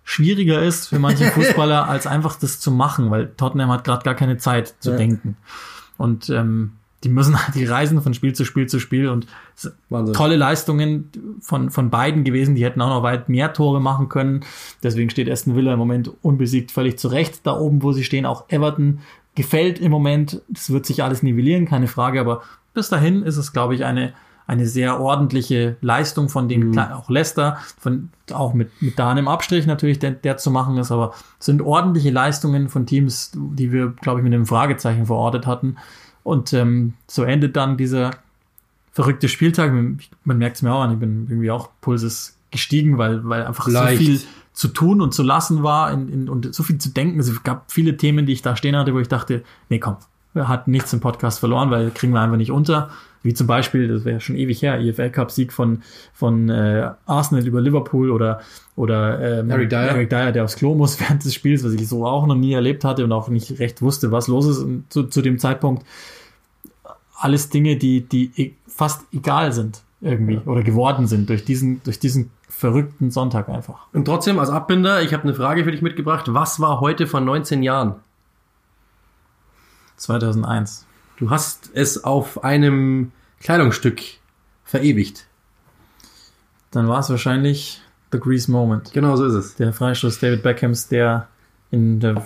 schwieriger 0.05 0.63
ist 0.63 0.89
für 0.89 0.99
manche 0.99 1.25
Fußballer, 1.31 1.89
als 1.89 2.07
einfach 2.07 2.37
das 2.39 2.61
zu 2.61 2.71
machen, 2.71 3.11
weil 3.11 3.33
Tottenham 3.37 3.71
hat 3.71 3.85
gerade 3.85 4.05
gar 4.05 4.15
keine 4.15 4.37
Zeit 4.37 4.75
zu 4.81 4.91
ja. 4.91 4.97
denken. 4.97 5.37
Und 5.97 6.29
ähm, 6.29 6.73
die 7.05 7.09
müssen 7.09 7.41
halt 7.43 7.55
die 7.55 7.65
reisen 7.65 8.03
von 8.03 8.13
Spiel 8.13 8.35
zu 8.35 8.45
Spiel 8.45 8.67
zu 8.67 8.79
Spiel 8.79 9.09
und 9.09 9.27
Wahnsinn. 9.89 10.15
tolle 10.15 10.37
Leistungen 10.37 11.11
von, 11.41 11.71
von 11.71 11.91
beiden 11.91 12.25
gewesen. 12.25 12.55
Die 12.55 12.65
hätten 12.65 12.81
auch 12.83 12.91
noch 12.91 13.03
weit 13.03 13.29
mehr 13.29 13.53
Tore 13.53 13.81
machen 13.81 14.09
können. 14.09 14.45
Deswegen 14.83 15.09
steht 15.09 15.31
Aston 15.31 15.57
Villa 15.57 15.73
im 15.73 15.79
Moment 15.79 16.11
unbesiegt 16.23 16.71
völlig 16.71 16.99
zurecht 16.99 17.41
da 17.45 17.57
oben, 17.59 17.83
wo 17.83 17.93
sie 17.93 18.05
stehen. 18.05 18.27
Auch 18.27 18.45
Everton 18.49 19.01
gefällt 19.35 19.79
im 19.79 19.91
Moment. 19.91 20.43
Das 20.49 20.71
wird 20.71 20.85
sich 20.85 21.03
alles 21.03 21.23
nivellieren, 21.23 21.67
keine 21.67 21.87
Frage. 21.87 22.21
Aber 22.21 22.43
bis 22.75 22.91
dahin 22.91 23.23
ist 23.23 23.39
es, 23.39 23.53
glaube 23.53 23.75
ich, 23.75 23.85
eine, 23.85 24.13
eine 24.47 24.67
sehr 24.67 25.01
ordentliche 25.01 25.77
Leistung 25.81 26.29
von 26.29 26.49
den, 26.49 26.71
mhm. 26.71 26.79
auch 26.79 27.09
Leicester, 27.09 27.57
von, 27.79 28.11
auch 28.31 28.53
mit, 28.53 28.71
mit 28.83 28.99
da 28.99 29.11
einem 29.11 29.29
Abstrich 29.29 29.67
natürlich, 29.67 29.99
der, 29.99 30.11
der 30.11 30.37
zu 30.37 30.51
machen 30.51 30.77
ist, 30.77 30.93
aber 30.93 31.15
sind 31.39 31.63
ordentliche 31.63 32.11
Leistungen 32.11 32.69
von 32.69 32.85
Teams, 32.85 33.33
die 33.35 33.73
wir, 33.73 33.95
glaube 34.03 34.21
ich, 34.21 34.25
mit 34.25 34.35
einem 34.35 34.47
Fragezeichen 34.47 35.07
verortet 35.07 35.47
hatten. 35.47 35.77
Und 36.23 36.53
ähm, 36.53 36.95
so 37.07 37.25
endet 37.25 37.57
dann 37.57 37.77
dieser 37.77 38.13
verrückte 38.93 39.29
Spieltag. 39.29 39.73
Man 39.73 40.39
merkt 40.39 40.57
es 40.57 40.63
mir 40.63 40.73
auch 40.73 40.83
an, 40.83 40.93
ich 40.93 40.99
bin 40.99 41.27
irgendwie 41.29 41.51
auch 41.51 41.71
Pulses 41.81 42.37
gestiegen, 42.51 42.99
weil, 42.99 43.29
weil 43.29 43.45
einfach 43.45 43.69
Leicht. 43.69 43.99
so 43.99 44.05
viel 44.05 44.21
zu 44.53 44.69
tun 44.69 45.01
und 45.01 45.15
zu 45.15 45.23
lassen 45.23 45.63
war 45.63 45.93
in, 45.93 46.09
in, 46.09 46.29
und 46.29 46.55
so 46.55 46.63
viel 46.63 46.79
zu 46.79 46.91
denken. 46.91 47.21
Es 47.21 47.43
gab 47.43 47.71
viele 47.71 47.97
Themen, 47.97 48.27
die 48.27 48.33
ich 48.33 48.43
da 48.43 48.57
stehen 48.57 48.77
hatte, 48.77 48.93
wo 48.93 48.99
ich 48.99 49.09
dachte, 49.09 49.43
nee, 49.69 49.79
komm, 49.79 49.97
wir 50.35 50.49
hatten 50.49 50.71
nichts 50.71 50.93
im 50.93 51.01
Podcast 51.01 51.39
verloren, 51.39 51.71
weil 51.71 51.91
kriegen 51.91 52.13
wir 52.13 52.21
einfach 52.21 52.37
nicht 52.37 52.51
unter. 52.51 52.91
Wie 53.23 53.35
zum 53.35 53.47
Beispiel, 53.47 53.89
das 53.89 54.05
wäre 54.05 54.21
schon 54.21 54.37
ewig 54.37 54.63
her, 54.63 54.81
EFL 54.81 55.11
Cup 55.11 55.31
Sieg 55.31 55.53
von, 55.53 55.83
von 56.15 56.49
äh, 56.49 56.91
Arsenal 57.05 57.47
über 57.47 57.61
Liverpool 57.61 58.11
oder, 58.11 58.41
oder 58.77 59.41
ähm, 59.41 59.51
Eric, 59.51 59.69
Dyer. 59.69 59.89
Eric 59.89 60.11
Dyer, 60.11 60.33
der 60.33 60.45
aufs 60.45 60.57
Klo 60.57 60.75
muss 60.75 60.99
während 61.01 61.25
des 61.25 61.35
Spiels, 61.35 61.63
was 61.63 61.73
ich 61.73 61.87
so 61.87 62.07
auch 62.07 62.27
noch 62.27 62.35
nie 62.35 62.55
erlebt 62.55 62.85
hatte 62.85 63.05
und 63.05 63.13
auch 63.13 63.29
nicht 63.29 63.59
recht 63.59 63.83
wusste, 63.83 64.11
was 64.11 64.29
los 64.29 64.47
ist 64.47 64.67
zu, 64.89 65.05
zu 65.05 65.21
dem 65.21 65.39
Zeitpunkt. 65.39 65.85
Alles 67.15 67.51
Dinge, 67.51 67.77
die, 67.77 68.01
die 68.01 68.31
e, 68.37 68.53
fast 68.67 69.03
egal 69.13 69.53
sind 69.53 69.83
irgendwie 70.01 70.35
ja. 70.35 70.43
oder 70.47 70.63
geworden 70.63 71.07
sind 71.07 71.29
durch 71.29 71.45
diesen, 71.45 71.83
durch 71.85 71.99
diesen 71.99 72.31
verrückten 72.49 73.11
Sonntag 73.11 73.49
einfach. 73.49 73.87
Und 73.93 74.07
trotzdem 74.07 74.39
als 74.39 74.51
Abbinder, 74.51 75.03
ich 75.03 75.13
habe 75.13 75.25
eine 75.25 75.35
Frage 75.35 75.65
für 75.65 75.73
dich 75.73 75.83
mitgebracht. 75.83 76.27
Was 76.29 76.61
war 76.61 76.81
heute 76.81 77.07
vor 77.07 77.21
19 77.21 77.63
Jahren? 77.63 77.97
2001. 79.97 80.87
Du 81.21 81.29
hast 81.29 81.71
es 81.75 82.03
auf 82.03 82.45
einem 82.45 83.13
Kleidungsstück 83.41 84.01
verewigt. 84.65 85.27
Dann 86.71 86.89
war 86.89 87.01
es 87.01 87.11
wahrscheinlich 87.11 87.83
The 88.11 88.19
Grease 88.19 88.51
Moment. 88.51 88.95
Genau 88.95 89.17
so 89.17 89.27
ist 89.27 89.35
es. 89.35 89.55
Der 89.57 89.75
Freistoß 89.75 90.19
David 90.19 90.43
Beckhams, 90.43 90.89
der 90.89 91.29
in 91.71 92.01
der 92.01 92.23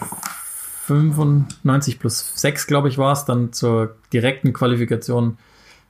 95 0.87 1.99
plus 1.99 2.35
6, 2.37 2.69
glaube 2.69 2.89
ich, 2.89 2.97
war 2.97 3.13
es, 3.13 3.25
dann 3.25 3.53
zur 3.53 3.97
direkten 4.13 4.53
Qualifikation 4.53 5.39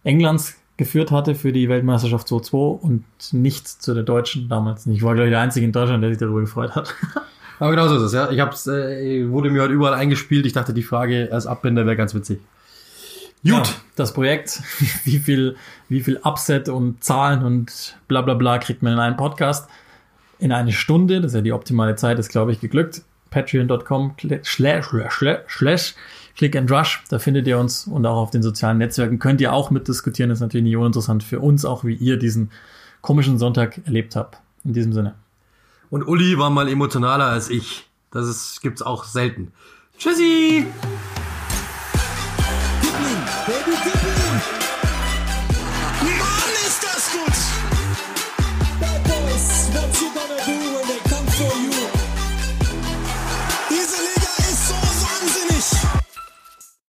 Englands 0.02 0.54
geführt 0.78 1.10
hatte 1.10 1.34
für 1.34 1.52
die 1.52 1.68
Weltmeisterschaft 1.68 2.26
2-2 2.26 2.80
und 2.80 3.04
nicht 3.32 3.68
zu 3.68 3.92
der 3.92 4.02
deutschen 4.02 4.48
damals. 4.48 4.86
Ich 4.86 5.02
war, 5.02 5.12
glaube 5.12 5.28
ich, 5.28 5.32
der 5.32 5.40
Einzige 5.40 5.66
in 5.66 5.72
Deutschland, 5.72 6.02
der 6.02 6.08
sich 6.08 6.18
darüber 6.18 6.40
gefreut 6.40 6.74
hat. 6.74 6.94
Aber 7.58 7.70
genau 7.70 7.86
so 7.86 7.96
ist 7.96 8.02
es, 8.02 8.12
ja. 8.14 8.30
Ich 8.30 8.40
hab's, 8.40 8.66
äh, 8.66 9.28
wurde 9.28 9.50
mir 9.50 9.62
heute 9.62 9.74
überall 9.74 9.94
eingespielt. 9.94 10.46
Ich 10.46 10.54
dachte, 10.54 10.72
die 10.72 10.82
Frage 10.82 11.28
als 11.30 11.46
Abbinder 11.46 11.84
wäre 11.84 11.96
ganz 11.96 12.14
witzig. 12.14 12.40
Gut. 13.44 13.52
Ja, 13.52 13.64
das 13.96 14.14
Projekt, 14.14 14.62
wie 15.04 15.18
viel, 15.18 15.56
wie 15.88 16.00
viel 16.00 16.18
Upset 16.24 16.68
und 16.68 17.04
Zahlen 17.04 17.44
und 17.44 17.96
bla 18.08 18.22
bla 18.22 18.34
bla 18.34 18.58
kriegt 18.58 18.82
man 18.82 18.94
in 18.94 18.98
einen 18.98 19.16
Podcast 19.16 19.68
in 20.38 20.52
eine 20.52 20.72
Stunde. 20.72 21.20
Das 21.20 21.32
ist 21.32 21.36
ja 21.36 21.42
die 21.42 21.52
optimale 21.52 21.94
Zeit, 21.96 22.18
ist 22.18 22.30
glaube 22.30 22.52
ich 22.52 22.60
geglückt. 22.60 23.02
Patreon.com 23.30 24.14
slash, 24.44 24.86
slash, 24.86 25.40
slash 25.48 25.94
Click 26.36 26.56
and 26.56 26.70
Rush, 26.70 27.02
da 27.10 27.18
findet 27.18 27.46
ihr 27.46 27.58
uns 27.58 27.86
und 27.86 28.04
auch 28.06 28.16
auf 28.16 28.30
den 28.30 28.42
sozialen 28.42 28.78
Netzwerken 28.78 29.18
könnt 29.18 29.40
ihr 29.40 29.52
auch 29.52 29.70
mitdiskutieren. 29.70 30.30
Das 30.30 30.38
ist 30.38 30.42
natürlich 30.42 30.64
nicht 30.64 30.76
uninteressant 30.76 31.22
für 31.22 31.40
uns, 31.40 31.64
auch 31.64 31.84
wie 31.84 31.94
ihr 31.94 32.16
diesen 32.16 32.50
komischen 33.00 33.38
Sonntag 33.38 33.80
erlebt 33.86 34.16
habt. 34.16 34.38
In 34.64 34.72
diesem 34.72 34.92
Sinne. 34.92 35.14
Und 35.90 36.08
Uli 36.08 36.38
war 36.38 36.50
mal 36.50 36.68
emotionaler 36.68 37.26
als 37.26 37.50
ich. 37.50 37.86
Das 38.10 38.26
ist, 38.26 38.62
gibt's 38.62 38.82
auch 38.82 39.04
selten. 39.04 39.52
Tschüssi! 39.98 40.66